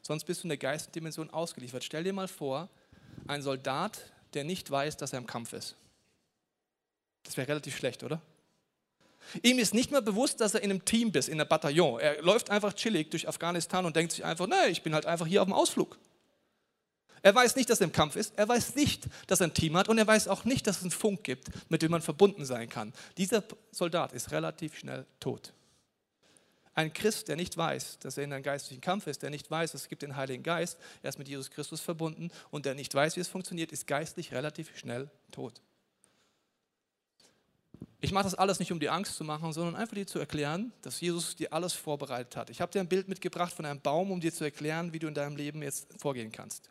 Sonst 0.03 0.25
bist 0.25 0.42
du 0.42 0.44
in 0.44 0.51
der 0.51 0.59
Geistdimension 0.59 1.31
ausgeliefert. 1.31 1.85
Stell 1.85 2.05
dir 2.05 2.12
mal 2.12 2.29
vor, 2.29 2.68
ein 3.27 3.42
Soldat, 3.42 4.12
der 4.35 4.44
nicht 4.44 4.71
weiß, 4.71 4.99
dass 4.99 5.12
er 5.12 5.18
im 5.18 5.27
Kampf 5.27 5.55
ist. 5.55 5.75
Das 7.25 7.37
wäre 7.37 7.49
relativ 7.49 7.77
schlecht, 7.77 8.03
oder? 8.03 8.21
Ihm 9.43 9.59
ist 9.59 9.75
nicht 9.75 9.91
mehr 9.91 10.03
bewusst, 10.03 10.41
dass 10.41 10.55
er 10.55 10.62
in 10.62 10.71
einem 10.71 10.85
Team 10.85 11.12
ist, 11.12 11.29
in 11.29 11.41
einem 11.41 11.49
Bataillon. 11.49 12.01
Er 12.01 12.23
läuft 12.23 12.51
einfach 12.51 12.73
chillig 12.73 13.11
durch 13.11 13.29
Afghanistan 13.29 13.85
und 13.85 13.97
denkt 13.97 14.12
sich 14.12 14.25
einfach, 14.25 14.47
nee, 14.47 14.69
ich 14.71 14.83
bin 14.83 14.95
halt 14.95 15.07
einfach 15.07 15.27
hier 15.27 15.43
auf 15.43 15.49
dem 15.49 15.55
Ausflug. 15.55 15.99
Er 17.23 17.35
weiß 17.35 17.57
nicht, 17.57 17.69
dass 17.69 17.81
er 17.81 17.85
im 17.85 17.93
Kampf 17.93 18.17
ist. 18.17 18.35
Er 18.37 18.49
weiß 18.49 18.75
nicht, 18.77 19.07
dass 19.27 19.41
er 19.41 19.49
ein 19.49 19.55
Team 19.55 19.77
hat. 19.77 19.88
Und 19.88 19.99
er 19.99 20.07
weiß 20.07 20.29
auch 20.29 20.45
nicht, 20.45 20.67
dass 20.67 20.79
es 20.79 20.83
einen 20.83 20.91
Funk 20.91 21.25
gibt, 21.25 21.49
mit 21.71 21.83
dem 21.83 21.91
man 21.91 22.03
verbunden 22.03 22.45
sein 22.45 22.69
kann. 22.69 22.93
Dieser 23.17 23.43
Soldat 23.71 24.12
ist 24.12 24.31
relativ 24.31 24.79
schnell 24.79 25.05
tot. 25.21 25.53
Ein 26.75 26.93
Christ, 26.93 27.27
der 27.27 27.35
nicht 27.35 27.57
weiß, 27.57 27.99
dass 27.99 28.19
er 28.19 28.25
in 28.25 28.33
einem 28.33 28.45
geistlichen 28.45 28.81
Kampf 28.81 29.09
ist, 29.09 29.23
der 29.23 29.31
nicht 29.31 29.51
weiß, 29.51 29.75
es 29.75 29.88
gibt 29.88 30.03
den 30.03 30.14
Heiligen 30.14 30.45
Geist, 30.45 30.79
er 31.03 31.09
ist 31.09 31.19
mit 31.19 31.27
Jesus 31.27 31.51
Christus 31.51 31.81
verbunden 31.81 32.31
und 32.53 32.67
der 32.67 32.77
nicht 32.77 32.95
weiß, 32.95 33.17
wie 33.17 33.21
es 33.21 33.27
funktioniert, 33.27 33.73
ist 33.73 33.88
geistlich 33.88 34.33
relativ 34.33 34.79
schnell 34.79 35.11
tot. 35.33 35.61
Ich 38.01 38.12
mache 38.12 38.25
das 38.25 38.35
alles 38.35 38.61
nicht, 38.61 38.71
um 38.71 38.79
dir 38.79 38.93
Angst 38.93 39.17
zu 39.17 39.25
machen, 39.25 39.53
sondern 39.53 39.75
einfach 39.75 39.95
dir 39.95 40.07
zu 40.07 40.19
erklären, 40.19 40.73
dass 40.83 41.01
Jesus 41.01 41.35
dir 41.35 41.53
alles 41.53 41.73
vorbereitet 41.73 42.37
hat. 42.37 42.51
Ich 42.51 42.61
habe 42.61 42.71
dir 42.71 42.81
ein 42.81 42.88
Bild 42.88 43.09
mitgebracht 43.09 43.53
von 43.53 43.64
einem 43.64 43.81
Baum, 43.81 44.12
um 44.12 44.21
dir 44.21 44.33
zu 44.33 44.45
erklären, 44.45 44.93
wie 44.93 45.01
du 45.01 45.09
in 45.09 45.14
deinem 45.14 45.37
Leben 45.37 45.62
jetzt 45.62 45.88
vorgehen 45.99 46.31
kannst. 46.31 46.71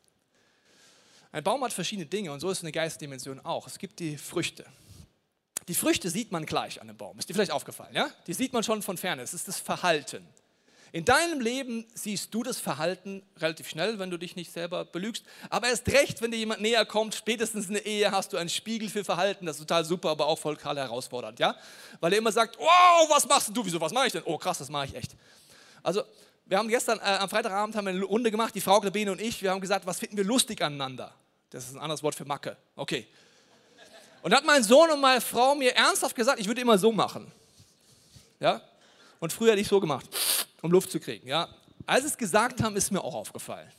Ein 1.32 1.44
Baum 1.44 1.64
hat 1.64 1.74
verschiedene 1.74 2.08
Dinge 2.08 2.32
und 2.32 2.40
so 2.40 2.50
ist 2.50 2.64
eine 2.64 2.72
Geistdimension 2.72 3.40
auch. 3.42 3.68
Es 3.68 3.78
gibt 3.78 4.00
die 4.00 4.18
Früchte. 4.18 4.66
Die 5.68 5.76
Früchte 5.76 6.10
sieht 6.10 6.32
man 6.32 6.46
gleich 6.46 6.82
an 6.82 6.90
einem 6.90 6.98
Baum. 6.98 7.20
Ist 7.20 7.28
dir 7.28 7.34
vielleicht 7.34 7.52
aufgefallen? 7.52 7.94
Ja? 7.94 8.10
Die 8.26 8.34
sieht 8.34 8.54
man 8.54 8.64
schon 8.64 8.82
von 8.82 8.98
ferne. 8.98 9.22
Es 9.22 9.34
ist 9.34 9.50
das 9.50 9.60
Verhalten. 9.60 10.26
In 10.92 11.06
deinem 11.06 11.42
Leben 11.42 11.86
siehst 11.94 12.34
du 12.34 12.44
das 12.44 12.60
Verhalten 12.60 13.22
relativ 13.38 13.68
schnell, 13.68 14.00
wenn 14.00 14.10
du 14.10 14.18
dich 14.18 14.36
nicht 14.36 14.52
selber 14.52 14.86
belügst. 14.86 15.24
Aber 15.50 15.68
erst 15.68 15.88
recht, 15.90 16.22
wenn 16.22 16.32
dir 16.32 16.38
jemand 16.38 16.62
näher 16.62 16.86
kommt, 16.86 17.14
spätestens 17.16 17.68
in 17.68 17.74
der 17.74 17.86
Ehe 17.86 18.12
hast 18.12 18.34
du 18.34 18.38
einen 18.38 18.50
Spiegel 18.50 18.90
für 18.90 19.04
Verhalten. 19.04 19.46
Das 19.46 19.58
ist 19.58 19.68
total 19.68 19.84
super, 19.86 20.10
aber 20.10 20.28
auch 20.28 20.40
voll 20.40 20.58
herausfordernd. 20.58 21.40
Ja? 21.40 21.56
Weil 22.00 22.14
er 22.14 22.20
immer 22.20 22.32
sagt, 22.32 22.58
wow, 22.58 23.10
was 23.10 23.28
machst 23.28 23.50
du? 23.56 23.66
Wieso, 23.66 23.82
was 23.82 23.92
mache 23.92 24.08
ich 24.08 24.14
denn? 24.14 24.24
Oh 24.26 24.38
krass, 24.38 24.60
das 24.60 24.70
mache 24.70 24.86
ich 24.86 24.96
echt. 24.96 25.16
Also 25.84 26.04
wir 26.46 26.58
haben 26.58 26.70
gestern, 26.70 27.00
äh, 27.00 27.18
am 27.20 27.30
Freitagabend 27.30 27.76
haben 27.76 27.86
wir 27.86 27.94
eine 27.94 28.04
Runde 28.04 28.32
gemacht, 28.32 28.56
die 28.56 28.62
Frau 28.62 28.80
Bene 28.80 29.12
und 29.12 29.20
ich. 29.20 29.42
Wir 29.42 29.52
haben 29.52 29.62
gesagt, 29.62 29.86
was 29.86 30.00
finden 30.00 30.16
wir 30.16 30.24
lustig 30.24 30.62
aneinander? 30.62 31.14
Das 31.50 31.66
ist 31.66 31.76
ein 31.76 31.80
anderes 31.80 32.04
Wort 32.04 32.16
für 32.16 32.26
Macke. 32.26 32.56
Okay. 32.76 33.08
Und 34.22 34.34
hat 34.34 34.46
mein 34.46 34.64
Sohn 34.64 34.90
und 34.90 35.02
meine 35.02 35.22
Frau 35.22 35.56
mir 35.56 35.76
ernsthaft 35.76 36.16
gesagt, 36.16 36.40
ich 36.40 36.48
würde 36.48 36.62
immer 36.62 36.78
so 36.78 36.92
machen. 36.92 37.32
Ja? 38.40 38.62
Und 39.20 39.34
früher 39.34 39.52
hätte 39.52 39.62
ich 39.62 39.68
so 39.68 39.80
gemacht, 39.80 40.06
um 40.68 40.72
Luft 40.72 40.92
zu 40.92 41.00
kriegen. 41.00 41.28
Ja? 41.28 41.50
Als 41.86 42.02
sie 42.02 42.10
es 42.10 42.18
gesagt 42.18 42.62
haben, 42.62 42.76
ist 42.76 42.92
mir 42.92 43.02
auch 43.02 43.16
aufgefallen. 43.16 43.72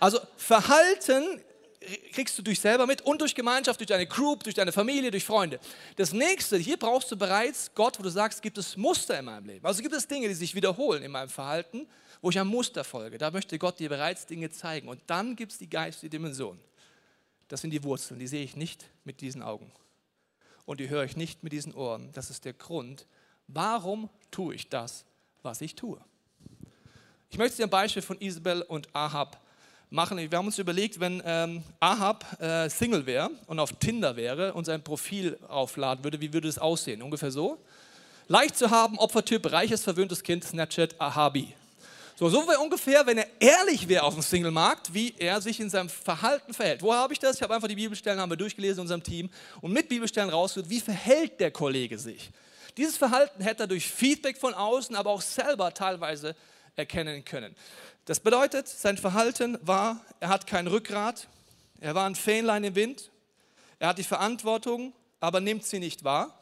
Also 0.00 0.18
Verhalten 0.36 1.40
kriegst 2.12 2.38
du 2.38 2.42
durch 2.42 2.60
selber 2.60 2.86
mit 2.86 3.02
und 3.02 3.20
durch 3.20 3.34
Gemeinschaft, 3.34 3.80
durch 3.80 3.88
deine 3.88 4.06
Group, 4.06 4.44
durch 4.44 4.54
deine 4.54 4.72
Familie, 4.72 5.10
durch 5.10 5.24
Freunde. 5.24 5.58
Das 5.96 6.12
nächste, 6.12 6.56
hier 6.56 6.76
brauchst 6.76 7.10
du 7.10 7.16
bereits 7.16 7.70
Gott, 7.74 7.98
wo 7.98 8.02
du 8.02 8.10
sagst, 8.10 8.42
gibt 8.42 8.58
es 8.58 8.76
Muster 8.76 9.18
in 9.18 9.24
meinem 9.26 9.46
Leben. 9.46 9.66
Also 9.66 9.82
gibt 9.82 9.94
es 9.94 10.06
Dinge, 10.06 10.28
die 10.28 10.34
sich 10.34 10.54
wiederholen 10.54 11.02
in 11.02 11.10
meinem 11.10 11.28
Verhalten, 11.28 11.86
wo 12.20 12.30
ich 12.30 12.38
einem 12.38 12.50
Muster 12.50 12.84
folge. 12.84 13.18
Da 13.18 13.30
möchte 13.30 13.58
Gott 13.58 13.78
dir 13.78 13.88
bereits 13.88 14.26
Dinge 14.26 14.50
zeigen. 14.50 14.88
Und 14.88 15.00
dann 15.06 15.36
gibt 15.36 15.52
es 15.52 15.58
die 15.58 15.70
geistige 15.70 16.10
Dimension. 16.10 16.58
Das 17.48 17.62
sind 17.62 17.70
die 17.70 17.82
Wurzeln, 17.82 18.20
die 18.20 18.26
sehe 18.26 18.44
ich 18.44 18.56
nicht 18.56 18.86
mit 19.04 19.20
diesen 19.20 19.42
Augen. 19.42 19.72
Und 20.66 20.80
die 20.80 20.88
höre 20.88 21.04
ich 21.04 21.16
nicht 21.16 21.42
mit 21.42 21.52
diesen 21.52 21.74
Ohren. 21.74 22.10
Das 22.12 22.30
ist 22.30 22.44
der 22.44 22.52
Grund, 22.52 23.06
warum 23.48 24.08
tue 24.30 24.54
ich 24.54 24.68
das, 24.68 25.04
was 25.42 25.60
ich 25.60 25.74
tue. 25.74 25.98
Ich 27.30 27.38
möchte 27.38 27.58
dir 27.58 27.64
ein 27.64 27.70
Beispiel 27.70 28.02
von 28.02 28.20
Isabel 28.20 28.62
und 28.62 28.88
Ahab 28.94 29.40
machen. 29.90 30.18
Wir 30.18 30.38
haben 30.38 30.46
uns 30.46 30.58
überlegt, 30.58 30.98
wenn 31.00 31.22
ähm, 31.24 31.62
Ahab 31.78 32.24
äh, 32.40 32.68
Single 32.68 33.06
wäre 33.06 33.30
und 33.46 33.58
auf 33.58 33.72
Tinder 33.74 34.16
wäre 34.16 34.52
und 34.54 34.64
sein 34.64 34.82
Profil 34.82 35.38
aufladen 35.48 36.04
würde, 36.04 36.20
wie 36.20 36.32
würde 36.32 36.48
es 36.48 36.58
aussehen? 36.58 37.02
Ungefähr 37.02 37.30
so. 37.30 37.58
Leicht 38.28 38.56
zu 38.56 38.70
haben, 38.70 38.98
Opfertyp, 38.98 39.50
reiches, 39.50 39.82
verwöhntes 39.82 40.22
Kind, 40.22 40.44
Snapchat, 40.44 41.00
Ahabi. 41.00 41.54
So, 42.20 42.28
so 42.28 42.46
wäre 42.46 42.58
ungefähr, 42.60 43.06
wenn 43.06 43.18
er 43.18 43.26
ehrlich 43.40 43.88
wäre 43.88 44.04
auf 44.04 44.14
dem 44.14 44.22
Single-Markt, 44.22 44.92
wie 44.92 45.14
er 45.16 45.40
sich 45.40 45.58
in 45.58 45.70
seinem 45.70 45.88
Verhalten 45.88 46.52
verhält. 46.52 46.82
Wo 46.82 46.92
habe 46.92 47.12
ich 47.12 47.18
das? 47.18 47.36
Ich 47.36 47.42
habe 47.42 47.54
einfach 47.54 47.66
die 47.66 47.74
Bibelstellen, 47.74 48.20
haben 48.20 48.30
wir 48.30 48.36
durchgelesen 48.36 48.78
in 48.78 48.82
unserem 48.82 49.02
Team 49.02 49.30
und 49.60 49.72
mit 49.72 49.88
Bibelstellen 49.88 50.28
rausgeholt, 50.28 50.68
wie 50.68 50.80
verhält 50.80 51.40
der 51.40 51.50
Kollege 51.50 51.98
sich. 51.98 52.30
Dieses 52.76 52.96
Verhalten 52.96 53.42
hätte 53.42 53.64
er 53.64 53.66
durch 53.66 53.86
Feedback 53.86 54.38
von 54.38 54.54
außen, 54.54 54.96
aber 54.96 55.10
auch 55.10 55.22
selber 55.22 55.72
teilweise 55.74 56.36
erkennen 56.76 57.24
können. 57.24 57.54
Das 58.04 58.20
bedeutet, 58.20 58.68
sein 58.68 58.98
Verhalten 58.98 59.58
war, 59.62 60.04
er 60.20 60.28
hat 60.28 60.46
kein 60.46 60.66
Rückgrat, 60.66 61.28
er 61.80 61.94
war 61.94 62.06
ein 62.06 62.14
Fähnlein 62.14 62.64
im 62.64 62.74
Wind, 62.74 63.10
er 63.78 63.88
hat 63.88 63.98
die 63.98 64.04
Verantwortung, 64.04 64.92
aber 65.20 65.40
nimmt 65.40 65.64
sie 65.64 65.78
nicht 65.78 66.04
wahr. 66.04 66.38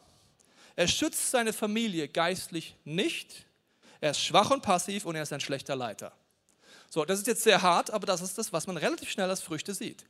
Er 0.75 0.87
schützt 0.87 1.31
seine 1.31 1.53
Familie 1.53 2.07
geistlich 2.07 2.75
nicht 2.85 3.45
er 4.01 4.11
ist 4.11 4.21
schwach 4.21 4.49
und 4.51 4.61
passiv 4.61 5.05
und 5.05 5.15
er 5.15 5.23
ist 5.23 5.33
ein 5.33 5.41
schlechter 5.41 5.75
Leiter. 5.75 6.13
So, 6.89 7.05
das 7.05 7.19
ist 7.19 7.27
jetzt 7.27 7.43
sehr 7.43 7.61
hart, 7.61 7.91
aber 7.91 8.05
das 8.05 8.21
ist 8.21 8.37
das, 8.37 8.51
was 8.53 8.65
man 8.65 8.77
relativ 8.77 9.09
schnell 9.09 9.29
als 9.29 9.41
Früchte 9.41 9.73
sieht 9.73 10.05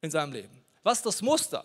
in 0.00 0.10
seinem 0.10 0.32
Leben. 0.32 0.64
Was 0.82 0.98
ist 0.98 1.06
das 1.06 1.22
Muster? 1.22 1.64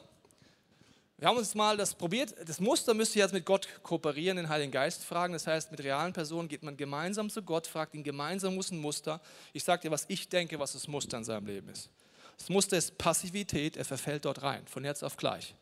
Wir 1.17 1.27
haben 1.27 1.37
uns 1.37 1.55
mal 1.55 1.77
das 1.77 1.93
probiert. 1.93 2.35
Das 2.47 2.59
Muster 2.59 2.93
müsste 2.93 3.19
jetzt 3.19 3.33
mit 3.33 3.45
Gott 3.45 3.67
kooperieren, 3.83 4.37
den 4.37 4.49
Heiligen 4.49 4.71
Geist 4.71 5.05
fragen. 5.05 5.33
Das 5.33 5.47
heißt, 5.47 5.71
mit 5.71 5.83
realen 5.83 6.11
Personen 6.11 6.47
geht 6.47 6.63
man 6.63 6.75
gemeinsam 6.75 7.29
zu 7.29 7.43
Gott, 7.43 7.67
fragt 7.67 7.93
ihn 7.93 8.03
gemeinsam, 8.03 8.55
muss 8.55 8.71
ein 8.71 8.79
Muster. 8.79 9.21
Ich 9.53 9.63
sage 9.63 9.83
dir, 9.83 9.91
was 9.91 10.05
ich 10.07 10.27
denke, 10.27 10.59
was 10.59 10.73
das 10.73 10.87
Muster 10.87 11.17
in 11.17 11.23
seinem 11.23 11.45
Leben 11.45 11.69
ist. 11.69 11.89
Das 12.37 12.49
Muster 12.49 12.77
ist 12.77 12.97
Passivität, 12.97 13.77
er 13.77 13.85
verfällt 13.85 14.25
dort 14.25 14.41
rein, 14.41 14.65
von 14.67 14.83
jetzt 14.83 15.03
auf 15.03 15.17
gleich. 15.17 15.55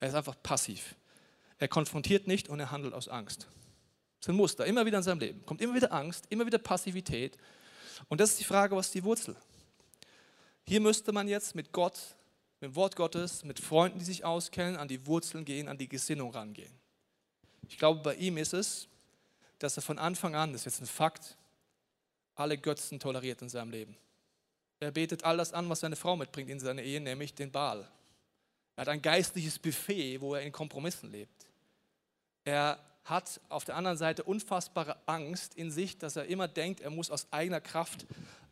Er 0.00 0.08
ist 0.08 0.14
einfach 0.14 0.36
passiv. 0.42 0.96
Er 1.58 1.68
konfrontiert 1.68 2.26
nicht 2.26 2.48
und 2.48 2.58
er 2.58 2.70
handelt 2.70 2.94
aus 2.94 3.08
Angst. 3.08 3.46
Das 4.18 4.26
ist 4.26 4.28
ein 4.30 4.36
Muster, 4.36 4.66
immer 4.66 4.86
wieder 4.86 4.98
in 4.98 5.04
seinem 5.04 5.20
Leben. 5.20 5.44
Kommt 5.46 5.60
immer 5.60 5.74
wieder 5.74 5.92
Angst, 5.92 6.26
immer 6.30 6.46
wieder 6.46 6.58
Passivität. 6.58 7.36
Und 8.08 8.20
das 8.20 8.30
ist 8.30 8.40
die 8.40 8.44
Frage, 8.44 8.74
was 8.74 8.86
ist 8.86 8.94
die 8.94 9.04
Wurzel? 9.04 9.36
Hier 10.66 10.80
müsste 10.80 11.12
man 11.12 11.28
jetzt 11.28 11.54
mit 11.54 11.72
Gott, 11.72 11.98
mit 12.62 12.70
dem 12.70 12.76
Wort 12.76 12.94
Gottes, 12.94 13.42
mit 13.42 13.58
Freunden, 13.58 13.98
die 13.98 14.04
sich 14.04 14.24
auskennen, 14.24 14.76
an 14.76 14.86
die 14.86 15.04
Wurzeln 15.08 15.44
gehen, 15.44 15.66
an 15.66 15.78
die 15.78 15.88
Gesinnung 15.88 16.30
rangehen. 16.30 16.72
Ich 17.68 17.76
glaube, 17.76 18.00
bei 18.02 18.14
ihm 18.14 18.36
ist 18.36 18.54
es, 18.54 18.86
dass 19.58 19.76
er 19.76 19.82
von 19.82 19.98
Anfang 19.98 20.36
an, 20.36 20.52
das 20.52 20.60
ist 20.60 20.66
jetzt 20.66 20.82
ein 20.82 20.86
Fakt, 20.86 21.36
alle 22.36 22.56
Götzen 22.56 23.00
toleriert 23.00 23.42
in 23.42 23.48
seinem 23.48 23.72
Leben. 23.72 23.96
Er 24.78 24.92
betet 24.92 25.24
all 25.24 25.38
das 25.38 25.52
an, 25.52 25.68
was 25.68 25.80
seine 25.80 25.96
Frau 25.96 26.16
mitbringt 26.16 26.50
in 26.50 26.60
seine 26.60 26.84
Ehe, 26.84 27.00
nämlich 27.00 27.34
den 27.34 27.50
Baal. 27.50 27.88
Er 28.76 28.82
hat 28.82 28.88
ein 28.88 29.02
geistliches 29.02 29.58
Buffet, 29.58 30.20
wo 30.20 30.36
er 30.36 30.42
in 30.42 30.52
Kompromissen 30.52 31.10
lebt. 31.10 31.48
Er 32.44 32.78
hat 33.02 33.40
auf 33.48 33.64
der 33.64 33.74
anderen 33.74 33.98
Seite 33.98 34.22
unfassbare 34.22 34.96
Angst 35.06 35.56
in 35.56 35.72
sich, 35.72 35.98
dass 35.98 36.14
er 36.14 36.26
immer 36.26 36.46
denkt, 36.46 36.80
er 36.80 36.90
muss 36.90 37.10
aus 37.10 37.26
eigener 37.32 37.60
Kraft 37.60 38.06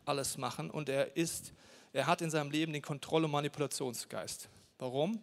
alles 0.05 0.37
machen 0.37 0.68
und 0.68 0.88
er 0.88 1.16
ist, 1.16 1.53
er 1.92 2.07
hat 2.07 2.22
in 2.22 2.31
seinem 2.31 2.50
Leben 2.50 2.72
den 2.72 2.83
Kontroll- 2.83 3.24
und 3.24 3.31
Manipulationsgeist. 3.31 4.48
Warum? 4.79 5.22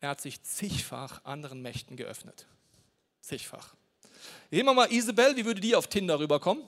Er 0.00 0.10
hat 0.10 0.20
sich 0.20 0.42
zigfach 0.42 1.24
anderen 1.24 1.62
Mächten 1.62 1.96
geöffnet. 1.96 2.46
Zigfach. 3.20 3.74
Nehmen 4.50 4.68
wir 4.68 4.74
mal 4.74 4.92
Isabel, 4.92 5.36
wie 5.36 5.44
würde 5.44 5.60
die 5.60 5.74
auf 5.74 5.86
Tinder 5.88 6.18
rüberkommen? 6.18 6.64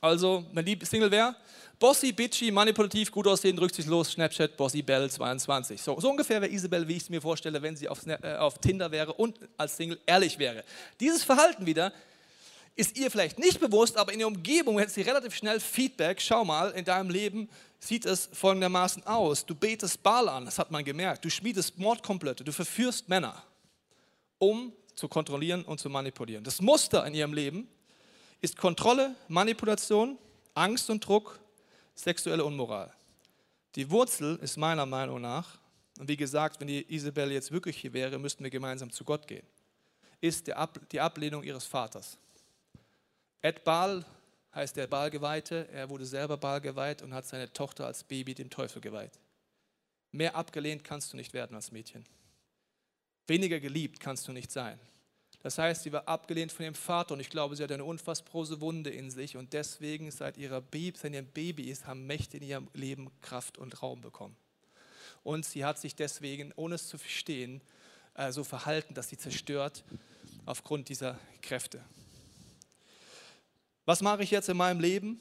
Also, 0.00 0.46
wenn 0.52 0.64
die 0.64 0.78
Single 0.82 1.10
wäre, 1.10 1.36
Bossy, 1.78 2.12
bitchy, 2.12 2.50
manipulativ, 2.50 3.10
gut 3.10 3.26
aussehen, 3.26 3.58
rücksichtslos, 3.58 4.12
Snapchat, 4.12 4.56
Bossy 4.56 4.82
Bell 4.82 5.10
22. 5.10 5.80
So, 5.80 5.98
so 5.98 6.10
ungefähr 6.10 6.40
wäre 6.40 6.52
Isabel, 6.52 6.86
wie 6.88 6.96
ich 6.96 7.04
es 7.04 7.10
mir 7.10 7.22
vorstelle, 7.22 7.60
wenn 7.62 7.74
sie 7.74 7.88
auf, 7.88 8.06
äh, 8.06 8.36
auf 8.36 8.58
Tinder 8.58 8.90
wäre 8.90 9.14
und 9.14 9.38
als 9.56 9.76
Single 9.76 9.98
ehrlich 10.06 10.38
wäre. 10.38 10.62
Dieses 11.00 11.22
Verhalten 11.22 11.64
wieder 11.64 11.92
ist 12.76 12.96
ihr 12.96 13.10
vielleicht 13.10 13.38
nicht 13.38 13.60
bewusst, 13.60 13.96
aber 13.96 14.12
in 14.12 14.20
der 14.20 14.28
Umgebung 14.28 14.78
hätte 14.78 14.92
sie 14.92 15.02
relativ 15.02 15.34
schnell 15.34 15.60
Feedback. 15.60 16.20
Schau 16.20 16.44
mal, 16.44 16.70
in 16.70 16.84
deinem 16.84 17.10
Leben 17.10 17.48
sieht 17.78 18.06
es 18.06 18.28
folgendermaßen 18.32 19.06
aus. 19.06 19.44
Du 19.44 19.54
betest 19.54 20.02
Baal 20.02 20.28
an, 20.28 20.44
das 20.44 20.58
hat 20.58 20.70
man 20.70 20.84
gemerkt. 20.84 21.24
Du 21.24 21.30
schmiedest 21.30 21.78
Mordkomplette, 21.78 22.44
du 22.44 22.52
verführst 22.52 23.08
Männer, 23.08 23.42
um 24.38 24.72
zu 24.94 25.08
kontrollieren 25.08 25.64
und 25.64 25.80
zu 25.80 25.90
manipulieren. 25.90 26.44
Das 26.44 26.60
Muster 26.60 27.06
in 27.06 27.14
ihrem 27.14 27.32
Leben 27.32 27.68
ist 28.40 28.56
Kontrolle, 28.56 29.14
Manipulation, 29.28 30.18
Angst 30.54 30.88
und 30.90 31.06
Druck, 31.06 31.38
sexuelle 31.94 32.44
Unmoral. 32.44 32.92
Die 33.76 33.90
Wurzel 33.90 34.38
ist 34.42 34.56
meiner 34.56 34.86
Meinung 34.86 35.20
nach, 35.20 35.58
und 35.98 36.08
wie 36.08 36.16
gesagt, 36.16 36.60
wenn 36.60 36.68
die 36.68 36.94
Isabel 36.94 37.30
jetzt 37.30 37.52
wirklich 37.52 37.76
hier 37.76 37.92
wäre, 37.92 38.18
müssten 38.18 38.42
wir 38.42 38.50
gemeinsam 38.50 38.90
zu 38.90 39.04
Gott 39.04 39.26
gehen, 39.26 39.46
ist 40.20 40.46
die 40.46 41.00
Ablehnung 41.00 41.42
ihres 41.42 41.64
Vaters. 41.64 42.16
Ed 43.42 43.64
Baal 43.64 44.04
heißt 44.54 44.76
der 44.76 44.86
Baalgeweihte, 44.86 45.68
er 45.72 45.88
wurde 45.88 46.04
selber 46.04 46.36
Baal 46.36 46.60
geweiht 46.60 47.02
und 47.02 47.14
hat 47.14 47.26
seine 47.26 47.52
Tochter 47.52 47.86
als 47.86 48.04
Baby 48.04 48.34
dem 48.34 48.50
Teufel 48.50 48.82
geweiht. 48.82 49.18
Mehr 50.12 50.34
abgelehnt 50.34 50.84
kannst 50.84 51.12
du 51.12 51.16
nicht 51.16 51.32
werden 51.32 51.54
als 51.54 51.72
Mädchen. 51.72 52.04
Weniger 53.26 53.60
geliebt 53.60 54.00
kannst 54.00 54.26
du 54.26 54.32
nicht 54.32 54.50
sein. 54.50 54.78
Das 55.42 55.56
heißt, 55.56 55.84
sie 55.84 55.92
war 55.92 56.06
abgelehnt 56.06 56.52
von 56.52 56.64
ihrem 56.64 56.74
Vater 56.74 57.14
und 57.14 57.20
ich 57.20 57.30
glaube, 57.30 57.56
sie 57.56 57.62
hat 57.62 57.72
eine 57.72 57.84
unfassbare 57.84 58.60
Wunde 58.60 58.90
in 58.90 59.10
sich 59.10 59.36
und 59.36 59.52
deswegen 59.54 60.10
seit, 60.10 60.36
ihrer 60.36 60.60
Baby, 60.60 60.98
seit 60.98 61.14
ihrem 61.14 61.26
Baby 61.26 61.70
ist, 61.70 61.86
haben 61.86 62.06
Mächte 62.06 62.36
in 62.36 62.42
ihrem 62.42 62.68
Leben 62.74 63.10
Kraft 63.22 63.56
und 63.56 63.82
Raum 63.82 64.02
bekommen. 64.02 64.36
Und 65.22 65.46
sie 65.46 65.64
hat 65.64 65.78
sich 65.78 65.94
deswegen, 65.94 66.52
ohne 66.56 66.74
es 66.74 66.88
zu 66.88 66.98
verstehen, 66.98 67.62
äh, 68.14 68.32
so 68.32 68.44
verhalten, 68.44 68.92
dass 68.92 69.08
sie 69.08 69.16
zerstört 69.16 69.84
aufgrund 70.44 70.88
dieser 70.88 71.18
Kräfte. 71.40 71.82
Was 73.90 74.02
mache 74.02 74.22
ich 74.22 74.30
jetzt 74.30 74.48
in 74.48 74.56
meinem 74.56 74.78
Leben, 74.78 75.20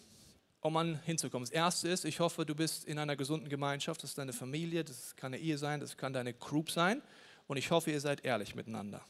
um 0.62 0.78
an 0.78 1.02
hinzukommen? 1.04 1.44
Das 1.44 1.52
erste 1.52 1.90
ist, 1.90 2.06
ich 2.06 2.20
hoffe, 2.20 2.46
du 2.46 2.54
bist 2.54 2.86
in 2.86 3.00
einer 3.00 3.16
gesunden 3.16 3.50
Gemeinschaft. 3.50 4.04
Das 4.04 4.12
ist 4.12 4.20
deine 4.20 4.32
Familie, 4.32 4.84
das 4.84 5.16
kann 5.16 5.34
eine 5.34 5.42
Ehe 5.42 5.58
sein, 5.58 5.80
das 5.80 5.98
kann 5.98 6.14
deine 6.14 6.36
Group 6.36 6.70
sein. 6.70 7.02
Und 7.48 7.58
ich 7.58 7.72
hoffe, 7.72 7.90
ihr 7.90 8.00
seid 8.00 8.24
ehrlich 8.24 8.54
miteinander. 8.54 9.02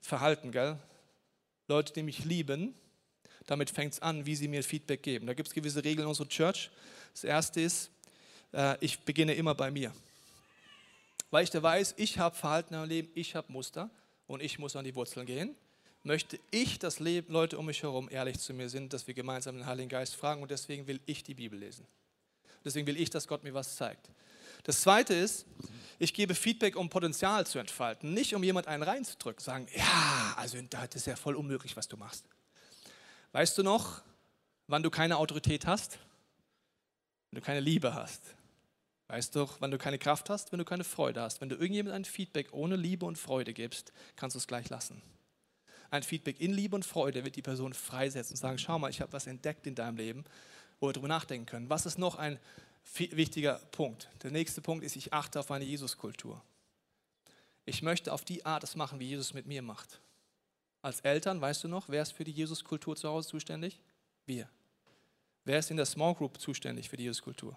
Verhalten, 0.00 0.50
gell? 0.50 0.78
Leute, 1.68 1.92
die 1.92 2.02
mich 2.02 2.24
lieben, 2.24 2.74
damit 3.44 3.68
fängt 3.68 3.92
es 3.92 4.00
an, 4.00 4.24
wie 4.24 4.34
sie 4.34 4.48
mir 4.48 4.64
Feedback 4.64 5.02
geben. 5.02 5.26
Da 5.26 5.34
gibt 5.34 5.48
es 5.48 5.54
gewisse 5.54 5.84
Regeln 5.84 6.04
in 6.04 6.08
unserer 6.08 6.30
Church. 6.30 6.70
Das 7.12 7.24
erste 7.24 7.60
ist, 7.60 7.90
äh, 8.54 8.78
ich 8.80 9.00
beginne 9.00 9.34
immer 9.34 9.54
bei 9.54 9.70
mir. 9.70 9.92
Weil 11.30 11.44
ich 11.44 11.50
da 11.50 11.62
weiß, 11.62 11.96
ich 11.98 12.18
habe 12.18 12.34
Verhalten 12.34 12.72
im 12.72 12.88
Leben, 12.88 13.10
ich 13.14 13.34
habe 13.34 13.52
Muster 13.52 13.90
und 14.26 14.42
ich 14.42 14.58
muss 14.58 14.74
an 14.74 14.86
die 14.86 14.94
Wurzeln 14.94 15.26
gehen. 15.26 15.54
Möchte 16.06 16.38
ich, 16.50 16.78
dass 16.78 17.00
Leute 17.00 17.58
um 17.58 17.64
mich 17.64 17.82
herum 17.82 18.08
ehrlich 18.10 18.38
zu 18.38 18.52
mir 18.52 18.68
sind, 18.68 18.92
dass 18.92 19.06
wir 19.06 19.14
gemeinsam 19.14 19.56
den 19.56 19.64
Heiligen 19.64 19.88
Geist 19.88 20.14
fragen 20.14 20.42
und 20.42 20.50
deswegen 20.50 20.86
will 20.86 21.00
ich 21.06 21.22
die 21.22 21.32
Bibel 21.32 21.58
lesen. 21.58 21.86
Deswegen 22.62 22.86
will 22.86 23.00
ich, 23.00 23.08
dass 23.08 23.26
Gott 23.26 23.42
mir 23.42 23.54
was 23.54 23.76
zeigt. 23.76 24.10
Das 24.64 24.82
zweite 24.82 25.14
ist, 25.14 25.46
ich 25.98 26.12
gebe 26.12 26.34
Feedback, 26.34 26.76
um 26.76 26.90
Potenzial 26.90 27.46
zu 27.46 27.58
entfalten, 27.58 28.12
nicht 28.12 28.34
um 28.34 28.44
jemand 28.44 28.68
einen 28.68 28.82
reinzudrücken, 28.82 29.42
sagen, 29.42 29.66
ja, 29.74 30.34
also 30.36 30.58
das 30.68 30.94
ist 30.94 31.06
ja 31.06 31.16
voll 31.16 31.36
unmöglich, 31.36 31.74
was 31.76 31.88
du 31.88 31.96
machst. 31.96 32.26
Weißt 33.32 33.56
du 33.56 33.62
noch, 33.62 34.02
wann 34.66 34.82
du 34.82 34.90
keine 34.90 35.16
Autorität 35.16 35.66
hast? 35.66 35.98
Wenn 37.30 37.40
du 37.40 37.46
keine 37.46 37.60
Liebe 37.60 37.94
hast. 37.94 38.22
Weißt 39.08 39.34
du, 39.34 39.48
wann 39.58 39.70
du 39.70 39.78
keine 39.78 39.98
Kraft 39.98 40.28
hast? 40.28 40.52
Wenn 40.52 40.58
du 40.58 40.64
keine 40.66 40.84
Freude 40.84 41.22
hast. 41.22 41.40
Wenn 41.40 41.48
du 41.48 41.56
irgendjemandem 41.56 42.02
ein 42.02 42.04
Feedback 42.04 42.52
ohne 42.52 42.76
Liebe 42.76 43.06
und 43.06 43.16
Freude 43.16 43.54
gibst, 43.54 43.92
kannst 44.16 44.34
du 44.34 44.38
es 44.38 44.46
gleich 44.46 44.68
lassen. 44.68 45.02
Ein 45.94 46.02
Feedback 46.02 46.40
in 46.40 46.52
Liebe 46.52 46.74
und 46.74 46.84
Freude 46.84 47.24
wird 47.24 47.36
die 47.36 47.42
Person 47.42 47.72
freisetzen 47.72 48.32
und 48.32 48.38
sagen, 48.38 48.58
schau 48.58 48.80
mal, 48.80 48.90
ich 48.90 49.00
habe 49.00 49.12
was 49.12 49.28
entdeckt 49.28 49.64
in 49.68 49.76
deinem 49.76 49.96
Leben, 49.96 50.24
wo 50.80 50.88
wir 50.88 50.92
darüber 50.92 51.06
nachdenken 51.06 51.46
können. 51.46 51.70
Was 51.70 51.86
ist 51.86 51.98
noch 51.98 52.16
ein 52.16 52.40
wichtiger 52.98 53.60
Punkt? 53.70 54.10
Der 54.24 54.32
nächste 54.32 54.60
Punkt 54.60 54.84
ist, 54.84 54.96
ich 54.96 55.12
achte 55.12 55.38
auf 55.38 55.52
eine 55.52 55.64
Jesuskultur. 55.64 56.42
Ich 57.64 57.80
möchte 57.80 58.12
auf 58.12 58.24
die 58.24 58.44
Art 58.44 58.64
es 58.64 58.74
machen, 58.74 58.98
wie 58.98 59.06
Jesus 59.06 59.34
mit 59.34 59.46
mir 59.46 59.62
macht. 59.62 60.00
Als 60.82 60.98
Eltern, 61.02 61.40
weißt 61.40 61.62
du 61.62 61.68
noch, 61.68 61.88
wer 61.88 62.02
ist 62.02 62.10
für 62.10 62.24
die 62.24 62.32
Jesuskultur 62.32 62.96
zu 62.96 63.08
Hause 63.08 63.28
zuständig? 63.28 63.80
Wir. 64.26 64.48
Wer 65.44 65.60
ist 65.60 65.70
in 65.70 65.76
der 65.76 65.86
Small 65.86 66.16
Group 66.16 66.40
zuständig 66.40 66.88
für 66.88 66.96
die 66.96 67.04
Jesuskultur? 67.04 67.56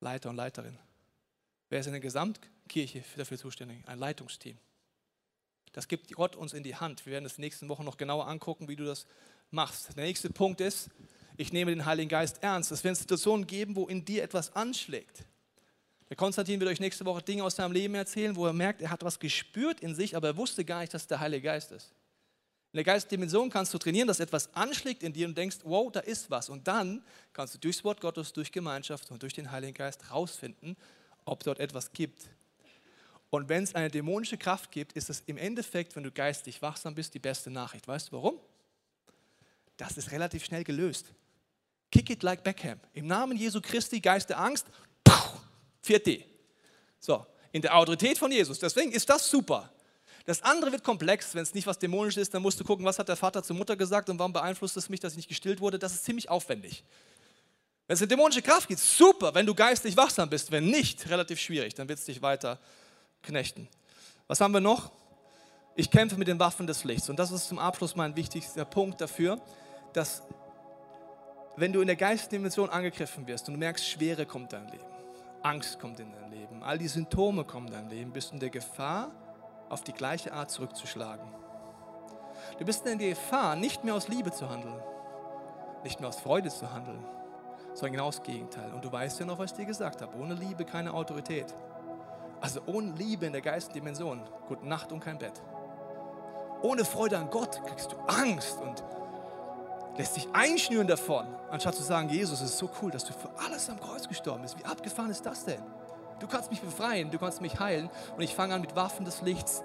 Leiter 0.00 0.28
und 0.28 0.36
Leiterin. 0.36 0.78
Wer 1.70 1.80
ist 1.80 1.86
in 1.86 1.92
der 1.92 2.02
Gesamtkirche 2.02 3.02
dafür 3.16 3.38
zuständig? 3.38 3.78
Ein 3.88 3.98
Leitungsteam. 3.98 4.58
Das 5.72 5.88
gibt 5.88 6.12
Gott 6.12 6.36
uns 6.36 6.52
in 6.52 6.62
die 6.62 6.76
Hand. 6.76 7.04
Wir 7.06 7.14
werden 7.14 7.24
es 7.24 7.38
nächsten 7.38 7.68
Wochen 7.68 7.84
noch 7.84 7.96
genauer 7.96 8.26
angucken, 8.26 8.68
wie 8.68 8.76
du 8.76 8.84
das 8.84 9.06
machst. 9.50 9.96
Der 9.96 10.04
nächste 10.04 10.30
Punkt 10.30 10.60
ist, 10.60 10.90
ich 11.36 11.52
nehme 11.52 11.70
den 11.70 11.84
Heiligen 11.84 12.08
Geist 12.08 12.42
ernst. 12.42 12.72
Es 12.72 12.84
werden 12.84 12.96
Situationen 12.96 13.46
geben, 13.46 13.76
wo 13.76 13.86
in 13.86 14.04
dir 14.04 14.22
etwas 14.22 14.54
anschlägt. 14.54 15.24
Der 16.08 16.16
Konstantin 16.16 16.58
wird 16.58 16.70
euch 16.70 16.80
nächste 16.80 17.04
Woche 17.04 17.22
Dinge 17.22 17.44
aus 17.44 17.56
seinem 17.56 17.72
Leben 17.72 17.94
erzählen, 17.94 18.34
wo 18.34 18.46
er 18.46 18.52
merkt, 18.52 18.80
er 18.80 18.90
hat 18.90 19.04
was 19.04 19.18
gespürt 19.18 19.80
in 19.80 19.94
sich, 19.94 20.16
aber 20.16 20.28
er 20.28 20.36
wusste 20.36 20.64
gar 20.64 20.80
nicht, 20.80 20.94
dass 20.94 21.02
es 21.02 21.08
der 21.08 21.20
Heilige 21.20 21.42
Geist 21.42 21.70
ist. 21.70 21.92
In 22.72 22.78
der 22.78 22.84
Geistdimension 22.84 23.50
kannst 23.50 23.72
du 23.72 23.78
trainieren, 23.78 24.08
dass 24.08 24.20
etwas 24.20 24.54
anschlägt 24.54 25.02
in 25.02 25.12
dir 25.12 25.26
und 25.26 25.36
denkst, 25.36 25.58
wow, 25.64 25.90
da 25.90 26.00
ist 26.00 26.30
was. 26.30 26.48
Und 26.48 26.66
dann 26.66 27.02
kannst 27.32 27.54
du 27.54 27.58
durchs 27.58 27.82
Wort 27.84 28.00
Gottes, 28.00 28.32
durch 28.32 28.52
Gemeinschaft 28.52 29.10
und 29.10 29.22
durch 29.22 29.32
den 29.32 29.50
Heiligen 29.50 29.74
Geist 29.74 30.10
rausfinden, 30.10 30.76
ob 31.24 31.44
dort 31.44 31.60
etwas 31.60 31.92
gibt. 31.92 32.28
Und 33.30 33.48
wenn 33.48 33.64
es 33.64 33.74
eine 33.74 33.90
dämonische 33.90 34.38
Kraft 34.38 34.70
gibt, 34.70 34.94
ist 34.94 35.10
es 35.10 35.22
im 35.26 35.36
Endeffekt, 35.36 35.94
wenn 35.96 36.02
du 36.02 36.10
geistig 36.10 36.62
wachsam 36.62 36.94
bist, 36.94 37.12
die 37.14 37.18
beste 37.18 37.50
Nachricht. 37.50 37.86
Weißt 37.86 38.08
du 38.08 38.12
warum? 38.12 38.40
Das 39.76 39.96
ist 39.96 40.10
relativ 40.10 40.44
schnell 40.44 40.64
gelöst. 40.64 41.06
Kick 41.90 42.10
it 42.10 42.22
like 42.22 42.42
Beckham. 42.42 42.80
Im 42.94 43.06
Namen 43.06 43.36
Jesu 43.36 43.60
Christi, 43.60 44.00
Geist 44.00 44.30
der 44.30 44.38
Angst, 44.40 44.66
4D. 45.84 46.24
So, 46.98 47.24
in 47.52 47.62
der 47.62 47.76
Autorität 47.76 48.18
von 48.18 48.30
Jesus. 48.30 48.58
Deswegen 48.58 48.92
ist 48.92 49.08
das 49.08 49.28
super. 49.28 49.72
Das 50.24 50.42
andere 50.42 50.72
wird 50.72 50.84
komplex, 50.84 51.34
wenn 51.34 51.42
es 51.42 51.54
nicht 51.54 51.66
was 51.66 51.78
Dämonisches 51.78 52.22
ist, 52.22 52.34
dann 52.34 52.42
musst 52.42 52.60
du 52.60 52.64
gucken, 52.64 52.84
was 52.84 52.98
hat 52.98 53.08
der 53.08 53.16
Vater 53.16 53.42
zur 53.42 53.56
Mutter 53.56 53.76
gesagt 53.76 54.10
und 54.10 54.18
warum 54.18 54.32
beeinflusst 54.32 54.76
es 54.76 54.88
mich, 54.90 55.00
dass 55.00 55.12
ich 55.12 55.18
nicht 55.18 55.28
gestillt 55.28 55.60
wurde. 55.60 55.78
Das 55.78 55.94
ist 55.94 56.04
ziemlich 56.04 56.28
aufwendig. 56.28 56.84
Wenn 57.86 57.94
es 57.94 58.02
eine 58.02 58.08
dämonische 58.08 58.42
Kraft 58.42 58.68
gibt, 58.68 58.80
super, 58.80 59.34
wenn 59.34 59.46
du 59.46 59.54
geistlich 59.54 59.96
wachsam 59.96 60.28
bist. 60.28 60.50
Wenn 60.50 60.66
nicht, 60.66 61.08
relativ 61.08 61.40
schwierig, 61.40 61.74
dann 61.74 61.88
wird 61.88 61.98
es 61.98 62.04
dich 62.04 62.20
weiter 62.20 62.58
knechten. 63.28 63.68
Was 64.26 64.40
haben 64.40 64.52
wir 64.52 64.60
noch? 64.60 64.90
Ich 65.76 65.90
kämpfe 65.90 66.16
mit 66.16 66.26
den 66.26 66.38
Waffen 66.40 66.66
des 66.66 66.84
Lichts. 66.84 67.08
Und 67.08 67.18
das 67.18 67.30
ist 67.30 67.48
zum 67.48 67.58
Abschluss 67.58 67.94
mein 67.94 68.16
wichtigster 68.16 68.64
Punkt 68.64 69.00
dafür, 69.00 69.40
dass 69.92 70.22
wenn 71.56 71.72
du 71.72 71.80
in 71.80 71.86
der 71.86 71.96
Geistdimension 71.96 72.70
angegriffen 72.70 73.26
wirst 73.26 73.48
und 73.48 73.54
du 73.54 73.60
merkst, 73.60 73.86
Schwere 73.86 74.26
kommt 74.26 74.52
in 74.52 74.60
dein 74.60 74.72
Leben, 74.72 74.84
Angst 75.42 75.78
kommt 75.78 76.00
in 76.00 76.10
dein 76.12 76.30
Leben, 76.30 76.62
all 76.62 76.78
die 76.78 76.88
Symptome 76.88 77.44
kommen 77.44 77.68
in 77.68 77.72
dein 77.74 77.88
Leben, 77.90 78.12
bist 78.12 78.30
du 78.30 78.34
in 78.34 78.40
der 78.40 78.50
Gefahr, 78.50 79.10
auf 79.68 79.82
die 79.82 79.92
gleiche 79.92 80.32
Art 80.32 80.50
zurückzuschlagen. 80.50 81.26
Du 82.58 82.64
bist 82.64 82.86
in 82.86 82.98
der 82.98 83.10
Gefahr, 83.10 83.56
nicht 83.56 83.84
mehr 83.84 83.94
aus 83.94 84.08
Liebe 84.08 84.32
zu 84.32 84.48
handeln, 84.48 84.80
nicht 85.84 86.00
mehr 86.00 86.08
aus 86.08 86.20
Freude 86.20 86.48
zu 86.48 86.72
handeln, 86.72 87.04
sondern 87.74 87.92
genau 87.92 88.06
das 88.06 88.22
Gegenteil. 88.22 88.72
Und 88.72 88.84
du 88.84 88.90
weißt 88.90 89.20
ja 89.20 89.26
noch, 89.26 89.38
was 89.38 89.52
ich 89.52 89.56
dir 89.58 89.66
gesagt 89.66 90.02
habe, 90.02 90.16
ohne 90.18 90.34
Liebe 90.34 90.64
keine 90.64 90.92
Autorität. 90.94 91.54
Also 92.40 92.60
ohne 92.66 92.92
Liebe 92.92 93.26
in 93.26 93.32
der 93.32 93.42
Geistdimension, 93.42 94.22
gute 94.46 94.66
Nacht 94.66 94.92
und 94.92 95.00
kein 95.00 95.18
Bett. 95.18 95.42
Ohne 96.62 96.84
Freude 96.84 97.18
an 97.18 97.30
Gott 97.30 97.60
kriegst 97.66 97.92
du 97.92 97.96
Angst 98.06 98.58
und 98.60 98.82
lässt 99.96 100.16
dich 100.16 100.28
einschnüren 100.32 100.86
davon, 100.86 101.26
anstatt 101.50 101.74
zu 101.74 101.82
sagen, 101.82 102.08
Jesus, 102.08 102.40
es 102.40 102.50
ist 102.50 102.58
so 102.58 102.70
cool, 102.80 102.90
dass 102.90 103.04
du 103.04 103.12
für 103.12 103.30
alles 103.44 103.68
am 103.68 103.80
Kreuz 103.80 104.08
gestorben 104.08 104.42
bist. 104.42 104.58
Wie 104.58 104.64
abgefahren 104.64 105.10
ist 105.10 105.26
das 105.26 105.44
denn? 105.44 105.62
Du 106.20 106.26
kannst 106.26 106.50
mich 106.50 106.60
befreien, 106.60 107.10
du 107.10 107.18
kannst 107.18 107.40
mich 107.40 107.58
heilen 107.58 107.90
und 108.16 108.22
ich 108.22 108.34
fange 108.34 108.54
an 108.54 108.60
mit 108.60 108.74
Waffen 108.74 109.04
des 109.04 109.22
Lichts 109.22 109.62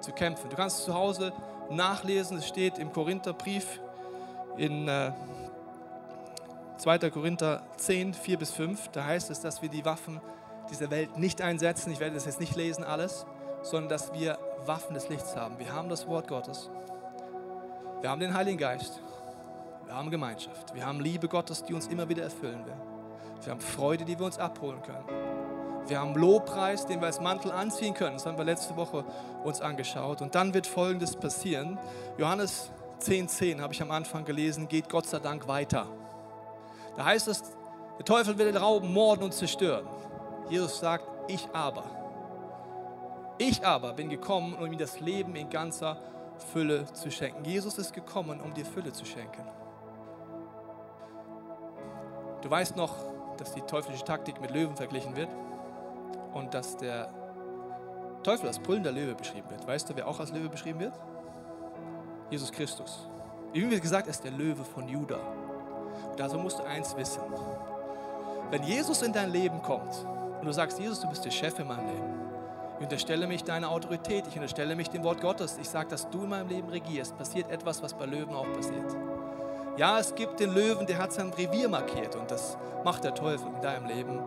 zu 0.00 0.12
kämpfen. 0.12 0.50
Du 0.50 0.56
kannst 0.56 0.84
zu 0.84 0.94
Hause 0.94 1.32
nachlesen, 1.70 2.38
es 2.38 2.46
steht 2.46 2.78
im 2.78 2.92
Korintherbrief 2.92 3.80
in 4.56 4.88
äh, 4.88 5.12
2. 6.78 7.10
Korinther 7.10 7.62
10, 7.76 8.14
4 8.14 8.38
bis 8.38 8.50
5, 8.52 8.88
da 8.88 9.04
heißt 9.04 9.30
es, 9.30 9.40
dass 9.40 9.62
wir 9.62 9.68
die 9.68 9.84
Waffen 9.84 10.20
dieser 10.70 10.90
Welt 10.90 11.18
nicht 11.18 11.42
einsetzen, 11.42 11.92
ich 11.92 12.00
werde 12.00 12.14
das 12.14 12.26
jetzt 12.26 12.40
nicht 12.40 12.56
lesen 12.56 12.84
alles, 12.84 13.26
sondern 13.62 13.88
dass 13.88 14.12
wir 14.12 14.38
Waffen 14.66 14.94
des 14.94 15.08
Lichts 15.08 15.36
haben. 15.36 15.58
Wir 15.58 15.72
haben 15.72 15.88
das 15.88 16.06
Wort 16.06 16.28
Gottes, 16.28 16.70
wir 18.00 18.10
haben 18.10 18.20
den 18.20 18.34
Heiligen 18.34 18.58
Geist 18.58 19.00
wir 19.88 19.96
haben 19.96 20.10
Gemeinschaft. 20.10 20.74
Wir 20.74 20.84
haben 20.84 21.00
Liebe 21.00 21.28
Gottes, 21.28 21.64
die 21.64 21.72
uns 21.72 21.86
immer 21.86 22.06
wieder 22.10 22.22
erfüllen 22.22 22.62
will. 22.66 22.76
Wir 23.42 23.52
haben 23.52 23.60
Freude, 23.60 24.04
die 24.04 24.18
wir 24.18 24.26
uns 24.26 24.38
abholen 24.38 24.82
können. 24.82 25.02
Wir 25.86 25.98
haben 25.98 26.14
Lobpreis, 26.14 26.84
den 26.84 27.00
wir 27.00 27.06
als 27.06 27.22
Mantel 27.22 27.50
anziehen 27.50 27.94
können. 27.94 28.12
Das 28.12 28.26
haben 28.26 28.36
wir 28.36 28.44
letzte 28.44 28.76
Woche 28.76 29.02
uns 29.44 29.62
angeschaut. 29.62 30.20
Und 30.20 30.34
dann 30.34 30.52
wird 30.52 30.66
Folgendes 30.66 31.16
passieren. 31.16 31.78
Johannes 32.18 32.70
10,10 33.00 33.28
10 33.28 33.62
habe 33.62 33.72
ich 33.72 33.80
am 33.80 33.90
Anfang 33.90 34.26
gelesen, 34.26 34.68
geht 34.68 34.90
Gott 34.90 35.06
sei 35.06 35.20
Dank 35.20 35.48
weiter. 35.48 35.86
Da 36.94 37.06
heißt 37.06 37.26
es, 37.28 37.42
der 37.96 38.04
Teufel 38.04 38.36
will 38.36 38.52
den 38.52 38.58
rauben, 38.58 38.92
morden 38.92 39.22
und 39.22 39.32
zerstören. 39.32 39.86
Jesus 40.48 40.78
sagt, 40.78 41.04
ich 41.28 41.48
aber. 41.52 41.84
Ich 43.38 43.64
aber 43.64 43.92
bin 43.92 44.08
gekommen, 44.08 44.54
um 44.54 44.66
ihm 44.66 44.78
das 44.78 45.00
Leben 45.00 45.36
in 45.36 45.48
ganzer 45.48 45.96
Fülle 46.52 46.92
zu 46.92 47.10
schenken. 47.10 47.44
Jesus 47.44 47.78
ist 47.78 47.92
gekommen, 47.92 48.40
um 48.40 48.52
dir 48.54 48.64
Fülle 48.64 48.92
zu 48.92 49.04
schenken. 49.04 49.44
Du 52.42 52.50
weißt 52.50 52.76
noch, 52.76 52.94
dass 53.36 53.52
die 53.52 53.60
teuflische 53.62 54.04
Taktik 54.04 54.40
mit 54.40 54.50
Löwen 54.50 54.76
verglichen 54.76 55.14
wird 55.16 55.28
und 56.34 56.54
dass 56.54 56.76
der 56.76 57.10
Teufel 58.22 58.48
als 58.48 58.58
brüllender 58.58 58.92
Löwe 58.92 59.14
beschrieben 59.14 59.48
wird. 59.50 59.66
Weißt 59.66 59.88
du, 59.88 59.96
wer 59.96 60.08
auch 60.08 60.18
als 60.18 60.32
Löwe 60.32 60.48
beschrieben 60.48 60.80
wird? 60.80 60.98
Jesus 62.30 62.50
Christus. 62.50 63.08
Wie 63.52 63.68
wird 63.70 63.80
gesagt, 63.80 64.06
er 64.06 64.10
ist 64.10 64.24
der 64.24 64.32
Löwe 64.32 64.64
von 64.64 64.88
Juda. 64.88 65.18
Und 66.10 66.20
also 66.20 66.38
musst 66.38 66.58
du 66.58 66.64
eins 66.64 66.96
wissen. 66.96 67.22
Wenn 68.50 68.62
Jesus 68.64 69.02
in 69.02 69.12
dein 69.12 69.30
Leben 69.30 69.62
kommt 69.62 70.04
und 70.40 70.46
du 70.46 70.52
sagst, 70.52 70.78
Jesus, 70.78 71.00
du 71.00 71.08
bist 71.08 71.24
der 71.24 71.30
Chef 71.30 71.58
in 71.58 71.66
meinem 71.66 71.86
Leben, 71.86 72.14
ich 72.78 72.84
unterstelle 72.84 73.26
mich 73.26 73.42
deiner 73.42 73.70
Autorität, 73.70 74.24
ich 74.28 74.36
unterstelle 74.36 74.76
mich 74.76 74.88
dem 74.88 75.02
Wort 75.02 75.20
Gottes, 75.20 75.58
ich 75.60 75.68
sage, 75.68 75.88
dass 75.88 76.08
du 76.10 76.22
in 76.22 76.28
meinem 76.28 76.48
Leben 76.48 76.68
regierst, 76.68 77.16
passiert 77.18 77.50
etwas, 77.50 77.82
was 77.82 77.92
bei 77.92 78.06
Löwen 78.06 78.34
auch 78.34 78.50
passiert. 78.52 78.96
Ja, 79.76 79.98
es 79.98 80.14
gibt 80.14 80.38
den 80.40 80.54
Löwen, 80.54 80.86
der 80.86 80.98
hat 80.98 81.12
sein 81.12 81.30
Revier 81.30 81.68
markiert 81.68 82.14
und 82.14 82.30
das 82.30 82.56
macht 82.84 83.04
der 83.04 83.14
Teufel 83.14 83.48
in 83.54 83.60
deinem 83.62 83.86
Leben. 83.86 84.20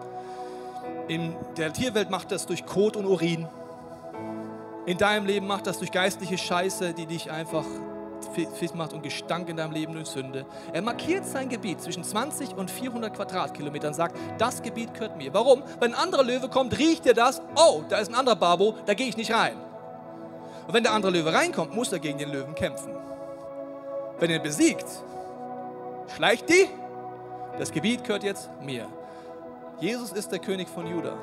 In 1.07 1.36
der 1.57 1.72
Tierwelt 1.72 2.09
macht 2.09 2.32
das 2.32 2.45
durch 2.45 2.66
Kot 2.66 2.95
und 2.95 3.05
Urin. 3.05 3.47
In 4.86 4.97
deinem 4.97 5.26
Leben 5.26 5.47
macht 5.47 5.68
das 5.68 5.80
durch 5.80 5.91
geistliche 5.91 6.38
Scheiße, 6.38 6.93
die 6.93 7.05
dich 7.05 7.32
einfach 7.32 7.66
fit 8.34 8.75
macht 8.75 8.93
und 8.93 9.03
Gestank 9.03 9.49
in 9.49 9.57
deinem 9.57 9.71
Leben 9.71 9.93
durch 9.93 10.07
Sünde. 10.07 10.45
Er 10.73 10.82
markiert 10.82 11.25
sein 11.25 11.49
Gebiet 11.49 11.82
zwischen 11.82 12.03
20 12.03 12.55
und 12.55 12.71
400 12.71 13.13
Quadratkilometern 13.13 13.89
und 13.89 13.93
sagt, 13.93 14.17
das 14.38 14.61
Gebiet 14.61 14.93
gehört 14.93 15.17
mir. 15.17 15.34
Warum? 15.34 15.63
Wenn 15.79 15.93
ein 15.93 15.99
anderer 15.99 16.23
Löwe 16.23 16.49
kommt, 16.49 16.77
riecht 16.77 17.05
er 17.05 17.13
das, 17.13 17.41
oh, 17.55 17.84
da 17.89 17.97
ist 17.97 18.09
ein 18.09 18.15
anderer 18.15 18.36
Babo, 18.36 18.75
da 18.86 18.93
gehe 18.93 19.07
ich 19.07 19.17
nicht 19.17 19.34
rein. 19.34 19.55
Und 20.67 20.73
wenn 20.73 20.84
der 20.84 20.93
andere 20.93 21.11
Löwe 21.11 21.34
reinkommt, 21.34 21.75
muss 21.75 21.91
er 21.91 21.99
gegen 21.99 22.17
den 22.17 22.32
Löwen 22.32 22.55
kämpfen. 22.55 22.95
Wenn 24.19 24.29
er 24.29 24.39
besiegt, 24.39 24.86
schleicht 26.15 26.49
die, 26.49 26.67
das 27.57 27.71
Gebiet 27.71 28.03
gehört 28.03 28.23
jetzt 28.23 28.49
mir. 28.61 28.88
Jesus 29.79 30.11
ist 30.11 30.32
der 30.32 30.39
König 30.39 30.69
von 30.69 30.86
Juda. 30.86 31.17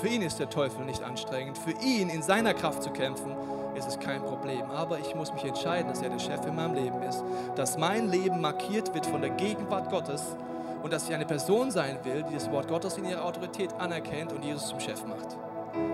Für 0.00 0.08
ihn 0.08 0.22
ist 0.22 0.38
der 0.38 0.50
Teufel 0.50 0.84
nicht 0.84 1.02
anstrengend. 1.02 1.56
Für 1.58 1.72
ihn 1.82 2.08
in 2.08 2.22
seiner 2.22 2.54
Kraft 2.54 2.82
zu 2.82 2.90
kämpfen, 2.90 3.32
ist 3.74 3.88
es 3.88 3.98
kein 3.98 4.22
Problem. 4.22 4.70
Aber 4.70 4.98
ich 4.98 5.14
muss 5.14 5.32
mich 5.32 5.44
entscheiden, 5.44 5.88
dass 5.88 6.02
er 6.02 6.10
der 6.10 6.18
Chef 6.18 6.44
in 6.46 6.54
meinem 6.54 6.74
Leben 6.74 7.02
ist. 7.02 7.22
Dass 7.56 7.78
mein 7.78 8.10
Leben 8.10 8.40
markiert 8.40 8.94
wird 8.94 9.06
von 9.06 9.20
der 9.20 9.30
Gegenwart 9.30 9.90
Gottes 9.90 10.36
und 10.82 10.92
dass 10.92 11.08
ich 11.08 11.14
eine 11.14 11.26
Person 11.26 11.70
sein 11.70 11.98
will, 12.02 12.24
die 12.28 12.34
das 12.34 12.50
Wort 12.50 12.68
Gottes 12.68 12.98
in 12.98 13.04
ihrer 13.04 13.24
Autorität 13.24 13.72
anerkennt 13.78 14.32
und 14.32 14.44
Jesus 14.44 14.68
zum 14.68 14.80
Chef 14.80 15.04
macht. 15.06 15.36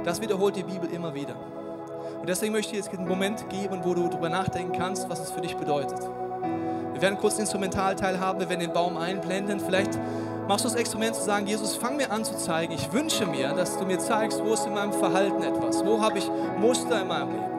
Das 0.04 0.20
wiederholt 0.20 0.56
die 0.56 0.62
Bibel 0.62 0.90
immer 0.90 1.14
wieder. 1.14 1.36
Und 2.20 2.28
deswegen 2.28 2.52
möchte 2.52 2.72
ich 2.72 2.78
jetzt 2.78 2.92
einen 2.96 3.06
Moment 3.06 3.48
geben, 3.48 3.80
wo 3.84 3.94
du 3.94 4.08
darüber 4.08 4.28
nachdenken 4.28 4.72
kannst, 4.76 5.08
was 5.08 5.20
es 5.20 5.30
für 5.30 5.40
dich 5.40 5.56
bedeutet. 5.56 6.00
Wir 6.92 7.02
werden 7.02 7.18
kurz 7.18 7.34
einen 7.34 7.42
Instrumentalteil 7.42 8.18
haben, 8.18 8.40
wir 8.40 8.48
werden 8.48 8.60
den 8.60 8.72
Baum 8.72 8.96
einblenden. 8.96 9.60
Vielleicht 9.60 9.96
machst 10.48 10.64
du 10.64 10.68
das 10.68 10.76
Experiment 10.76 11.14
zu 11.14 11.22
sagen, 11.22 11.46
Jesus, 11.46 11.76
fang 11.76 11.96
mir 11.96 12.10
an 12.10 12.24
zu 12.24 12.36
zeigen. 12.36 12.72
Ich 12.72 12.92
wünsche 12.92 13.24
mir, 13.26 13.52
dass 13.52 13.78
du 13.78 13.84
mir 13.84 13.98
zeigst, 13.98 14.42
wo 14.42 14.54
ist 14.54 14.66
in 14.66 14.74
meinem 14.74 14.92
Verhalten 14.92 15.42
etwas, 15.42 15.84
wo 15.84 16.00
habe 16.00 16.18
ich 16.18 16.28
Muster 16.58 17.02
in 17.02 17.08
meinem 17.08 17.30
Leben. 17.30 17.57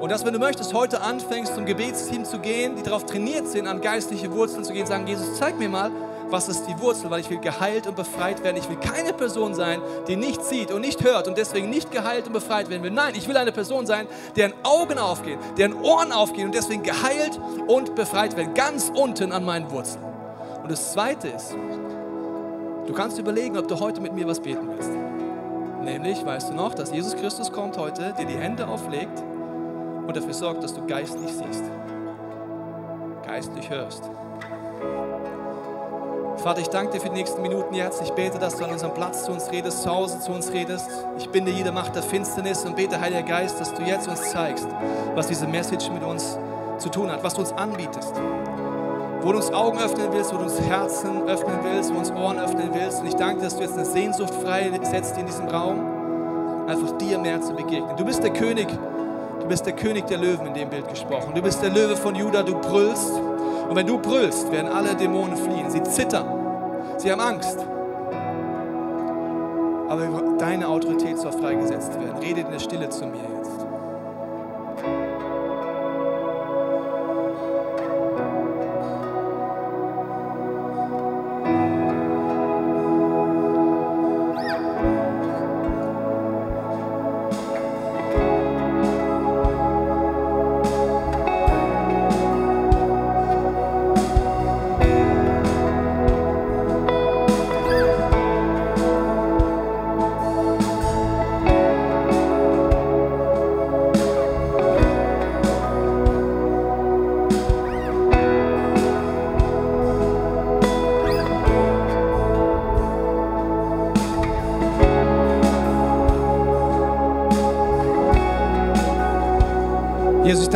Und 0.00 0.10
dass, 0.10 0.24
wenn 0.24 0.32
du 0.32 0.38
möchtest, 0.38 0.72
heute 0.74 1.00
anfängst, 1.00 1.54
zum 1.54 1.64
Gebetsteam 1.64 2.24
zu 2.24 2.38
gehen, 2.38 2.76
die 2.76 2.82
darauf 2.82 3.04
trainiert 3.04 3.48
sind, 3.48 3.66
an 3.66 3.80
geistliche 3.80 4.30
Wurzeln 4.30 4.64
zu 4.64 4.72
gehen, 4.72 4.86
sagen, 4.86 5.06
Jesus, 5.06 5.36
zeig 5.36 5.58
mir 5.58 5.68
mal, 5.68 5.90
was 6.30 6.48
ist 6.48 6.66
die 6.66 6.78
Wurzel, 6.78 7.10
weil 7.10 7.20
ich 7.20 7.30
will 7.30 7.38
geheilt 7.38 7.86
und 7.86 7.96
befreit 7.96 8.44
werden. 8.44 8.56
Ich 8.56 8.68
will 8.68 8.76
keine 8.76 9.12
Person 9.12 9.54
sein, 9.54 9.80
die 10.06 10.14
nicht 10.14 10.44
sieht 10.44 10.70
und 10.70 10.82
nicht 10.82 11.02
hört 11.02 11.26
und 11.26 11.36
deswegen 11.36 11.70
nicht 11.70 11.90
geheilt 11.90 12.26
und 12.26 12.32
befreit 12.32 12.70
werden 12.70 12.82
will. 12.82 12.90
Nein, 12.90 13.14
ich 13.16 13.26
will 13.26 13.36
eine 13.36 13.50
Person 13.50 13.86
sein, 13.86 14.06
deren 14.36 14.52
Augen 14.62 14.98
aufgehen, 14.98 15.38
deren 15.56 15.74
Ohren 15.74 16.12
aufgehen 16.12 16.46
und 16.46 16.54
deswegen 16.54 16.82
geheilt 16.82 17.40
und 17.66 17.94
befreit 17.94 18.36
werden. 18.36 18.54
Ganz 18.54 18.92
unten 18.94 19.32
an 19.32 19.44
meinen 19.44 19.70
Wurzeln. 19.70 20.04
Und 20.62 20.70
das 20.70 20.92
Zweite 20.92 21.28
ist, 21.28 21.56
du 22.86 22.92
kannst 22.92 23.18
überlegen, 23.18 23.56
ob 23.58 23.66
du 23.66 23.80
heute 23.80 24.00
mit 24.00 24.12
mir 24.12 24.28
was 24.28 24.38
beten 24.38 24.68
willst. 24.68 24.90
Nämlich, 25.82 26.24
weißt 26.24 26.50
du 26.50 26.54
noch, 26.54 26.74
dass 26.74 26.92
Jesus 26.92 27.16
Christus 27.16 27.50
kommt 27.50 27.78
heute, 27.78 28.14
dir 28.18 28.26
die 28.26 28.36
Hände 28.36 28.68
auflegt 28.68 29.22
und 30.08 30.16
dafür 30.16 30.32
sorgt, 30.32 30.64
dass 30.64 30.72
du 30.72 30.86
geistlich 30.86 31.30
siehst, 31.30 31.64
geistlich 33.26 33.68
hörst. 33.68 34.10
Vater, 36.38 36.60
ich 36.60 36.68
danke 36.68 36.92
dir 36.92 37.00
für 37.00 37.10
die 37.10 37.16
nächsten 37.16 37.42
Minuten 37.42 37.74
jetzt. 37.74 38.00
Ich 38.00 38.10
bete, 38.12 38.38
dass 38.38 38.56
du 38.56 38.64
an 38.64 38.70
unserem 38.70 38.94
Platz 38.94 39.24
zu 39.24 39.32
uns 39.32 39.50
redest, 39.52 39.82
zu 39.82 39.90
Hause 39.90 40.18
zu 40.20 40.32
uns 40.32 40.50
redest. 40.50 40.88
Ich 41.18 41.28
binde 41.28 41.50
jede 41.50 41.72
Macht 41.72 41.94
der 41.94 42.02
Finsternis 42.02 42.64
und 42.64 42.74
bete, 42.74 42.98
Heiliger 42.98 43.22
Geist, 43.22 43.60
dass 43.60 43.74
du 43.74 43.82
jetzt 43.82 44.08
uns 44.08 44.30
zeigst, 44.30 44.66
was 45.14 45.26
diese 45.26 45.46
Message 45.46 45.90
mit 45.90 46.02
uns 46.02 46.38
zu 46.78 46.88
tun 46.88 47.10
hat, 47.10 47.22
was 47.22 47.34
du 47.34 47.40
uns 47.40 47.52
anbietest. 47.52 48.14
Wo 49.20 49.32
du 49.32 49.38
uns 49.38 49.52
Augen 49.52 49.78
öffnen 49.78 50.06
willst, 50.12 50.32
wo 50.32 50.38
du 50.38 50.44
uns 50.44 50.58
Herzen 50.58 51.28
öffnen 51.28 51.58
willst, 51.64 51.90
wo 51.90 51.94
du 51.94 51.98
uns 51.98 52.12
Ohren 52.12 52.38
öffnen 52.38 52.70
willst. 52.72 53.00
Und 53.00 53.08
ich 53.08 53.16
danke, 53.16 53.42
dass 53.42 53.56
du 53.56 53.62
jetzt 53.62 53.74
eine 53.74 53.84
Sehnsucht 53.84 54.32
freisetzt 54.32 55.18
in 55.18 55.26
diesem 55.26 55.48
Raum, 55.48 56.66
einfach 56.66 56.92
dir 56.92 57.18
mehr 57.18 57.42
zu 57.42 57.52
begegnen. 57.52 57.94
Du 57.96 58.06
bist 58.06 58.22
der 58.22 58.32
König, 58.32 58.68
du 59.48 59.52
bist 59.54 59.64
der 59.64 59.72
König 59.72 60.06
der 60.06 60.18
Löwen 60.18 60.46
in 60.48 60.52
dem 60.52 60.68
Bild 60.68 60.86
gesprochen. 60.86 61.32
Du 61.34 61.40
bist 61.40 61.62
der 61.62 61.70
Löwe 61.70 61.96
von 61.96 62.14
Juda, 62.14 62.42
du 62.42 62.54
brüllst 62.60 63.14
und 63.70 63.74
wenn 63.74 63.86
du 63.86 63.96
brüllst, 63.96 64.52
werden 64.52 64.70
alle 64.70 64.94
Dämonen 64.94 65.38
fliehen. 65.38 65.70
Sie 65.70 65.82
zittern. 65.84 66.26
Sie 66.98 67.10
haben 67.10 67.20
Angst. 67.22 67.56
Aber 69.88 70.36
deine 70.38 70.68
Autorität 70.68 71.16
soll 71.16 71.32
freigesetzt 71.32 71.94
werden. 71.94 72.18
Redet 72.20 72.44
in 72.44 72.52
der 72.52 72.58
Stille 72.58 72.90
zu 72.90 73.06
mir 73.06 73.22
jetzt. 73.38 73.67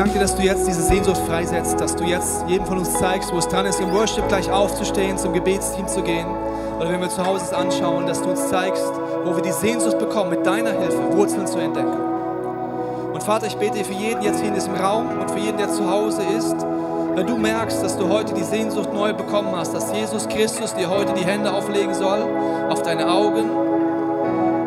Danke 0.03 0.19
dir, 0.19 0.23
dass 0.23 0.35
du 0.35 0.43
jetzt 0.43 0.67
diese 0.67 0.83
Sehnsucht 0.83 1.21
freisetzt, 1.29 1.81
dass 1.81 1.95
du 1.95 2.03
jetzt 2.03 2.45
jedem 2.49 2.67
von 2.67 2.79
uns 2.79 2.93
zeigst, 2.95 3.33
wo 3.33 3.39
es 3.39 3.47
dran 3.47 3.67
ist, 3.67 3.81
im 3.81 3.93
Worship 3.93 4.27
gleich 4.27 4.51
aufzustehen, 4.51 5.17
zum 5.17 5.33
Gebetsteam 5.33 5.87
zu 5.87 6.03
gehen. 6.03 6.27
Oder 6.81 6.91
wenn 6.91 7.01
wir 7.01 7.09
zu 7.09 7.25
Hause 7.25 7.45
es 7.45 7.53
anschauen, 7.53 8.09
dass 8.09 8.21
du 8.21 8.31
uns 8.31 8.49
zeigst, 8.49 8.83
wo 9.23 9.37
wir 9.37 9.43
die 9.43 9.53
Sehnsucht 9.53 10.01
bekommen, 10.01 10.31
mit 10.31 10.45
deiner 10.45 10.73
Hilfe 10.73 11.17
Wurzeln 11.17 11.47
zu 11.47 11.61
entdecken. 11.61 11.97
Und 13.13 13.23
Vater, 13.23 13.47
ich 13.47 13.57
bete 13.57 13.85
für 13.85 13.93
jeden 13.93 14.23
jetzt 14.23 14.41
hier 14.41 14.49
in 14.49 14.55
diesem 14.55 14.75
Raum 14.75 15.07
und 15.21 15.31
für 15.31 15.39
jeden, 15.39 15.59
der 15.59 15.69
zu 15.69 15.89
Hause 15.89 16.23
ist, 16.37 16.57
wenn 17.15 17.27
du 17.29 17.37
merkst, 17.37 17.81
dass 17.81 17.97
du 17.97 18.09
heute 18.09 18.35
die 18.35 18.43
Sehnsucht 18.43 18.93
neu 18.93 19.13
bekommen 19.13 19.55
hast, 19.55 19.73
dass 19.73 19.93
Jesus 19.93 20.27
Christus 20.27 20.75
dir 20.75 20.91
heute 20.91 21.13
die 21.13 21.25
Hände 21.25 21.53
auflegen 21.53 21.95
soll, 21.95 22.25
auf 22.71 22.83
deine 22.83 23.09
Augen 23.09 23.49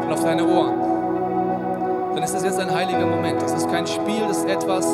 und 0.02 0.14
auf 0.14 0.24
deine 0.24 0.48
Ohren 0.48 0.86
dann 2.16 2.24
ist 2.24 2.34
das 2.34 2.44
jetzt 2.44 2.60
ein 2.60 2.74
heiliger 2.74 3.06
Moment. 3.06 3.42
Das 3.42 3.52
ist 3.52 3.70
kein 3.70 3.86
Spiel, 3.86 4.22
das 4.28 4.38
ist 4.38 4.50
etwas, 4.50 4.86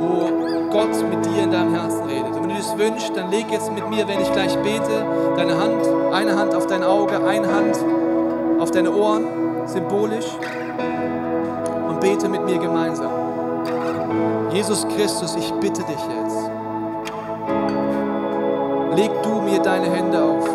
wo 0.00 0.70
Gott 0.70 0.90
mit 1.10 1.24
dir 1.26 1.44
in 1.44 1.50
deinem 1.50 1.74
Herzen 1.74 2.04
redet. 2.04 2.34
Und 2.34 2.42
wenn 2.42 2.48
du 2.50 2.56
das 2.56 2.76
wünschst, 2.78 3.12
dann 3.14 3.30
leg 3.30 3.46
jetzt 3.50 3.70
mit 3.72 3.88
mir, 3.90 4.08
wenn 4.08 4.20
ich 4.20 4.32
gleich 4.32 4.56
bete, 4.62 5.04
deine 5.36 5.60
Hand, 5.60 5.86
eine 6.12 6.36
Hand 6.36 6.54
auf 6.54 6.66
dein 6.66 6.82
Auge, 6.82 7.24
eine 7.24 7.46
Hand 7.52 7.78
auf 8.58 8.70
deine 8.70 8.92
Ohren, 8.92 9.24
symbolisch, 9.66 10.26
und 11.88 12.00
bete 12.00 12.28
mit 12.28 12.44
mir 12.44 12.58
gemeinsam. 12.58 13.10
Jesus 14.52 14.86
Christus, 14.88 15.36
ich 15.36 15.50
bitte 15.54 15.82
dich 15.82 16.00
jetzt, 16.20 16.50
leg 18.96 19.10
du 19.22 19.40
mir 19.42 19.60
deine 19.60 19.90
Hände 19.90 20.22
auf. 20.22 20.48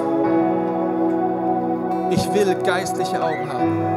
Ich 2.11 2.33
will 2.33 2.55
geistliche 2.63 3.21
Augen 3.21 3.51
haben. 3.51 3.95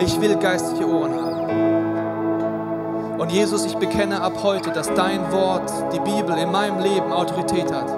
Ich 0.00 0.20
will 0.20 0.36
geistliche 0.36 0.86
Ohren 0.86 1.14
haben. 1.14 1.35
Und 3.18 3.32
Jesus, 3.32 3.64
ich 3.64 3.76
bekenne 3.76 4.20
ab 4.20 4.34
heute, 4.42 4.70
dass 4.70 4.92
dein 4.92 5.32
Wort, 5.32 5.72
die 5.92 6.00
Bibel 6.00 6.36
in 6.36 6.52
meinem 6.52 6.80
Leben 6.80 7.12
Autorität 7.12 7.72
hat. 7.72 7.90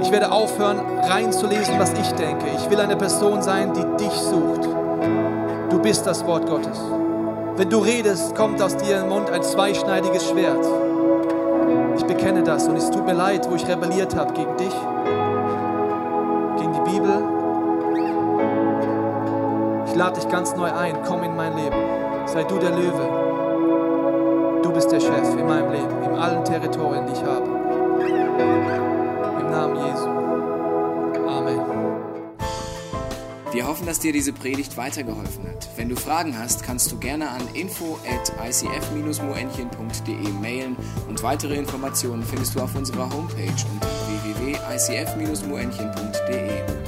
Ich 0.00 0.12
werde 0.12 0.30
aufhören, 0.30 0.80
reinzulesen, 1.02 1.78
was 1.78 1.92
ich 1.94 2.12
denke. 2.12 2.46
Ich 2.56 2.70
will 2.70 2.78
eine 2.78 2.96
Person 2.96 3.42
sein, 3.42 3.72
die 3.72 4.04
dich 4.04 4.12
sucht. 4.12 4.68
Du 5.70 5.80
bist 5.80 6.06
das 6.06 6.24
Wort 6.26 6.46
Gottes. 6.48 6.78
Wenn 7.56 7.70
du 7.70 7.78
redest, 7.78 8.34
kommt 8.34 8.62
aus 8.62 8.76
dir 8.76 9.00
im 9.00 9.08
Mund 9.08 9.30
ein 9.30 9.42
zweischneidiges 9.42 10.28
Schwert. 10.28 10.64
Ich 11.96 12.04
bekenne 12.04 12.42
das 12.42 12.68
und 12.68 12.76
es 12.76 12.90
tut 12.90 13.04
mir 13.04 13.14
leid, 13.14 13.48
wo 13.50 13.56
ich 13.56 13.66
rebelliert 13.66 14.14
habe 14.14 14.32
gegen 14.32 14.56
dich, 14.56 14.74
gegen 16.58 16.72
die 16.72 16.90
Bibel, 16.90 17.34
ich 19.94 19.94
lade 20.00 20.18
dich 20.18 20.28
ganz 20.28 20.56
neu 20.56 20.72
ein. 20.72 20.96
Komm 21.06 21.22
in 21.22 21.36
mein 21.36 21.54
Leben. 21.56 21.76
Sei 22.26 22.42
du 22.42 22.58
der 22.58 22.70
Löwe. 22.70 23.23
Du 24.74 24.80
bist 24.80 24.90
der 24.90 24.98
Chef 24.98 25.38
in 25.38 25.46
meinem 25.46 25.70
Leben, 25.70 26.02
in 26.02 26.10
allen 26.18 26.44
Territorien, 26.44 27.06
die 27.06 27.12
ich 27.12 27.22
habe. 27.22 27.46
Im 29.40 29.48
Namen 29.48 29.76
Jesu. 29.76 30.08
Amen. 31.28 31.60
Wir 33.52 33.68
hoffen, 33.68 33.86
dass 33.86 34.00
dir 34.00 34.12
diese 34.12 34.32
Predigt 34.32 34.76
weitergeholfen 34.76 35.46
hat. 35.46 35.68
Wenn 35.76 35.90
du 35.90 35.94
Fragen 35.94 36.36
hast, 36.36 36.64
kannst 36.64 36.90
du 36.90 36.98
gerne 36.98 37.28
an 37.28 37.42
info 37.54 38.00
at 38.04 38.32
icf-moenchen.de 38.44 40.32
mailen 40.42 40.76
und 41.08 41.22
weitere 41.22 41.54
Informationen 41.54 42.24
findest 42.24 42.56
du 42.56 42.60
auf 42.60 42.74
unserer 42.74 43.08
Homepage 43.14 43.54
unter 43.74 43.86
www.icf-moenchen.de. 44.24 46.83